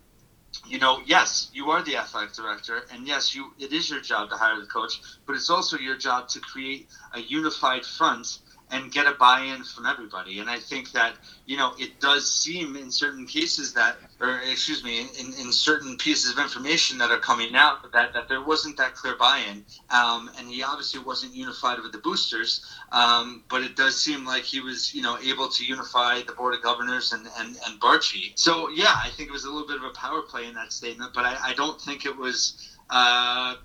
you 0.67 0.79
know, 0.79 0.99
yes, 1.05 1.49
you 1.53 1.71
are 1.71 1.83
the 1.83 1.97
athletic 1.97 2.33
director, 2.33 2.83
and 2.91 3.07
yes, 3.07 3.35
you 3.35 3.51
it 3.59 3.73
is 3.73 3.89
your 3.89 4.01
job 4.01 4.29
to 4.29 4.35
hire 4.35 4.59
the 4.59 4.67
coach, 4.67 4.99
but 5.25 5.35
it's 5.35 5.49
also 5.49 5.77
your 5.77 5.97
job 5.97 6.27
to 6.29 6.39
create 6.39 6.87
a 7.13 7.19
unified 7.19 7.85
front 7.85 8.39
and 8.71 8.91
get 8.91 9.05
a 9.05 9.13
buy-in 9.13 9.63
from 9.63 9.85
everybody. 9.85 10.39
And 10.39 10.49
I 10.49 10.59
think 10.59 10.91
that 10.91 11.15
you 11.45 11.57
know 11.57 11.73
it 11.77 11.99
does 11.99 12.31
seem 12.31 12.75
in 12.75 12.91
certain 12.91 13.25
cases 13.25 13.73
that, 13.73 13.97
or 14.19 14.39
excuse 14.39 14.83
me, 14.83 15.01
in, 15.19 15.33
in 15.39 15.51
certain 15.51 15.97
pieces 15.97 16.31
of 16.31 16.39
information 16.39 16.97
that 16.97 17.11
are 17.11 17.19
coming 17.19 17.55
out 17.55 17.91
that, 17.93 18.13
that 18.13 18.27
there 18.27 18.43
wasn't 18.43 18.77
that 18.77 18.95
clear 18.95 19.15
buy-in, 19.17 19.65
um, 19.89 20.31
and 20.37 20.47
he 20.47 20.63
obviously 20.63 20.99
wasn't 20.99 21.33
unified 21.33 21.79
with 21.79 21.91
the 21.91 21.99
boosters. 21.99 22.65
Um, 22.91 23.43
but 23.49 23.61
it 23.61 23.75
does 23.75 24.01
seem 24.01 24.25
like 24.25 24.43
he 24.43 24.59
was 24.59 24.93
you 24.93 25.01
know 25.01 25.17
able 25.19 25.49
to 25.49 25.65
unify 25.65 26.21
the 26.21 26.33
board 26.33 26.55
of 26.55 26.61
governors 26.61 27.11
and 27.13 27.27
and 27.37 27.55
and 27.67 27.79
Barchi. 27.79 28.31
So 28.35 28.69
yeah, 28.69 28.95
I 29.03 29.09
think 29.09 29.29
it 29.29 29.33
was 29.33 29.45
a 29.45 29.51
little 29.51 29.67
bit 29.67 29.77
of 29.77 29.83
a 29.83 29.91
power 29.91 30.21
play 30.21 30.45
in 30.45 30.55
that 30.55 30.73
statement, 30.73 31.11
but 31.13 31.25
I, 31.25 31.37
I 31.49 31.53
don't 31.53 31.79
think 31.79 32.05
it 32.05 32.17
was. 32.17 32.71
Uh, 32.89 33.55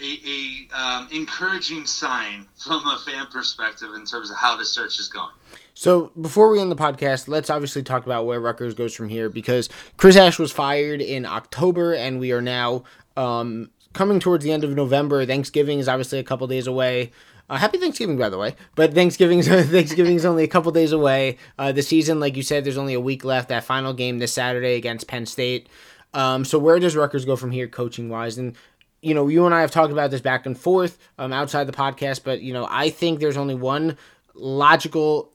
a, 0.00 0.68
a 0.74 0.76
um, 0.78 1.08
encouraging 1.12 1.86
sign 1.86 2.46
from 2.56 2.86
a 2.86 2.98
fan 3.06 3.26
perspective 3.26 3.90
in 3.94 4.04
terms 4.04 4.30
of 4.30 4.36
how 4.36 4.56
the 4.56 4.64
search 4.64 4.98
is 4.98 5.08
going. 5.08 5.32
So 5.74 6.12
before 6.20 6.50
we 6.50 6.60
end 6.60 6.70
the 6.70 6.76
podcast, 6.76 7.28
let's 7.28 7.50
obviously 7.50 7.82
talk 7.82 8.04
about 8.04 8.26
where 8.26 8.40
Rutgers 8.40 8.74
goes 8.74 8.94
from 8.94 9.08
here 9.08 9.28
because 9.28 9.68
Chris 9.96 10.16
Ash 10.16 10.38
was 10.38 10.52
fired 10.52 11.00
in 11.00 11.24
October, 11.24 11.94
and 11.94 12.20
we 12.20 12.32
are 12.32 12.42
now 12.42 12.84
um, 13.16 13.70
coming 13.92 14.20
towards 14.20 14.44
the 14.44 14.52
end 14.52 14.64
of 14.64 14.70
November. 14.70 15.24
Thanksgiving 15.24 15.78
is 15.78 15.88
obviously 15.88 16.18
a 16.18 16.24
couple 16.24 16.46
days 16.46 16.66
away. 16.66 17.12
Uh, 17.48 17.56
happy 17.56 17.78
Thanksgiving, 17.78 18.16
by 18.16 18.28
the 18.28 18.38
way. 18.38 18.54
But 18.74 18.94
Thanksgiving's 18.94 19.48
Thanksgiving's 19.70 20.24
only 20.24 20.44
a 20.44 20.48
couple 20.48 20.72
days 20.72 20.92
away. 20.92 21.38
Uh, 21.58 21.72
the 21.72 21.82
season, 21.82 22.20
like 22.20 22.36
you 22.36 22.42
said, 22.42 22.64
there's 22.64 22.78
only 22.78 22.94
a 22.94 23.00
week 23.00 23.24
left. 23.24 23.48
That 23.48 23.64
final 23.64 23.92
game 23.92 24.18
this 24.18 24.32
Saturday 24.32 24.74
against 24.74 25.08
Penn 25.08 25.26
State. 25.26 25.68
Um, 26.14 26.44
so 26.44 26.58
where 26.58 26.78
does 26.78 26.94
Rutgers 26.94 27.24
go 27.24 27.36
from 27.36 27.50
here, 27.50 27.66
coaching 27.66 28.08
wise? 28.08 28.36
And 28.36 28.54
you 29.02 29.14
know, 29.14 29.28
you 29.28 29.44
and 29.44 29.54
I 29.54 29.60
have 29.60 29.72
talked 29.72 29.92
about 29.92 30.10
this 30.10 30.20
back 30.20 30.46
and 30.46 30.56
forth 30.56 30.96
um, 31.18 31.32
outside 31.32 31.64
the 31.64 31.72
podcast, 31.72 32.22
but 32.24 32.40
you 32.40 32.52
know, 32.52 32.66
I 32.70 32.88
think 32.88 33.18
there's 33.18 33.36
only 33.36 33.56
one 33.56 33.98
logical 34.34 35.32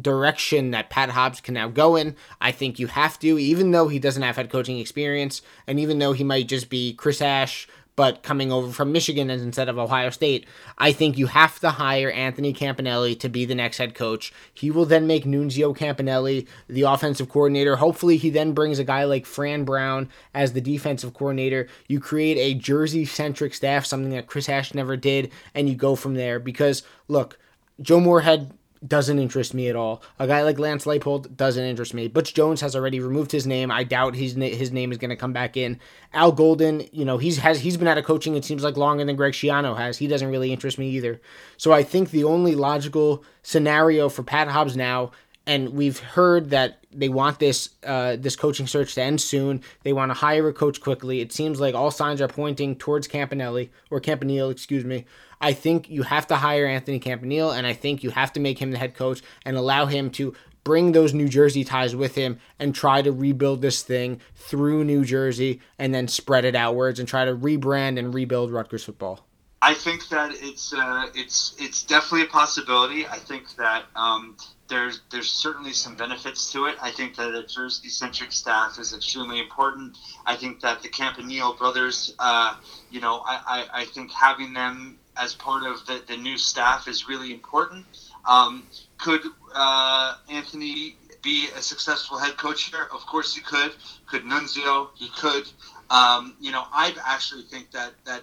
direction 0.00 0.72
that 0.72 0.90
Pat 0.90 1.10
Hobbs 1.10 1.40
can 1.40 1.54
now 1.54 1.68
go 1.68 1.96
in. 1.96 2.16
I 2.40 2.52
think 2.52 2.78
you 2.78 2.88
have 2.88 3.18
to, 3.20 3.38
even 3.38 3.70
though 3.70 3.88
he 3.88 3.98
doesn't 3.98 4.22
have 4.22 4.36
head 4.36 4.50
coaching 4.50 4.78
experience, 4.78 5.40
and 5.66 5.80
even 5.80 5.98
though 5.98 6.12
he 6.12 6.24
might 6.24 6.48
just 6.48 6.68
be 6.68 6.92
Chris 6.92 7.22
Ash 7.22 7.68
but 7.96 8.22
coming 8.22 8.50
over 8.50 8.72
from 8.72 8.92
Michigan 8.92 9.30
instead 9.30 9.68
of 9.68 9.78
Ohio 9.78 10.10
State, 10.10 10.46
I 10.78 10.92
think 10.92 11.18
you 11.18 11.26
have 11.26 11.60
to 11.60 11.70
hire 11.70 12.10
Anthony 12.10 12.52
Campanelli 12.52 13.18
to 13.20 13.28
be 13.28 13.44
the 13.44 13.54
next 13.54 13.78
head 13.78 13.94
coach. 13.94 14.32
He 14.54 14.70
will 14.70 14.86
then 14.86 15.06
make 15.06 15.24
Nunzio 15.24 15.76
Campanelli 15.76 16.46
the 16.68 16.82
offensive 16.82 17.28
coordinator. 17.28 17.76
Hopefully, 17.76 18.16
he 18.16 18.30
then 18.30 18.52
brings 18.52 18.78
a 18.78 18.84
guy 18.84 19.04
like 19.04 19.26
Fran 19.26 19.64
Brown 19.64 20.08
as 20.34 20.52
the 20.52 20.60
defensive 20.60 21.14
coordinator. 21.14 21.68
You 21.88 22.00
create 22.00 22.38
a 22.38 22.58
Jersey 22.58 23.04
centric 23.04 23.54
staff, 23.54 23.84
something 23.84 24.10
that 24.10 24.26
Chris 24.26 24.48
Ash 24.48 24.72
never 24.74 24.96
did, 24.96 25.30
and 25.54 25.68
you 25.68 25.74
go 25.74 25.94
from 25.94 26.14
there. 26.14 26.38
Because, 26.38 26.82
look, 27.08 27.38
Joe 27.80 28.00
Moorhead 28.00 28.52
doesn't 28.86 29.18
interest 29.18 29.52
me 29.52 29.68
at 29.68 29.76
all. 29.76 30.02
A 30.18 30.26
guy 30.26 30.42
like 30.42 30.58
Lance 30.58 30.86
Leipold 30.86 31.36
doesn't 31.36 31.62
interest 31.62 31.92
me. 31.92 32.08
Butch 32.08 32.32
Jones 32.32 32.60
has 32.62 32.74
already 32.74 32.98
removed 32.98 33.30
his 33.30 33.46
name. 33.46 33.70
I 33.70 33.84
doubt 33.84 34.16
his 34.16 34.34
his 34.34 34.72
name 34.72 34.90
is 34.90 34.98
going 34.98 35.10
to 35.10 35.16
come 35.16 35.32
back 35.32 35.56
in. 35.56 35.78
Al 36.14 36.32
Golden, 36.32 36.86
you 36.92 37.04
know, 37.04 37.18
he's 37.18 37.38
has 37.38 37.60
he's 37.60 37.76
been 37.76 37.88
out 37.88 37.98
of 37.98 38.04
coaching. 38.04 38.36
It 38.36 38.44
seems 38.44 38.64
like 38.64 38.76
longer 38.76 39.04
than 39.04 39.16
Greg 39.16 39.34
Schiano 39.34 39.76
has. 39.76 39.98
He 39.98 40.06
doesn't 40.06 40.30
really 40.30 40.52
interest 40.52 40.78
me 40.78 40.88
either. 40.90 41.20
So 41.58 41.72
I 41.72 41.82
think 41.82 42.10
the 42.10 42.24
only 42.24 42.54
logical 42.54 43.22
scenario 43.42 44.08
for 44.08 44.22
Pat 44.22 44.48
Hobbs 44.48 44.76
now, 44.76 45.10
and 45.46 45.70
we've 45.70 45.98
heard 45.98 46.50
that 46.50 46.78
they 46.90 47.08
want 47.08 47.38
this 47.38 47.70
uh, 47.84 48.16
this 48.16 48.34
coaching 48.34 48.66
search 48.66 48.94
to 48.94 49.02
end 49.02 49.20
soon. 49.20 49.62
They 49.82 49.92
want 49.92 50.10
to 50.10 50.14
hire 50.14 50.48
a 50.48 50.52
coach 50.54 50.80
quickly. 50.80 51.20
It 51.20 51.32
seems 51.32 51.60
like 51.60 51.74
all 51.74 51.90
signs 51.90 52.20
are 52.20 52.28
pointing 52.28 52.76
towards 52.76 53.08
Campanelli 53.08 53.68
or 53.90 54.00
Campanile, 54.00 54.50
excuse 54.50 54.84
me. 54.84 55.04
I 55.40 55.52
think 55.52 55.88
you 55.88 56.02
have 56.02 56.26
to 56.28 56.36
hire 56.36 56.66
Anthony 56.66 56.98
Campanile, 56.98 57.50
and 57.50 57.66
I 57.66 57.72
think 57.72 58.02
you 58.02 58.10
have 58.10 58.32
to 58.34 58.40
make 58.40 58.58
him 58.58 58.70
the 58.70 58.78
head 58.78 58.94
coach 58.94 59.22
and 59.44 59.56
allow 59.56 59.86
him 59.86 60.10
to 60.12 60.34
bring 60.64 60.92
those 60.92 61.14
New 61.14 61.28
Jersey 61.28 61.64
ties 61.64 61.96
with 61.96 62.14
him 62.14 62.38
and 62.58 62.74
try 62.74 63.00
to 63.02 63.10
rebuild 63.10 63.62
this 63.62 63.82
thing 63.82 64.20
through 64.34 64.84
New 64.84 65.04
Jersey 65.04 65.60
and 65.78 65.94
then 65.94 66.08
spread 66.08 66.44
it 66.44 66.54
outwards 66.54 66.98
and 66.98 67.08
try 67.08 67.24
to 67.24 67.34
rebrand 67.34 67.98
and 67.98 68.12
rebuild 68.12 68.50
Rutgers 68.50 68.84
football. 68.84 69.26
I 69.62 69.74
think 69.74 70.08
that 70.08 70.32
it's 70.40 70.72
uh, 70.72 71.08
it's 71.14 71.54
it's 71.58 71.82
definitely 71.82 72.22
a 72.22 72.30
possibility. 72.30 73.06
I 73.06 73.18
think 73.18 73.56
that 73.56 73.84
um, 73.94 74.36
there's 74.68 75.02
there's 75.10 75.28
certainly 75.28 75.74
some 75.74 75.96
benefits 75.96 76.50
to 76.52 76.64
it. 76.64 76.76
I 76.80 76.90
think 76.90 77.14
that 77.16 77.34
a 77.34 77.46
Jersey 77.46 77.90
centric 77.90 78.32
staff 78.32 78.78
is 78.78 78.94
extremely 78.94 79.38
important. 79.38 79.98
I 80.24 80.34
think 80.36 80.60
that 80.60 80.80
the 80.80 80.88
Campanile 80.88 81.58
brothers, 81.58 82.14
uh, 82.18 82.56
you 82.90 83.02
know, 83.02 83.22
I, 83.26 83.66
I, 83.74 83.80
I 83.82 83.84
think 83.84 84.10
having 84.12 84.54
them 84.54 84.98
as 85.20 85.34
part 85.34 85.64
of 85.64 85.86
the, 85.86 86.02
the 86.08 86.16
new 86.16 86.38
staff 86.38 86.88
is 86.88 87.08
really 87.08 87.32
important. 87.32 87.84
Um, 88.26 88.66
could 88.98 89.20
uh, 89.54 90.16
Anthony 90.30 90.96
be 91.22 91.48
a 91.54 91.60
successful 91.60 92.18
head 92.18 92.36
coach 92.36 92.64
here? 92.64 92.88
Of 92.92 93.04
course 93.06 93.34
he 93.34 93.42
could. 93.42 93.72
Could 94.06 94.22
Nunzio? 94.22 94.88
He 94.96 95.08
could. 95.16 95.44
Um, 95.90 96.36
you 96.40 96.50
know, 96.52 96.64
I 96.72 96.94
actually 97.04 97.42
think 97.42 97.70
that 97.72 97.92
that 98.06 98.22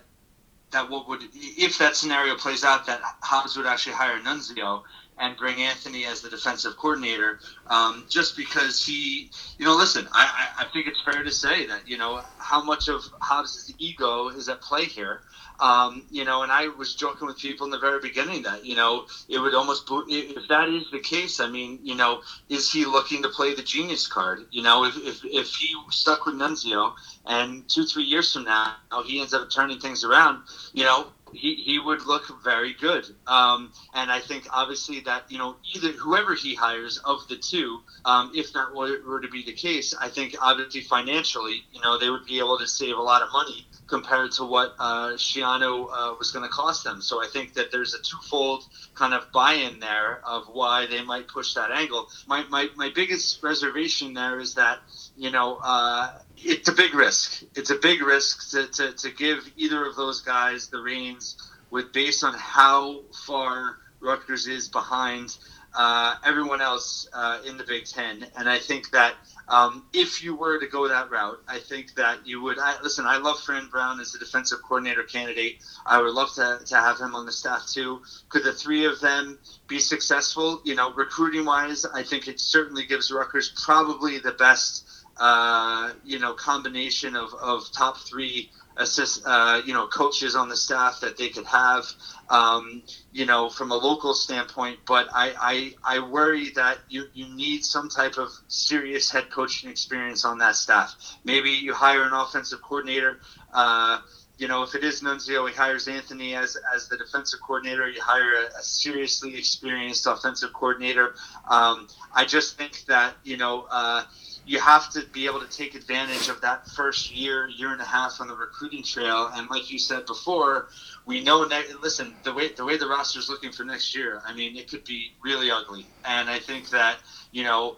that 0.71 0.89
what 0.89 1.07
would 1.07 1.21
if 1.33 1.77
that 1.77 1.95
scenario 1.95 2.35
plays 2.35 2.63
out 2.63 2.85
that 2.87 2.99
Hobbs 3.21 3.55
would 3.55 3.65
actually 3.65 3.93
hire 3.93 4.19
Nunzio 4.19 4.83
and 5.19 5.37
bring 5.37 5.61
Anthony 5.61 6.05
as 6.05 6.21
the 6.21 6.29
defensive 6.29 6.77
coordinator, 6.77 7.39
um, 7.67 8.05
just 8.07 8.37
because 8.37 8.85
he, 8.85 9.31
you 9.57 9.65
know, 9.65 9.75
listen, 9.75 10.07
I, 10.11 10.49
I, 10.59 10.65
think 10.71 10.85
it's 10.85 11.01
fair 11.01 11.23
to 11.23 11.31
say 11.31 11.65
that 11.65 11.87
you 11.87 11.97
know 11.97 12.21
how 12.37 12.63
much 12.63 12.87
of 12.87 13.01
Hobbs' 13.19 13.73
ego 13.79 14.29
is 14.29 14.47
at 14.47 14.61
play 14.61 14.85
here. 14.85 15.21
Um, 15.59 16.05
you 16.11 16.23
know, 16.25 16.43
and 16.43 16.51
I 16.51 16.67
was 16.67 16.95
joking 16.95 17.27
with 17.27 17.37
people 17.37 17.65
in 17.65 17.71
the 17.71 17.79
very 17.79 17.99
beginning 17.99 18.43
that 18.43 18.65
you 18.65 18.75
know 18.75 19.05
it 19.27 19.39
would 19.39 19.55
almost 19.55 19.89
if 20.07 20.47
that 20.49 20.69
is 20.69 20.89
the 20.91 20.99
case. 20.99 21.39
I 21.39 21.47
mean, 21.47 21.79
you 21.83 21.95
know, 21.95 22.21
is 22.49 22.71
he 22.71 22.85
looking 22.85 23.23
to 23.23 23.29
play 23.29 23.53
the 23.53 23.63
genius 23.63 24.07
card? 24.07 24.45
You 24.51 24.63
know, 24.63 24.85
if 24.85 24.95
if, 24.97 25.25
if 25.25 25.47
he 25.55 25.75
stuck 25.89 26.25
with 26.25 26.35
Nunzio 26.35 26.93
and 27.25 27.67
two 27.69 27.85
three 27.85 28.03
years 28.03 28.31
from 28.33 28.45
now 28.45 28.75
he 29.05 29.19
ends 29.19 29.33
up 29.33 29.49
turning 29.49 29.79
things 29.79 30.03
around, 30.03 30.43
you 30.73 30.83
know, 30.83 31.07
he, 31.33 31.55
he 31.55 31.79
would 31.79 32.05
look 32.05 32.43
very 32.43 32.73
good. 32.73 33.05
Um, 33.25 33.71
and 33.93 34.11
I 34.11 34.19
think 34.19 34.47
obviously 34.51 35.01
that, 35.01 35.29
you 35.29 35.37
know, 35.37 35.55
either 35.73 35.91
whoever 35.91 36.35
he 36.35 36.55
hires 36.55 36.99
of 36.99 37.27
the 37.27 37.37
two, 37.37 37.79
um, 38.05 38.31
if 38.35 38.53
that 38.53 38.73
were, 38.75 39.01
were, 39.05 39.21
to 39.21 39.27
be 39.27 39.43
the 39.43 39.53
case, 39.53 39.93
I 39.99 40.09
think 40.09 40.35
obviously 40.41 40.81
financially, 40.81 41.63
you 41.71 41.81
know, 41.81 41.97
they 41.97 42.09
would 42.09 42.25
be 42.25 42.39
able 42.39 42.57
to 42.59 42.67
save 42.67 42.97
a 42.97 43.01
lot 43.01 43.21
of 43.21 43.29
money 43.31 43.67
compared 43.87 44.31
to 44.33 44.43
what 44.43 44.75
uh, 44.79 45.11
Schiano 45.13 45.87
uh, 45.91 46.15
was 46.19 46.31
going 46.31 46.43
to 46.43 46.49
cost 46.51 46.83
them. 46.83 47.01
So 47.01 47.23
I 47.23 47.27
think 47.27 47.53
that 47.53 47.71
there's 47.71 47.93
a 47.93 48.01
twofold 48.01 48.63
kind 48.95 49.13
of 49.13 49.31
buy-in 49.31 49.79
there 49.79 50.21
of 50.25 50.45
why 50.51 50.85
they 50.87 51.03
might 51.03 51.27
push 51.27 51.53
that 51.53 51.71
angle. 51.71 52.07
My, 52.27 52.43
my, 52.49 52.67
my 52.75 52.91
biggest 52.93 53.41
reservation 53.43 54.13
there 54.13 54.39
is 54.39 54.55
that, 54.55 54.79
you 55.15 55.31
know, 55.31 55.59
uh, 55.63 56.11
it's 56.37 56.69
a 56.69 56.73
big 56.73 56.93
risk. 56.93 57.43
It's 57.55 57.69
a 57.69 57.75
big 57.75 58.01
risk 58.01 58.51
to, 58.51 58.67
to, 58.67 58.93
to 58.93 59.11
give 59.11 59.49
either 59.57 59.85
of 59.85 59.95
those 59.95 60.21
guys 60.21 60.69
the 60.69 60.79
reins 60.79 61.37
with 61.69 61.91
based 61.91 62.23
on 62.23 62.33
how 62.33 63.01
far 63.25 63.77
Rutgers 63.99 64.47
is 64.47 64.67
behind 64.69 65.35
uh, 65.73 66.15
everyone 66.25 66.61
else 66.61 67.07
uh, 67.13 67.39
in 67.45 67.57
the 67.57 67.63
Big 67.63 67.85
Ten. 67.85 68.25
And 68.37 68.49
I 68.49 68.57
think 68.57 68.91
that 68.91 69.15
um, 69.47 69.85
if 69.93 70.23
you 70.23 70.35
were 70.35 70.59
to 70.59 70.67
go 70.67 70.87
that 70.87 71.09
route, 71.09 71.39
I 71.47 71.59
think 71.59 71.95
that 71.95 72.25
you 72.25 72.41
would. 72.41 72.57
I, 72.59 72.81
listen, 72.81 73.05
I 73.05 73.17
love 73.17 73.39
Fran 73.39 73.67
Brown 73.69 73.99
as 73.99 74.13
a 74.15 74.19
defensive 74.19 74.59
coordinator 74.61 75.03
candidate. 75.03 75.63
I 75.85 76.01
would 76.01 76.13
love 76.13 76.33
to, 76.35 76.59
to 76.65 76.75
have 76.75 76.99
him 76.99 77.15
on 77.15 77.25
the 77.25 77.31
staff 77.31 77.67
too. 77.67 78.01
Could 78.29 78.43
the 78.43 78.53
three 78.53 78.85
of 78.85 78.99
them 78.99 79.39
be 79.67 79.79
successful? 79.79 80.61
You 80.65 80.75
know, 80.75 80.93
recruiting 80.93 81.45
wise, 81.45 81.85
I 81.85 82.03
think 82.03 82.27
it 82.27 82.39
certainly 82.39 82.85
gives 82.85 83.11
Rutgers 83.11 83.53
probably 83.63 84.19
the 84.19 84.33
best 84.33 84.86
uh, 85.19 85.93
you 86.03 86.19
know, 86.19 86.33
combination 86.33 87.15
of, 87.15 87.33
of 87.41 87.71
top 87.71 87.97
three 87.97 88.49
assist, 88.77 89.23
uh, 89.25 89.61
you 89.65 89.73
know, 89.73 89.87
coaches 89.87 90.35
on 90.35 90.49
the 90.49 90.55
staff 90.55 90.99
that 91.01 91.17
they 91.17 91.29
could 91.29 91.45
have, 91.45 91.83
um, 92.29 92.83
you 93.11 93.25
know, 93.25 93.49
from 93.49 93.71
a 93.71 93.75
local 93.75 94.13
standpoint. 94.13 94.77
But 94.85 95.07
I, 95.13 95.73
I, 95.83 95.97
I 95.97 95.99
worry 95.99 96.51
that 96.51 96.77
you, 96.87 97.05
you 97.13 97.27
need 97.35 97.63
some 97.63 97.89
type 97.89 98.17
of 98.17 98.29
serious 98.47 99.09
head 99.09 99.31
coaching 99.31 99.69
experience 99.69 100.25
on 100.25 100.37
that 100.39 100.55
staff. 100.55 100.95
Maybe 101.23 101.49
you 101.49 101.73
hire 101.73 102.03
an 102.03 102.13
offensive 102.13 102.61
coordinator. 102.61 103.19
Uh, 103.51 104.01
you 104.37 104.47
know, 104.47 104.61
if 104.61 104.75
it 104.75 104.83
is 104.83 105.01
Nunzio, 105.01 105.49
he 105.49 105.55
hires 105.55 105.87
Anthony 105.87 106.35
as, 106.35 106.55
as 106.75 106.87
the 106.87 106.97
defensive 106.97 107.39
coordinator. 107.41 107.89
You 107.89 107.99
hire 107.99 108.45
a, 108.45 108.59
a 108.59 108.61
seriously 108.61 109.35
experienced 109.35 110.05
offensive 110.05 110.53
coordinator. 110.53 111.15
Um, 111.49 111.87
I 112.13 112.25
just 112.25 112.55
think 112.55 112.85
that, 112.85 113.15
you 113.23 113.37
know, 113.37 113.65
uh, 113.71 114.03
you 114.47 114.59
have 114.59 114.89
to 114.91 115.05
be 115.11 115.25
able 115.25 115.41
to 115.41 115.57
take 115.57 115.75
advantage 115.75 116.29
of 116.29 116.39
that 116.39 116.65
first 116.69 117.13
year, 117.13 117.49
year 117.49 117.73
and 117.73 117.81
a 117.81 117.85
half 117.85 118.21
on 118.21 118.29
the 118.29 118.33
recruiting 118.33 118.81
trail. 118.81 119.29
And 119.33 119.49
like 119.49 119.69
you 119.69 119.77
said 119.77 120.05
before, 120.05 120.69
we 121.05 121.21
know. 121.21 121.43
Ne- 121.43 121.73
listen, 121.83 122.15
the 122.23 122.33
way 122.33 122.53
the 122.53 122.63
way 122.63 122.77
the 122.77 122.87
roster 122.87 123.19
is 123.19 123.29
looking 123.29 123.51
for 123.51 123.65
next 123.65 123.93
year, 123.93 124.21
I 124.25 124.33
mean, 124.33 124.55
it 124.55 124.69
could 124.69 124.85
be 124.85 125.11
really 125.21 125.51
ugly. 125.51 125.85
And 126.05 126.29
I 126.29 126.39
think 126.39 126.69
that 126.69 126.99
you 127.31 127.43
know, 127.43 127.75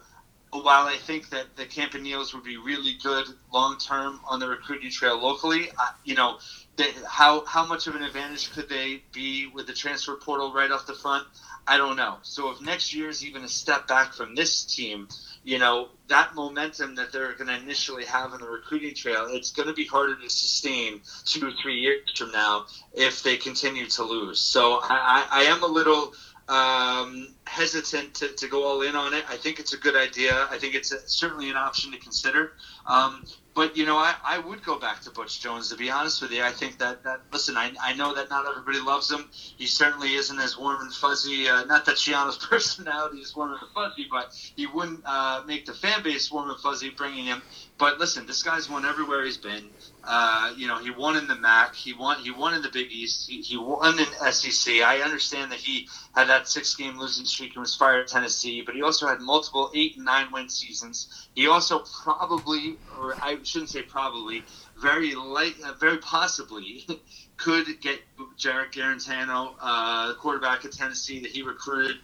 while 0.52 0.86
I 0.86 0.98
think 0.98 1.30
that 1.32 1.56
the 1.56 1.66
Campanelos 1.66 2.36
would 2.36 2.44
be 2.44 2.58
really 2.58 2.94
good 3.02 3.26
long 3.52 3.80
term 3.80 4.20
on 4.30 4.40
the 4.40 4.48
recruiting 4.48 4.92
trail 4.92 5.20
locally, 5.20 5.70
I, 5.78 5.94
you 6.06 6.14
know, 6.14 6.38
they, 6.80 6.92
how 7.06 7.44
how 7.46 7.66
much 7.66 7.88
of 7.88 7.96
an 7.96 8.04
advantage 8.04 8.52
could 8.54 8.70
they 8.70 9.04
be 9.12 9.48
with 9.54 9.68
the 9.68 9.74
transfer 9.74 10.16
portal 10.16 10.54
right 10.54 10.72
off 10.72 10.88
the 10.88 10.94
front? 10.94 11.28
I 11.68 11.78
don't 11.78 11.98
know. 11.98 12.18
So 12.24 12.50
if 12.50 12.62
next 12.62 12.96
year 12.96 13.10
is 13.10 13.24
even 13.24 13.44
a 13.44 13.48
step 13.48 13.88
back 13.88 14.14
from 14.14 14.34
this 14.34 14.64
team, 14.64 15.08
you 15.44 15.60
know, 15.60 15.90
that 16.08 16.34
momentum 16.34 16.96
that 16.96 17.12
they're 17.12 17.34
going 17.34 17.48
to 17.48 17.62
initially 17.62 18.06
have 18.06 18.34
in 18.34 18.40
the 18.40 18.48
recruiting 18.48 18.96
trail, 18.96 19.28
it's 19.30 19.52
going 19.52 19.68
to 19.68 19.74
be 19.74 19.86
harder 19.86 20.16
to 20.16 20.30
sustain 20.30 21.02
two 21.26 21.48
or 21.48 21.52
three 21.62 21.76
years 21.76 22.00
from 22.16 22.32
now 22.32 22.66
if 22.94 23.22
they 23.22 23.38
continue 23.38 23.86
to 23.86 24.04
lose. 24.04 24.40
So 24.40 24.80
I, 24.82 25.28
I 25.30 25.44
am 25.44 25.62
a 25.62 25.68
little 25.68 26.14
um, 26.48 27.36
hesitant 27.46 28.16
to, 28.16 28.30
to 28.30 28.48
go 28.48 28.64
all 28.64 28.82
in 28.82 28.96
on 28.96 29.14
it. 29.14 29.24
I 29.30 29.38
think 29.38 29.60
it's 29.60 29.74
a 29.74 29.78
good 29.78 29.96
idea. 29.96 30.48
I 30.50 30.58
think 30.58 30.74
it's 30.74 30.92
a, 30.92 31.08
certainly 31.08 31.50
an 31.50 31.56
option 31.56 31.92
to 31.92 32.00
consider. 32.00 32.54
Um, 32.88 33.24
but 33.60 33.76
you 33.76 33.86
know, 33.86 33.98
I, 33.98 34.16
I 34.24 34.38
would 34.40 34.64
go 34.64 34.80
back 34.80 35.02
to 35.02 35.12
Butch 35.12 35.42
Jones 35.42 35.68
to 35.68 35.76
be 35.76 35.90
honest 35.90 36.22
with 36.22 36.32
you. 36.32 36.42
I 36.42 36.50
think 36.50 36.78
that, 36.78 37.04
that 37.04 37.20
listen, 37.34 37.58
I, 37.58 37.74
I 37.84 37.92
know 37.92 38.16
that 38.16 38.30
not 38.30 38.46
everybody 38.48 38.80
loves 38.80 39.12
him. 39.12 39.28
He 39.34 39.68
certainly 39.68 40.14
isn't 40.14 40.40
as 40.40 40.58
warm 40.58 40.80
and 40.80 40.94
fuzzy. 40.94 41.50
Uh, 41.50 41.66
not 41.66 41.84
that 41.84 41.98
Schiano's 41.98 42.38
personality 42.50 43.18
is 43.18 43.36
warm 43.36 43.52
and 43.52 43.70
fuzzy, 43.76 44.08
but 44.10 44.34
he 44.56 44.66
wouldn't 44.66 45.02
uh, 45.06 45.42
make 45.46 45.66
the 45.66 45.74
fan 45.74 46.02
base 46.04 46.32
warm 46.32 46.50
and 46.50 46.60
fuzzy 46.62 46.92
bringing 46.92 47.26
him. 47.26 47.44
But 47.80 47.98
listen, 47.98 48.26
this 48.26 48.44
guy's 48.44 48.70
won 48.70 48.86
everywhere 48.86 49.24
he's 49.24 49.38
been. 49.38 49.70
Uh, 50.04 50.54
you 50.58 50.68
know, 50.68 50.80
he 50.80 50.92
won 50.92 51.16
in 51.16 51.28
the 51.28 51.36
MAC. 51.36 51.74
He 51.74 51.94
won. 51.94 52.20
He 52.20 52.30
won 52.30 52.54
in 52.54 52.62
the 52.62 52.70
Big 52.70 52.92
East. 52.92 53.30
He, 53.30 53.42
he 53.42 53.56
won 53.56 53.98
in 53.98 54.34
SEC. 54.34 54.82
I 54.82 55.00
understand 55.00 55.50
that 55.54 55.60
he 55.60 55.88
had 56.14 56.28
that 56.28 56.50
six-game 56.50 57.00
losing 57.00 57.26
streak 57.26 57.54
and 57.56 57.62
was 57.62 57.74
fired 57.74 58.02
at 58.02 58.08
Tennessee, 58.10 58.62
but 58.62 58.76
he 58.76 58.82
also 58.82 59.08
had 59.08 59.22
multiple 59.22 59.72
eight 59.74 59.96
and 59.96 60.04
nine-win 60.04 60.50
seasons. 60.50 61.30
He 61.36 61.48
also 61.48 61.84
probably, 62.04 62.76
or 63.00 63.16
I 63.22 63.38
shouldn't 63.44 63.70
say 63.70 63.82
probably, 63.82 64.44
very 64.78 65.16
light, 65.16 65.56
uh, 65.64 65.72
very 65.80 66.00
possibly 66.00 66.86
could 67.38 67.80
get 67.80 68.02
Jarrett 68.36 68.74
Guarantano, 68.74 69.56
uh, 69.62 70.16
quarterback 70.16 70.66
at 70.66 70.74
Tennessee 70.74 71.22
that 71.22 71.32
he 71.32 71.44
recruited. 71.44 71.96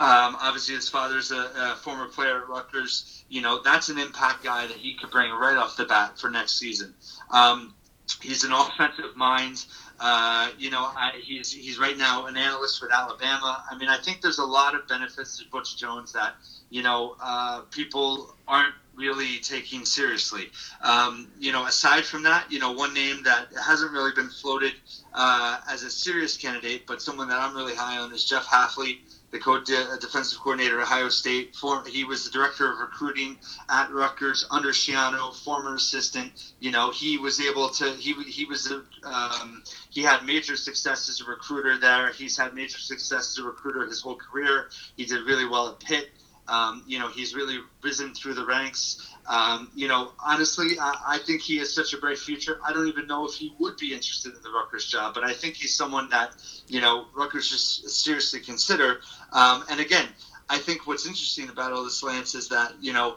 Um, 0.00 0.36
obviously, 0.40 0.76
his 0.76 0.88
father's 0.88 1.32
a, 1.32 1.50
a, 1.56 1.76
former 1.82 2.06
player 2.06 2.42
at 2.42 2.48
Rutgers. 2.48 3.24
You 3.28 3.42
know, 3.42 3.60
that's 3.60 3.88
an 3.88 3.98
impact 3.98 4.44
guy 4.44 4.66
that 4.66 4.76
he 4.76 4.94
could 4.94 5.10
bring 5.10 5.32
right 5.32 5.56
off 5.56 5.76
the 5.76 5.86
bat 5.86 6.18
for 6.18 6.30
next 6.30 6.58
season. 6.58 6.94
Um, 7.32 7.74
he's 8.22 8.44
an 8.44 8.52
offensive 8.52 9.16
mind. 9.16 9.64
Uh, 9.98 10.50
you 10.56 10.70
know, 10.70 10.82
I, 10.82 11.20
he's 11.20 11.52
he's 11.52 11.80
right 11.80 11.98
now 11.98 12.26
an 12.26 12.36
analyst 12.36 12.80
with 12.80 12.92
Alabama. 12.92 13.64
I 13.68 13.76
mean, 13.76 13.88
I 13.88 13.98
think 13.98 14.20
there's 14.20 14.38
a 14.38 14.44
lot 14.44 14.76
of 14.76 14.86
benefits 14.86 15.38
to 15.38 15.44
Butch 15.50 15.76
Jones 15.76 16.12
that 16.12 16.34
you 16.70 16.82
know 16.82 17.16
uh, 17.20 17.62
people 17.72 18.36
aren't 18.46 18.74
really 18.94 19.38
taking 19.38 19.84
seriously. 19.84 20.50
Um, 20.82 21.28
you 21.38 21.52
know, 21.52 21.66
aside 21.66 22.04
from 22.04 22.22
that, 22.24 22.50
you 22.50 22.58
know, 22.58 22.72
one 22.72 22.92
name 22.94 23.22
that 23.24 23.48
hasn't 23.64 23.92
really 23.92 24.12
been 24.12 24.28
floated 24.28 24.74
uh, 25.14 25.60
as 25.70 25.84
a 25.84 25.90
serious 25.90 26.36
candidate, 26.36 26.86
but 26.86 27.00
someone 27.00 27.28
that 27.28 27.38
I'm 27.38 27.54
really 27.54 27.76
high 27.76 27.98
on 27.98 28.12
is 28.12 28.24
Jeff 28.24 28.44
Hafley 28.44 28.98
the 29.30 29.38
co- 29.38 29.62
defensive 29.62 30.38
coordinator 30.40 30.80
at 30.80 30.84
Ohio 30.84 31.08
State. 31.08 31.54
For, 31.54 31.84
he 31.86 32.04
was 32.04 32.24
the 32.24 32.30
director 32.30 32.72
of 32.72 32.78
recruiting 32.78 33.38
at 33.68 33.90
Rutgers 33.92 34.46
under 34.50 34.70
Schiano, 34.70 35.34
former 35.34 35.74
assistant. 35.74 36.32
You 36.60 36.70
know, 36.70 36.90
he 36.90 37.18
was 37.18 37.40
able 37.40 37.68
to. 37.70 37.90
He 37.92 38.14
he 38.24 38.44
was 38.44 38.70
a, 38.70 38.82
um, 39.06 39.62
he 39.90 40.02
had 40.02 40.24
major 40.24 40.56
success 40.56 41.08
as 41.08 41.20
a 41.20 41.24
recruiter 41.24 41.78
there. 41.78 42.12
He's 42.12 42.36
had 42.36 42.54
major 42.54 42.78
success 42.78 43.30
as 43.32 43.38
a 43.38 43.42
recruiter 43.44 43.86
his 43.86 44.00
whole 44.00 44.16
career. 44.16 44.68
He 44.96 45.04
did 45.04 45.24
really 45.26 45.46
well 45.46 45.68
at 45.68 45.80
Pitt. 45.80 46.08
Um, 46.48 46.82
you 46.86 46.98
know, 46.98 47.08
he's 47.08 47.34
really 47.34 47.58
risen 47.82 48.14
through 48.14 48.34
the 48.34 48.44
ranks. 48.44 49.14
Um, 49.28 49.70
you 49.74 49.88
know, 49.88 50.12
honestly, 50.24 50.78
I, 50.80 50.94
I, 51.06 51.18
think 51.18 51.42
he 51.42 51.58
has 51.58 51.74
such 51.74 51.92
a 51.92 51.98
bright 51.98 52.16
future. 52.16 52.58
I 52.64 52.72
don't 52.72 52.88
even 52.88 53.06
know 53.06 53.26
if 53.26 53.34
he 53.34 53.54
would 53.58 53.76
be 53.76 53.92
interested 53.92 54.34
in 54.34 54.42
the 54.42 54.50
Rutgers 54.50 54.86
job, 54.86 55.12
but 55.12 55.22
I 55.22 55.34
think 55.34 55.54
he's 55.54 55.74
someone 55.74 56.08
that, 56.08 56.32
you 56.66 56.80
know, 56.80 57.06
Rutgers 57.14 57.46
should 57.46 57.90
seriously 57.90 58.40
consider. 58.40 59.00
Um, 59.32 59.64
and 59.70 59.80
again, 59.80 60.08
I 60.48 60.56
think 60.56 60.86
what's 60.86 61.06
interesting 61.06 61.50
about 61.50 61.72
all 61.72 61.84
this, 61.84 62.02
Lance, 62.02 62.34
is 62.34 62.48
that, 62.48 62.72
you 62.80 62.94
know, 62.94 63.16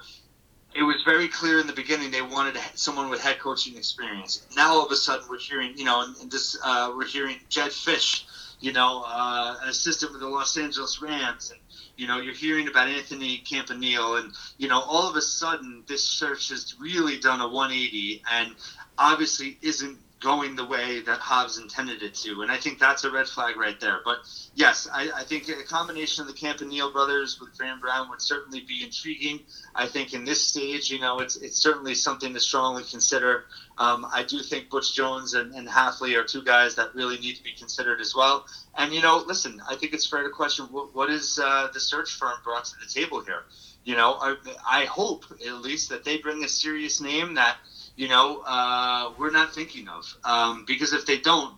it 0.73 0.83
was 0.83 1.01
very 1.03 1.27
clear 1.27 1.59
in 1.59 1.67
the 1.67 1.73
beginning 1.73 2.11
they 2.11 2.21
wanted 2.21 2.57
someone 2.75 3.09
with 3.09 3.21
head 3.21 3.39
coaching 3.39 3.77
experience. 3.77 4.45
Now 4.55 4.73
all 4.73 4.85
of 4.85 4.91
a 4.91 4.95
sudden 4.95 5.27
we're 5.29 5.39
hearing, 5.39 5.77
you 5.77 5.85
know, 5.85 6.01
and 6.19 6.31
this 6.31 6.57
uh, 6.63 6.93
we're 6.95 7.07
hearing 7.07 7.37
Jedd 7.49 7.71
Fisch, 7.71 8.23
you 8.59 8.71
know, 8.71 9.03
uh, 9.05 9.57
an 9.61 9.69
assistant 9.69 10.11
with 10.11 10.21
the 10.21 10.27
Los 10.27 10.57
Angeles 10.57 11.01
Rams, 11.01 11.51
and 11.51 11.59
you 12.01 12.07
know, 12.07 12.17
you're 12.17 12.33
hearing 12.33 12.67
about 12.67 12.87
Anthony 12.87 13.43
Campanile, 13.47 14.15
and 14.15 14.33
you 14.57 14.67
know, 14.67 14.81
all 14.81 15.07
of 15.07 15.15
a 15.15 15.21
sudden, 15.21 15.83
this 15.87 16.11
church 16.11 16.49
has 16.49 16.73
really 16.79 17.19
done 17.19 17.41
a 17.41 17.47
180, 17.47 18.23
and 18.31 18.55
obviously 18.97 19.59
isn't 19.61 19.99
going 20.21 20.55
the 20.55 20.63
way 20.63 21.01
that 21.01 21.19
Hobbs 21.19 21.57
intended 21.57 22.03
it 22.03 22.13
to. 22.13 22.43
And 22.43 22.51
I 22.51 22.57
think 22.57 22.77
that's 22.77 23.03
a 23.03 23.11
red 23.11 23.27
flag 23.27 23.57
right 23.57 23.79
there. 23.79 24.01
But 24.05 24.19
yes, 24.53 24.87
I, 24.93 25.09
I 25.15 25.23
think 25.23 25.49
a 25.49 25.63
combination 25.63 26.21
of 26.21 26.27
the 26.27 26.33
Campanile 26.33 26.91
brothers 26.91 27.39
with 27.39 27.57
Graham 27.57 27.79
Brown 27.79 28.07
would 28.09 28.21
certainly 28.21 28.61
be 28.61 28.83
intriguing. 28.83 29.39
I 29.73 29.87
think 29.87 30.13
in 30.13 30.23
this 30.23 30.39
stage, 30.39 30.91
you 30.91 30.99
know, 30.99 31.19
it's, 31.19 31.37
it's 31.37 31.57
certainly 31.57 31.95
something 31.95 32.33
to 32.35 32.39
strongly 32.39 32.83
consider. 32.83 33.45
Um, 33.79 34.05
I 34.13 34.23
do 34.23 34.39
think 34.41 34.69
Butch 34.69 34.93
Jones 34.93 35.33
and, 35.33 35.55
and 35.55 35.67
Hafley 35.67 36.15
are 36.15 36.23
two 36.23 36.43
guys 36.43 36.75
that 36.75 36.93
really 36.93 37.17
need 37.17 37.35
to 37.37 37.43
be 37.43 37.53
considered 37.53 37.99
as 37.99 38.13
well. 38.15 38.45
And, 38.77 38.93
you 38.93 39.01
know, 39.01 39.23
listen, 39.25 39.59
I 39.67 39.75
think 39.75 39.93
it's 39.93 40.07
fair 40.07 40.23
to 40.23 40.29
question 40.29 40.65
what, 40.65 40.93
what 40.95 41.09
is 41.09 41.39
uh, 41.43 41.69
the 41.73 41.79
search 41.79 42.11
firm 42.11 42.37
brought 42.43 42.65
to 42.65 42.73
the 42.79 42.93
table 42.93 43.23
here? 43.23 43.43
You 43.83 43.95
know, 43.95 44.13
I, 44.21 44.35
I 44.69 44.85
hope 44.85 45.25
at 45.31 45.61
least 45.61 45.89
that 45.89 46.03
they 46.03 46.19
bring 46.19 46.43
a 46.43 46.47
serious 46.47 47.01
name 47.01 47.33
that– 47.33 47.57
you 47.95 48.07
know, 48.07 48.41
uh, 48.45 49.11
we're 49.17 49.31
not 49.31 49.53
thinking 49.53 49.87
of. 49.87 50.05
Um, 50.23 50.63
because 50.65 50.93
if 50.93 51.05
they 51.05 51.17
don't, 51.17 51.53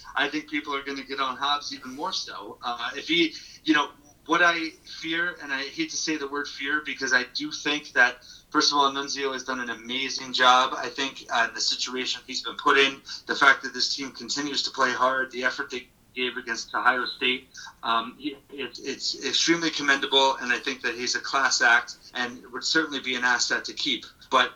I 0.16 0.28
think 0.28 0.48
people 0.48 0.74
are 0.74 0.82
going 0.82 0.98
to 0.98 1.04
get 1.04 1.20
on 1.20 1.36
Hobbs 1.36 1.74
even 1.74 1.94
more 1.94 2.12
so. 2.12 2.58
Uh, 2.62 2.90
if 2.94 3.08
he, 3.08 3.32
you 3.64 3.74
know, 3.74 3.90
what 4.26 4.42
I 4.42 4.70
fear, 5.00 5.36
and 5.42 5.52
I 5.52 5.62
hate 5.62 5.90
to 5.90 5.96
say 5.96 6.16
the 6.16 6.28
word 6.28 6.46
fear 6.46 6.82
because 6.84 7.12
I 7.12 7.24
do 7.34 7.50
think 7.50 7.92
that, 7.94 8.18
first 8.50 8.70
of 8.70 8.78
all, 8.78 8.90
Nunzio 8.92 9.32
has 9.32 9.42
done 9.42 9.60
an 9.60 9.70
amazing 9.70 10.32
job. 10.32 10.74
I 10.76 10.88
think 10.88 11.24
uh, 11.32 11.48
the 11.52 11.60
situation 11.60 12.22
he's 12.26 12.42
been 12.42 12.56
put 12.56 12.76
in, 12.78 13.00
the 13.26 13.34
fact 13.34 13.62
that 13.64 13.74
this 13.74 13.94
team 13.94 14.12
continues 14.12 14.62
to 14.64 14.70
play 14.70 14.92
hard, 14.92 15.32
the 15.32 15.42
effort 15.42 15.70
they 15.70 15.88
gave 16.14 16.36
against 16.36 16.74
Ohio 16.74 17.06
State, 17.06 17.48
um, 17.82 18.16
it, 18.20 18.38
it's 18.52 19.24
extremely 19.24 19.70
commendable, 19.70 20.36
and 20.40 20.52
I 20.52 20.58
think 20.58 20.82
that 20.82 20.94
he's 20.94 21.14
a 21.14 21.20
class 21.20 21.62
act 21.62 21.96
and 22.14 22.40
would 22.52 22.64
certainly 22.64 23.00
be 23.00 23.14
an 23.14 23.24
asset 23.24 23.64
to 23.64 23.72
keep. 23.72 24.04
But 24.30 24.52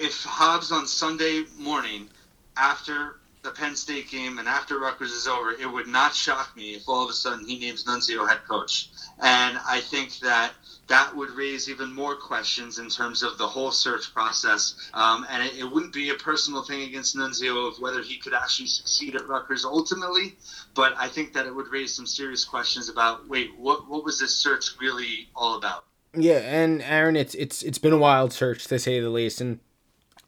if 0.00 0.24
Hobbs 0.24 0.72
on 0.72 0.86
Sunday 0.86 1.44
morning, 1.58 2.08
after 2.56 3.16
the 3.42 3.50
Penn 3.50 3.76
State 3.76 4.10
game 4.10 4.38
and 4.38 4.48
after 4.48 4.78
Rutgers 4.78 5.12
is 5.12 5.26
over, 5.26 5.52
it 5.52 5.70
would 5.70 5.86
not 5.86 6.14
shock 6.14 6.56
me 6.56 6.74
if 6.74 6.88
all 6.88 7.04
of 7.04 7.10
a 7.10 7.12
sudden 7.12 7.46
he 7.46 7.58
names 7.58 7.84
Nunzio 7.84 8.28
head 8.28 8.40
coach. 8.48 8.88
And 9.22 9.58
I 9.66 9.80
think 9.80 10.18
that 10.20 10.52
that 10.88 11.14
would 11.14 11.30
raise 11.30 11.68
even 11.70 11.92
more 11.92 12.16
questions 12.16 12.78
in 12.78 12.88
terms 12.88 13.22
of 13.22 13.38
the 13.38 13.46
whole 13.46 13.70
search 13.70 14.12
process. 14.12 14.74
Um, 14.92 15.26
and 15.30 15.42
it, 15.42 15.58
it, 15.58 15.64
wouldn't 15.64 15.92
be 15.92 16.10
a 16.10 16.14
personal 16.14 16.62
thing 16.62 16.82
against 16.82 17.16
Nunzio 17.16 17.68
of 17.68 17.80
whether 17.80 18.02
he 18.02 18.18
could 18.18 18.34
actually 18.34 18.66
succeed 18.66 19.14
at 19.14 19.28
Rutgers 19.28 19.64
ultimately, 19.64 20.36
but 20.74 20.94
I 20.98 21.08
think 21.08 21.32
that 21.34 21.46
it 21.46 21.54
would 21.54 21.68
raise 21.68 21.94
some 21.94 22.06
serious 22.06 22.44
questions 22.44 22.88
about 22.88 23.28
wait, 23.28 23.50
what, 23.56 23.88
what 23.88 24.04
was 24.04 24.18
this 24.18 24.34
search 24.34 24.70
really 24.80 25.28
all 25.34 25.56
about? 25.56 25.84
Yeah, 26.14 26.38
and 26.38 26.82
Aaron, 26.82 27.14
it's 27.14 27.36
it's 27.36 27.62
it's 27.62 27.78
been 27.78 27.92
a 27.92 27.98
wild 27.98 28.32
search 28.32 28.66
to 28.66 28.80
say 28.80 28.98
the 28.98 29.10
least, 29.10 29.40
and 29.40 29.60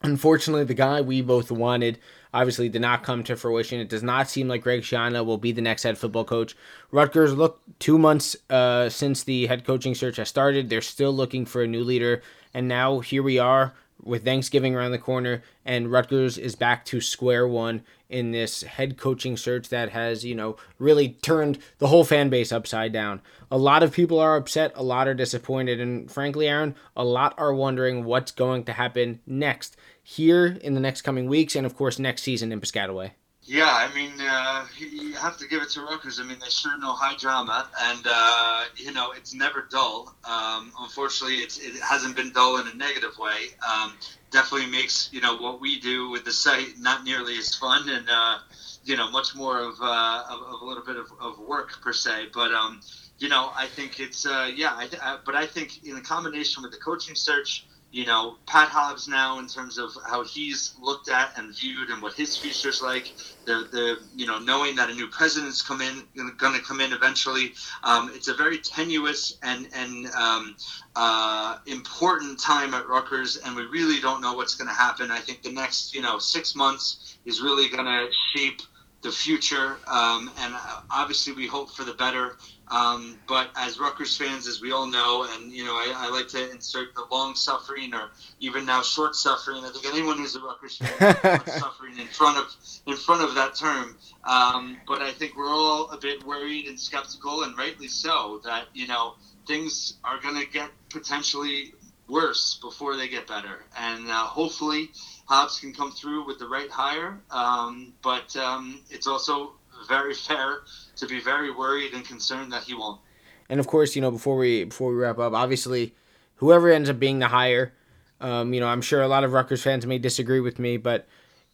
Unfortunately, 0.02 0.64
the 0.64 0.74
guy 0.74 1.00
we 1.00 1.22
both 1.22 1.50
wanted 1.50 1.98
obviously 2.34 2.68
did 2.68 2.82
not 2.82 3.02
come 3.02 3.22
to 3.24 3.36
fruition. 3.36 3.80
It 3.80 3.88
does 3.88 4.02
not 4.02 4.28
seem 4.28 4.48
like 4.48 4.62
Greg 4.62 4.82
Schiano 4.82 5.24
will 5.24 5.38
be 5.38 5.52
the 5.52 5.60
next 5.60 5.82
head 5.82 5.98
football 5.98 6.24
coach. 6.24 6.56
Rutgers 6.90 7.34
look 7.34 7.60
two 7.78 7.98
months 7.98 8.36
uh, 8.50 8.88
since 8.88 9.22
the 9.22 9.46
head 9.46 9.64
coaching 9.64 9.94
search 9.94 10.16
has 10.16 10.28
started. 10.28 10.68
They're 10.68 10.80
still 10.80 11.12
looking 11.12 11.46
for 11.46 11.62
a 11.62 11.68
new 11.68 11.84
leader, 11.84 12.22
and 12.52 12.66
now 12.66 13.00
here 13.00 13.22
we 13.22 13.38
are 13.38 13.74
with 14.02 14.24
Thanksgiving 14.24 14.74
around 14.74 14.90
the 14.90 14.98
corner, 14.98 15.42
and 15.64 15.92
Rutgers 15.92 16.36
is 16.36 16.56
back 16.56 16.84
to 16.86 17.00
square 17.00 17.46
one 17.46 17.82
in 18.10 18.32
this 18.32 18.62
head 18.62 18.98
coaching 18.98 19.36
search 19.36 19.68
that 19.68 19.90
has, 19.90 20.24
you 20.24 20.34
know, 20.34 20.56
really 20.78 21.10
turned 21.22 21.58
the 21.78 21.86
whole 21.86 22.04
fan 22.04 22.28
base 22.28 22.52
upside 22.52 22.92
down. 22.92 23.20
A 23.50 23.56
lot 23.56 23.82
of 23.82 23.92
people 23.92 24.18
are 24.18 24.36
upset, 24.36 24.72
a 24.74 24.82
lot 24.82 25.06
are 25.06 25.14
disappointed, 25.14 25.80
and 25.80 26.10
frankly, 26.10 26.48
Aaron, 26.48 26.74
a 26.96 27.04
lot 27.04 27.34
are 27.38 27.54
wondering 27.54 28.04
what's 28.04 28.32
going 28.32 28.64
to 28.64 28.72
happen 28.72 29.20
next 29.26 29.76
here 30.02 30.46
in 30.46 30.74
the 30.74 30.80
next 30.80 31.02
coming 31.02 31.28
weeks, 31.28 31.54
and 31.54 31.66
of 31.66 31.76
course 31.76 31.98
next 31.98 32.22
season 32.22 32.52
in 32.52 32.60
Piscataway. 32.60 33.12
Yeah, 33.44 33.66
I 33.66 33.92
mean, 33.92 34.12
uh, 34.20 34.66
you 34.78 35.14
have 35.14 35.36
to 35.38 35.48
give 35.48 35.62
it 35.62 35.70
to 35.70 35.80
Rutgers. 35.80 36.20
I 36.20 36.22
mean, 36.22 36.38
they 36.38 36.48
sure 36.48 36.78
know 36.78 36.92
high 36.92 37.16
drama, 37.16 37.68
and 37.80 38.06
uh, 38.08 38.64
you 38.76 38.92
know 38.92 39.10
it's 39.12 39.34
never 39.34 39.66
dull. 39.68 40.14
Um, 40.24 40.72
unfortunately, 40.78 41.38
it 41.38 41.58
hasn't 41.82 42.14
been 42.14 42.32
dull 42.32 42.60
in 42.60 42.68
a 42.68 42.74
negative 42.74 43.18
way. 43.18 43.48
Um, 43.68 43.94
definitely 44.30 44.70
makes 44.70 45.10
you 45.12 45.20
know 45.20 45.36
what 45.36 45.60
we 45.60 45.80
do 45.80 46.08
with 46.08 46.24
the 46.24 46.32
site 46.32 46.78
not 46.78 47.02
nearly 47.02 47.36
as 47.36 47.52
fun, 47.56 47.88
and 47.88 48.08
uh, 48.08 48.38
you 48.84 48.96
know 48.96 49.10
much 49.10 49.34
more 49.34 49.58
of, 49.58 49.74
uh, 49.82 50.22
of, 50.30 50.40
of, 50.40 50.62
a 50.62 50.64
little 50.64 50.84
bit 50.84 50.96
of, 50.96 51.06
of 51.20 51.40
work 51.40 51.80
per 51.82 51.92
se. 51.92 52.28
But 52.32 52.52
um, 52.52 52.80
you 53.18 53.28
know, 53.28 53.50
I 53.56 53.66
think 53.66 53.98
it's 53.98 54.24
uh, 54.24 54.52
yeah. 54.54 54.70
I, 54.70 54.88
I, 55.02 55.18
but 55.26 55.34
I 55.34 55.46
think 55.46 55.84
in 55.84 56.00
combination 56.02 56.62
with 56.62 56.70
the 56.70 56.78
coaching 56.78 57.16
search 57.16 57.66
you 57.92 58.06
know, 58.06 58.36
Pat 58.46 58.68
Hobbs 58.68 59.06
now 59.06 59.38
in 59.38 59.46
terms 59.46 59.76
of 59.76 59.90
how 60.08 60.24
he's 60.24 60.74
looked 60.80 61.10
at 61.10 61.36
and 61.36 61.54
viewed 61.54 61.90
and 61.90 62.00
what 62.00 62.14
his 62.14 62.34
future's 62.38 62.80
like. 62.80 63.12
The, 63.44 63.68
the 63.70 63.98
you 64.16 64.26
know, 64.26 64.38
knowing 64.38 64.76
that 64.76 64.88
a 64.88 64.94
new 64.94 65.08
president's 65.08 65.60
come 65.60 65.82
in, 65.82 66.02
going 66.38 66.54
to 66.54 66.64
come 66.64 66.80
in 66.80 66.94
eventually. 66.94 67.52
Um, 67.84 68.10
it's 68.14 68.28
a 68.28 68.34
very 68.34 68.58
tenuous 68.58 69.36
and 69.42 69.68
and 69.74 70.06
um, 70.12 70.56
uh, 70.96 71.58
important 71.66 72.40
time 72.40 72.72
at 72.72 72.88
Rutgers, 72.88 73.36
and 73.36 73.54
we 73.54 73.64
really 73.64 74.00
don't 74.00 74.22
know 74.22 74.32
what's 74.32 74.54
going 74.54 74.68
to 74.68 74.74
happen. 74.74 75.10
I 75.10 75.18
think 75.18 75.42
the 75.42 75.52
next 75.52 75.94
you 75.94 76.00
know 76.00 76.18
six 76.18 76.54
months 76.54 77.18
is 77.26 77.42
really 77.42 77.68
going 77.68 77.84
to 77.84 78.08
shape 78.34 78.62
the 79.02 79.12
future, 79.12 79.76
um, 79.86 80.30
and 80.38 80.54
uh, 80.54 80.80
obviously 80.90 81.34
we 81.34 81.46
hope 81.46 81.70
for 81.70 81.84
the 81.84 81.94
better. 81.94 82.38
Um, 82.68 83.18
but 83.28 83.50
as 83.56 83.78
Rutgers 83.78 84.16
fans, 84.16 84.46
as 84.46 84.60
we 84.60 84.72
all 84.72 84.86
know, 84.86 85.26
and 85.30 85.52
you 85.52 85.64
know, 85.64 85.72
I, 85.72 85.92
I, 85.94 86.10
like 86.10 86.28
to 86.28 86.50
insert 86.50 86.94
the 86.94 87.04
long 87.10 87.34
suffering 87.34 87.92
or 87.92 88.10
even 88.40 88.64
now 88.64 88.82
short 88.82 89.14
suffering. 89.14 89.64
I 89.64 89.70
think 89.70 89.84
anyone 89.86 90.16
who's 90.16 90.36
a 90.36 90.40
Rutgers 90.40 90.78
fan 90.78 91.40
suffering 91.46 91.98
in 91.98 92.06
front 92.06 92.38
of 92.38 92.46
in 92.86 92.96
front 92.96 93.22
of 93.22 93.34
that 93.34 93.54
term. 93.56 93.96
Um, 94.24 94.78
but 94.86 95.02
I 95.02 95.12
think 95.12 95.36
we're 95.36 95.50
all 95.50 95.90
a 95.90 95.98
bit 95.98 96.24
worried 96.24 96.66
and 96.66 96.78
skeptical, 96.78 97.42
and 97.42 97.56
rightly 97.58 97.88
so, 97.88 98.40
that 98.44 98.68
you 98.72 98.86
know 98.86 99.14
things 99.46 99.98
are 100.04 100.20
going 100.20 100.40
to 100.40 100.46
get 100.46 100.70
potentially 100.88 101.74
worse 102.08 102.58
before 102.62 102.96
they 102.96 103.08
get 103.08 103.26
better, 103.26 103.64
and 103.78 104.08
uh, 104.08 104.24
hopefully 104.24 104.90
Hobbs 105.26 105.60
can 105.60 105.72
come 105.72 105.92
through 105.92 106.26
with 106.26 106.38
the 106.38 106.48
right 106.48 106.70
hire. 106.70 107.20
Um, 107.30 107.92
but 108.02 108.34
um, 108.36 108.80
it's 108.90 109.06
also 109.06 109.52
very 109.88 110.14
fair 110.14 110.60
to 110.96 111.06
be 111.06 111.20
very 111.20 111.50
worried 111.50 111.94
and 111.94 112.04
concerned 112.04 112.52
that 112.52 112.64
he 112.64 112.74
won't. 112.74 113.00
And 113.48 113.60
of 113.60 113.66
course, 113.66 113.94
you 113.94 114.02
know, 114.02 114.10
before 114.10 114.36
we 114.36 114.64
before 114.64 114.90
we 114.90 114.96
wrap 114.96 115.18
up, 115.18 115.32
obviously, 115.32 115.94
whoever 116.36 116.70
ends 116.70 116.88
up 116.88 116.98
being 116.98 117.18
the 117.18 117.28
hire, 117.28 117.74
um, 118.20 118.54
you 118.54 118.60
know, 118.60 118.68
I'm 118.68 118.82
sure 118.82 119.02
a 119.02 119.08
lot 119.08 119.24
of 119.24 119.32
Rutgers 119.32 119.62
fans 119.62 119.86
may 119.86 119.98
disagree 119.98 120.40
with 120.40 120.58
me, 120.58 120.76
but 120.76 121.06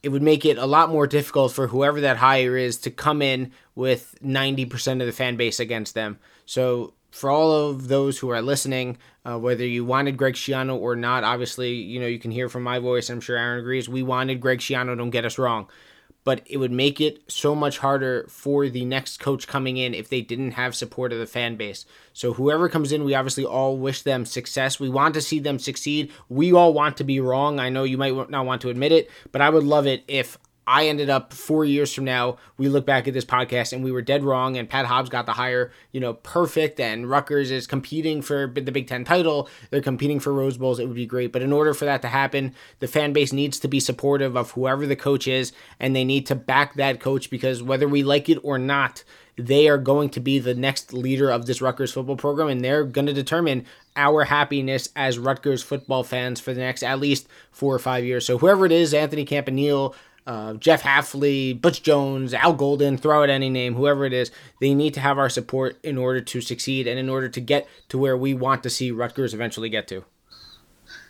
it 0.03 0.11
would 0.11 0.22
make 0.22 0.45
it 0.45 0.59
a 0.59 0.66
lot 0.66 0.91
more 0.91 1.07
difficult 1.07 1.53
for 1.53 1.68
whoever 1.68 2.01
that 2.01 2.18
hire 2.18 2.57
is 2.57 2.76
to 2.79 2.91
come 2.91 3.20
in 3.20 3.51
with 3.74 4.14
90% 4.24 5.01
of 5.01 5.07
the 5.07 5.12
fan 5.12 5.37
base 5.37 5.59
against 5.59 5.95
them. 5.95 6.18
So 6.47 6.95
for 7.11 7.31
all 7.31 7.51
of 7.51 7.89
those 7.89 8.18
who 8.18 8.29
are 8.29 8.41
listening, 8.41 8.97
uh, 9.24 9.39
whether 9.39 9.66
you 9.66 9.85
wanted 9.85 10.16
Greg 10.16 10.35
Schiano 10.35 10.76
or 10.76 10.95
not, 10.95 11.24
obviously, 11.24 11.72
you 11.72 11.99
know, 11.99 12.07
you 12.07 12.20
can 12.20 12.31
hear 12.31 12.49
from 12.49 12.62
my 12.62 12.79
voice. 12.79 13.11
I'm 13.11 13.20
sure 13.20 13.37
Aaron 13.37 13.59
agrees. 13.59 13.89
We 13.89 14.05
wanted 14.05 14.41
Greg 14.41 14.61
Schiano, 14.61 14.97
don't 14.97 15.11
get 15.11 15.24
us 15.24 15.39
wrong 15.39 15.68
but 16.24 16.42
it 16.46 16.58
would 16.58 16.72
make 16.72 17.00
it 17.00 17.22
so 17.28 17.54
much 17.54 17.78
harder 17.78 18.26
for 18.28 18.68
the 18.68 18.84
next 18.84 19.18
coach 19.18 19.46
coming 19.46 19.76
in 19.76 19.94
if 19.94 20.08
they 20.08 20.20
didn't 20.20 20.52
have 20.52 20.74
support 20.74 21.12
of 21.12 21.18
the 21.18 21.26
fan 21.26 21.56
base. 21.56 21.86
So 22.12 22.34
whoever 22.34 22.68
comes 22.68 22.92
in, 22.92 23.04
we 23.04 23.14
obviously 23.14 23.44
all 23.44 23.78
wish 23.78 24.02
them 24.02 24.24
success. 24.24 24.78
We 24.78 24.88
want 24.88 25.14
to 25.14 25.20
see 25.20 25.38
them 25.38 25.58
succeed. 25.58 26.12
We 26.28 26.52
all 26.52 26.74
want 26.74 26.96
to 26.98 27.04
be 27.04 27.20
wrong. 27.20 27.58
I 27.58 27.70
know 27.70 27.84
you 27.84 27.96
might 27.96 28.30
not 28.30 28.46
want 28.46 28.62
to 28.62 28.70
admit 28.70 28.92
it, 28.92 29.10
but 29.32 29.40
I 29.40 29.50
would 29.50 29.64
love 29.64 29.86
it 29.86 30.04
if 30.06 30.38
I 30.68 30.86
ended 30.88 31.08
up 31.08 31.32
four 31.32 31.64
years 31.64 31.94
from 31.94 32.04
now, 32.04 32.36
we 32.58 32.68
look 32.68 32.84
back 32.84 33.08
at 33.08 33.14
this 33.14 33.24
podcast 33.24 33.72
and 33.72 33.82
we 33.82 33.90
were 33.90 34.02
dead 34.02 34.22
wrong, 34.22 34.58
and 34.58 34.68
Pat 34.68 34.84
Hobbs 34.84 35.08
got 35.08 35.24
the 35.24 35.32
hire, 35.32 35.72
you 35.92 35.98
know, 35.98 36.12
perfect, 36.12 36.78
and 36.78 37.08
Rutgers 37.08 37.50
is 37.50 37.66
competing 37.66 38.20
for 38.20 38.52
the 38.54 38.70
Big 38.70 38.86
Ten 38.86 39.02
title. 39.02 39.48
They're 39.70 39.80
competing 39.80 40.20
for 40.20 40.30
Rose 40.30 40.58
Bowls. 40.58 40.78
It 40.78 40.86
would 40.86 40.94
be 40.94 41.06
great. 41.06 41.32
But 41.32 41.40
in 41.40 41.54
order 41.54 41.72
for 41.72 41.86
that 41.86 42.02
to 42.02 42.08
happen, 42.08 42.54
the 42.80 42.86
fan 42.86 43.14
base 43.14 43.32
needs 43.32 43.58
to 43.60 43.68
be 43.68 43.80
supportive 43.80 44.36
of 44.36 44.50
whoever 44.50 44.86
the 44.86 44.94
coach 44.94 45.26
is, 45.26 45.52
and 45.80 45.96
they 45.96 46.04
need 46.04 46.26
to 46.26 46.34
back 46.34 46.74
that 46.74 47.00
coach 47.00 47.30
because 47.30 47.62
whether 47.62 47.88
we 47.88 48.02
like 48.02 48.28
it 48.28 48.38
or 48.42 48.58
not, 48.58 49.04
they 49.38 49.68
are 49.68 49.78
going 49.78 50.10
to 50.10 50.20
be 50.20 50.38
the 50.38 50.54
next 50.54 50.92
leader 50.92 51.30
of 51.30 51.46
this 51.46 51.62
Rutgers 51.62 51.92
football 51.92 52.16
program, 52.16 52.48
and 52.48 52.62
they're 52.62 52.84
going 52.84 53.06
to 53.06 53.12
determine 53.12 53.64
our 53.96 54.24
happiness 54.24 54.90
as 54.94 55.18
Rutgers 55.18 55.62
football 55.62 56.04
fans 56.04 56.40
for 56.40 56.52
the 56.52 56.60
next 56.60 56.82
at 56.82 56.98
least 56.98 57.26
four 57.50 57.74
or 57.74 57.78
five 57.78 58.04
years. 58.04 58.26
So 58.26 58.38
whoever 58.38 58.66
it 58.66 58.72
is, 58.72 58.92
Anthony 58.92 59.24
Campanile, 59.24 59.94
uh, 60.29 60.53
Jeff 60.55 60.83
Hafley, 60.83 61.59
Butch 61.59 61.83
Jones, 61.83 62.35
Al 62.35 62.53
Golden, 62.53 62.99
throw 62.99 63.22
out 63.22 63.31
any 63.31 63.49
name, 63.49 63.74
whoever 63.74 64.05
it 64.05 64.12
is, 64.12 64.31
they 64.61 64.74
need 64.74 64.93
to 64.93 65.01
have 65.01 65.16
our 65.16 65.31
support 65.31 65.79
in 65.83 65.97
order 65.97 66.20
to 66.20 66.41
succeed 66.43 66.87
and 66.87 66.99
in 66.99 67.09
order 67.09 67.31
to 67.31 67.41
get 67.41 67.66
to 67.89 67.97
where 67.97 68.16
we 68.16 68.35
want 68.35 68.62
to 68.62 68.70
see 68.70 68.91
Rutgers 68.91 69.33
eventually 69.33 69.70
get 69.70 69.89
to. 69.89 70.05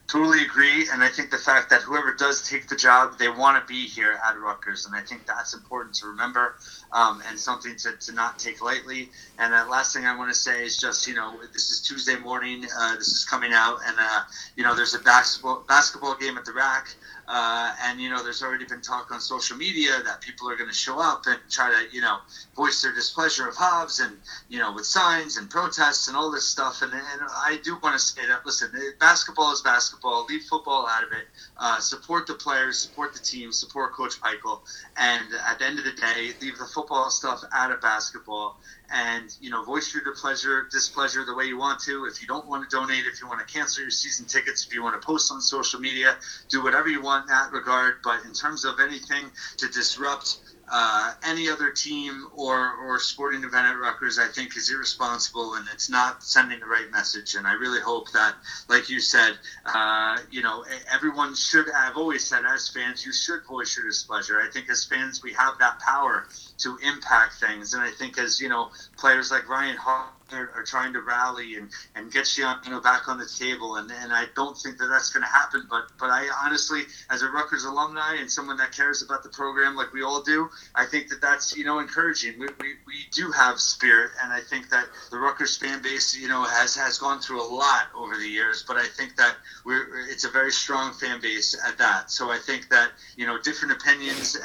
Totally 0.06 0.42
agree, 0.42 0.88
and 0.90 1.02
I 1.02 1.08
think 1.08 1.30
the 1.30 1.36
fact 1.36 1.68
that 1.68 1.82
whoever 1.82 2.14
does 2.14 2.48
take 2.48 2.66
the 2.66 2.76
job, 2.76 3.18
they 3.18 3.28
want 3.28 3.60
to 3.60 3.68
be 3.70 3.86
here 3.86 4.18
at 4.24 4.38
Rutgers, 4.38 4.86
and 4.86 4.94
I 4.94 5.02
think 5.02 5.26
that's 5.26 5.52
important 5.52 5.94
to 5.96 6.06
remember 6.06 6.54
um, 6.92 7.20
and 7.28 7.38
something 7.38 7.76
to, 7.76 7.94
to 7.94 8.12
not 8.12 8.38
take 8.38 8.62
lightly. 8.62 9.10
And 9.38 9.52
the 9.52 9.70
last 9.70 9.92
thing 9.94 10.06
I 10.06 10.16
want 10.16 10.30
to 10.30 10.34
say 10.34 10.64
is 10.64 10.78
just, 10.78 11.06
you 11.06 11.14
know, 11.14 11.34
this 11.52 11.70
is 11.70 11.82
Tuesday 11.82 12.16
morning, 12.16 12.64
uh, 12.78 12.94
this 12.94 13.08
is 13.08 13.24
coming 13.24 13.52
out, 13.52 13.80
and 13.86 13.96
uh, 13.98 14.20
you 14.56 14.64
know, 14.64 14.74
there's 14.74 14.94
a 14.94 15.00
basketball 15.00 15.64
basketball 15.68 16.14
game 16.14 16.38
at 16.38 16.46
the 16.46 16.54
RAC. 16.54 16.88
Uh, 17.28 17.74
and 17.84 18.00
you 18.00 18.08
know, 18.08 18.22
there's 18.22 18.42
already 18.42 18.64
been 18.64 18.80
talk 18.80 19.10
on 19.12 19.20
social 19.20 19.56
media 19.56 20.02
that 20.04 20.20
people 20.22 20.48
are 20.48 20.56
going 20.56 20.68
to 20.68 20.74
show 20.74 20.98
up 20.98 21.24
and 21.26 21.38
try 21.50 21.70
to, 21.70 21.94
you 21.94 22.00
know, 22.00 22.18
voice 22.56 22.80
their 22.80 22.94
displeasure 22.94 23.46
of 23.46 23.54
Hobbs 23.54 24.00
and 24.00 24.16
you 24.48 24.58
know, 24.58 24.72
with 24.72 24.86
signs 24.86 25.36
and 25.36 25.50
protests 25.50 26.08
and 26.08 26.16
all 26.16 26.30
this 26.30 26.48
stuff. 26.48 26.80
And, 26.80 26.92
and 26.92 27.02
I 27.22 27.58
do 27.62 27.78
want 27.82 27.98
to 27.98 27.98
say 27.98 28.26
that 28.26 28.46
listen, 28.46 28.70
basketball 28.98 29.52
is 29.52 29.60
basketball. 29.60 30.24
Leave 30.28 30.42
football 30.44 30.86
out 30.88 31.04
of 31.04 31.12
it. 31.12 31.26
Uh, 31.58 31.78
support 31.80 32.26
the 32.26 32.34
players, 32.34 32.78
support 32.78 33.12
the 33.12 33.20
team, 33.20 33.52
support 33.52 33.92
Coach 33.92 34.20
Pikiell. 34.20 34.60
And 34.96 35.24
at 35.46 35.58
the 35.58 35.66
end 35.66 35.78
of 35.78 35.84
the 35.84 35.92
day, 35.92 36.30
leave 36.40 36.56
the 36.56 36.66
football 36.66 37.10
stuff 37.10 37.44
out 37.52 37.70
of 37.70 37.82
basketball 37.82 38.58
and 38.90 39.36
you 39.40 39.50
know 39.50 39.62
voice 39.64 39.92
your 39.94 40.02
displeasure 40.02 40.66
displeasure 40.70 41.24
the 41.24 41.34
way 41.34 41.44
you 41.44 41.58
want 41.58 41.78
to 41.80 42.06
if 42.06 42.20
you 42.20 42.26
don't 42.26 42.46
want 42.46 42.68
to 42.68 42.76
donate 42.76 43.04
if 43.06 43.20
you 43.20 43.28
want 43.28 43.46
to 43.46 43.52
cancel 43.52 43.82
your 43.82 43.90
season 43.90 44.26
tickets 44.26 44.66
if 44.66 44.74
you 44.74 44.82
want 44.82 45.00
to 45.00 45.06
post 45.06 45.30
on 45.30 45.40
social 45.40 45.80
media 45.80 46.16
do 46.48 46.62
whatever 46.62 46.88
you 46.88 47.02
want 47.02 47.24
in 47.24 47.28
that 47.28 47.52
regard 47.52 47.96
but 48.02 48.24
in 48.24 48.32
terms 48.32 48.64
of 48.64 48.80
anything 48.80 49.24
to 49.56 49.68
disrupt 49.68 50.38
uh, 50.70 51.12
any 51.24 51.48
other 51.48 51.70
team 51.70 52.26
or, 52.34 52.74
or 52.74 52.98
sporting 52.98 53.42
event 53.42 53.66
at 53.66 53.78
Rutgers, 53.78 54.18
I 54.18 54.28
think, 54.28 54.56
is 54.56 54.70
irresponsible 54.70 55.54
and 55.54 55.66
it's 55.72 55.88
not 55.88 56.22
sending 56.22 56.60
the 56.60 56.66
right 56.66 56.90
message. 56.90 57.34
And 57.34 57.46
I 57.46 57.52
really 57.52 57.80
hope 57.80 58.10
that, 58.12 58.34
like 58.68 58.90
you 58.90 59.00
said, 59.00 59.38
uh, 59.64 60.18
you 60.30 60.42
know, 60.42 60.64
everyone 60.92 61.34
should. 61.34 61.66
I've 61.74 61.96
always 61.96 62.24
said, 62.24 62.44
as 62.44 62.68
fans, 62.68 63.04
you 63.04 63.12
should 63.12 63.44
voice 63.46 63.76
your 63.76 63.86
displeasure. 63.86 64.40
I 64.40 64.50
think 64.50 64.68
as 64.68 64.84
fans, 64.84 65.22
we 65.22 65.32
have 65.32 65.58
that 65.58 65.78
power 65.80 66.26
to 66.58 66.76
impact 66.86 67.34
things, 67.34 67.74
and 67.74 67.82
I 67.82 67.90
think 67.90 68.18
as 68.18 68.40
you 68.40 68.48
know, 68.48 68.70
players 68.96 69.30
like 69.30 69.48
Ryan 69.48 69.76
Hart 69.76 70.10
are, 70.32 70.50
are, 70.54 70.62
trying 70.62 70.92
to 70.92 71.00
rally 71.00 71.56
and, 71.56 71.70
and 71.94 72.12
get 72.12 72.36
you 72.36 72.44
know 72.70 72.80
back 72.80 73.08
on 73.08 73.18
the 73.18 73.26
table. 73.26 73.76
And, 73.76 73.90
and 73.90 74.12
I 74.12 74.26
don't 74.36 74.56
think 74.56 74.78
that 74.78 74.88
that's 74.88 75.10
going 75.10 75.22
to 75.22 75.28
happen. 75.28 75.66
But 75.68 75.84
but 75.98 76.10
I 76.10 76.28
honestly, 76.44 76.82
as 77.10 77.22
a 77.22 77.30
Rutgers 77.30 77.64
alumni 77.64 78.16
and 78.18 78.30
someone 78.30 78.56
that 78.58 78.72
cares 78.72 79.02
about 79.02 79.22
the 79.22 79.28
program 79.30 79.76
like 79.76 79.92
we 79.92 80.02
all 80.02 80.22
do, 80.22 80.48
I 80.74 80.84
think 80.86 81.08
that 81.08 81.20
that's 81.20 81.56
you 81.56 81.64
know 81.64 81.78
encouraging. 81.78 82.38
We, 82.38 82.46
we, 82.60 82.74
we 82.86 82.94
do 83.12 83.30
have 83.30 83.60
spirit, 83.60 84.10
and 84.22 84.32
I 84.32 84.40
think 84.40 84.68
that 84.70 84.86
the 85.10 85.18
Rutgers 85.18 85.56
fan 85.56 85.82
base 85.82 86.16
you 86.16 86.28
know 86.28 86.42
has 86.42 86.74
has 86.76 86.98
gone 86.98 87.20
through 87.20 87.42
a 87.42 87.48
lot 87.48 87.86
over 87.96 88.16
the 88.16 88.28
years. 88.28 88.64
But 88.66 88.76
I 88.76 88.86
think 88.86 89.16
that 89.16 89.36
we're 89.64 90.08
it's 90.08 90.24
a 90.24 90.30
very 90.30 90.52
strong 90.52 90.92
fan 90.92 91.20
base 91.20 91.56
at 91.66 91.78
that. 91.78 92.10
So 92.10 92.30
I 92.30 92.38
think 92.38 92.68
that 92.68 92.90
you 93.16 93.26
know 93.26 93.38
different 93.40 93.72
opinions 93.72 94.36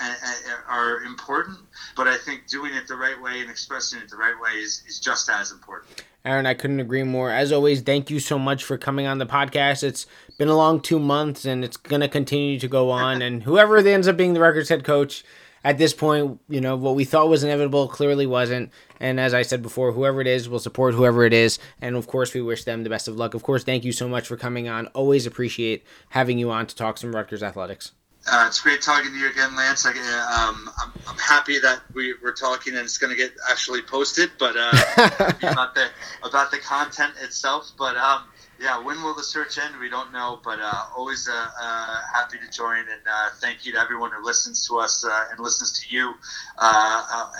are 0.67 1.03
important, 1.03 1.57
but 1.95 2.02
I 2.07 2.17
think 2.17 2.47
doing 2.47 2.73
it 2.73 2.87
the 2.87 2.95
right 2.95 3.21
way 3.21 3.41
and 3.41 3.49
expressing 3.49 3.99
it 3.99 4.09
the 4.09 4.17
right 4.17 4.35
way 4.41 4.59
is, 4.59 4.83
is 4.87 4.99
just 4.99 5.29
as 5.29 5.51
important. 5.51 6.03
Aaron, 6.25 6.45
I 6.45 6.53
couldn't 6.53 6.79
agree 6.79 7.03
more. 7.03 7.29
As 7.29 7.51
always, 7.51 7.81
thank 7.81 8.09
you 8.09 8.19
so 8.19 8.39
much 8.39 8.63
for 8.63 8.77
coming 8.77 9.05
on 9.05 9.17
the 9.17 9.25
podcast. 9.25 9.83
It's 9.83 10.05
been 10.37 10.47
a 10.47 10.55
long 10.55 10.79
two 10.79 10.99
months 10.99 11.43
and 11.43 11.65
it's 11.65 11.75
going 11.75 12.01
to 12.01 12.07
continue 12.07 12.59
to 12.59 12.67
go 12.67 12.91
on. 12.91 13.21
and 13.21 13.43
whoever 13.43 13.77
ends 13.77 14.07
up 14.07 14.15
being 14.15 14.33
the 14.33 14.39
Rutgers 14.39 14.69
head 14.69 14.85
coach 14.85 15.25
at 15.63 15.77
this 15.77 15.93
point, 15.93 16.39
you 16.49 16.61
know, 16.61 16.75
what 16.75 16.95
we 16.95 17.05
thought 17.05 17.29
was 17.29 17.43
inevitable 17.43 17.87
clearly 17.87 18.25
wasn't. 18.25 18.71
And 18.99 19.19
as 19.19 19.33
I 19.33 19.41
said 19.43 19.61
before, 19.61 19.93
whoever 19.93 20.21
it 20.21 20.27
is 20.27 20.49
will 20.49 20.59
support 20.59 20.93
whoever 20.93 21.25
it 21.25 21.33
is. 21.33 21.59
And 21.81 21.95
of 21.95 22.07
course, 22.07 22.33
we 22.33 22.41
wish 22.41 22.63
them 22.63 22.83
the 22.83 22.89
best 22.89 23.07
of 23.07 23.15
luck. 23.15 23.33
Of 23.33 23.43
course, 23.43 23.63
thank 23.63 23.85
you 23.85 23.91
so 23.91 24.07
much 24.07 24.27
for 24.27 24.37
coming 24.37 24.67
on. 24.67 24.87
Always 24.87 25.25
appreciate 25.25 25.85
having 26.09 26.37
you 26.37 26.51
on 26.51 26.67
to 26.67 26.75
talk 26.75 26.97
some 26.97 27.15
Rutgers 27.15 27.43
athletics. 27.43 27.91
Uh, 28.25 28.45
it's 28.47 28.61
great 28.61 28.81
talking 28.81 29.11
to 29.11 29.17
you 29.17 29.29
again, 29.29 29.53
Lance. 29.55 29.85
I, 29.85 29.89
um, 29.89 30.69
I'm, 30.81 30.93
I'm, 31.07 31.17
happy 31.17 31.59
that 31.59 31.81
we, 31.93 32.13
we're 32.23 32.33
talking 32.33 32.73
and 32.73 32.83
it's 32.83 32.97
going 32.97 33.11
to 33.11 33.17
get 33.17 33.33
actually 33.49 33.81
posted, 33.81 34.31
but 34.39 34.55
uh, 34.57 34.71
about 35.43 35.75
the 35.75 35.89
about 36.23 36.49
the 36.49 36.57
content 36.59 37.13
itself. 37.21 37.73
But 37.77 37.97
um, 37.97 38.23
yeah, 38.61 38.81
when 38.81 39.03
will 39.03 39.13
the 39.13 39.23
search 39.23 39.57
end? 39.57 39.75
We 39.77 39.89
don't 39.89 40.13
know, 40.13 40.39
but 40.41 40.59
uh, 40.61 40.85
always 40.95 41.27
uh, 41.27 41.33
uh, 41.33 42.01
happy 42.13 42.37
to 42.37 42.49
join. 42.49 42.79
And 42.79 43.01
uh, 43.11 43.29
thank 43.41 43.65
you 43.65 43.73
to 43.73 43.79
everyone 43.79 44.11
who 44.11 44.23
listens 44.23 44.65
to 44.69 44.77
us 44.77 45.03
and 45.03 45.39
listens 45.39 45.77
to 45.81 45.93
you 45.93 46.13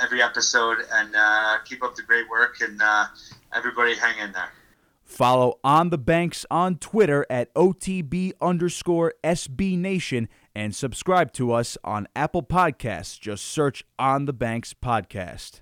every 0.02 0.22
episode. 0.22 0.80
And 0.92 1.16
keep 1.64 1.82
up 1.82 1.96
the 1.96 2.04
great 2.04 2.30
work. 2.30 2.58
And 2.60 2.82
everybody, 3.54 3.96
hang 3.96 4.18
in 4.20 4.34
there. 4.34 4.50
Follow 5.06 5.60
On 5.64 5.92
the 5.92 5.98
Banks 5.98 6.46
on 6.50 6.78
Twitter 6.78 7.26
at 7.30 7.54
OTB 7.54 8.34
underscore 8.42 9.14
SB 9.24 9.78
Nation 9.78 10.28
and 10.56 10.76
subscribe 10.76 11.34
to 11.34 11.52
us 11.52 11.78
on 11.84 12.08
Apple 12.16 12.44
Podcasts. 12.44 13.20
Just 13.20 13.46
search 13.46 13.84
On 13.98 14.26
the 14.26 14.34
Banks 14.34 14.74
Podcast. 14.74 15.62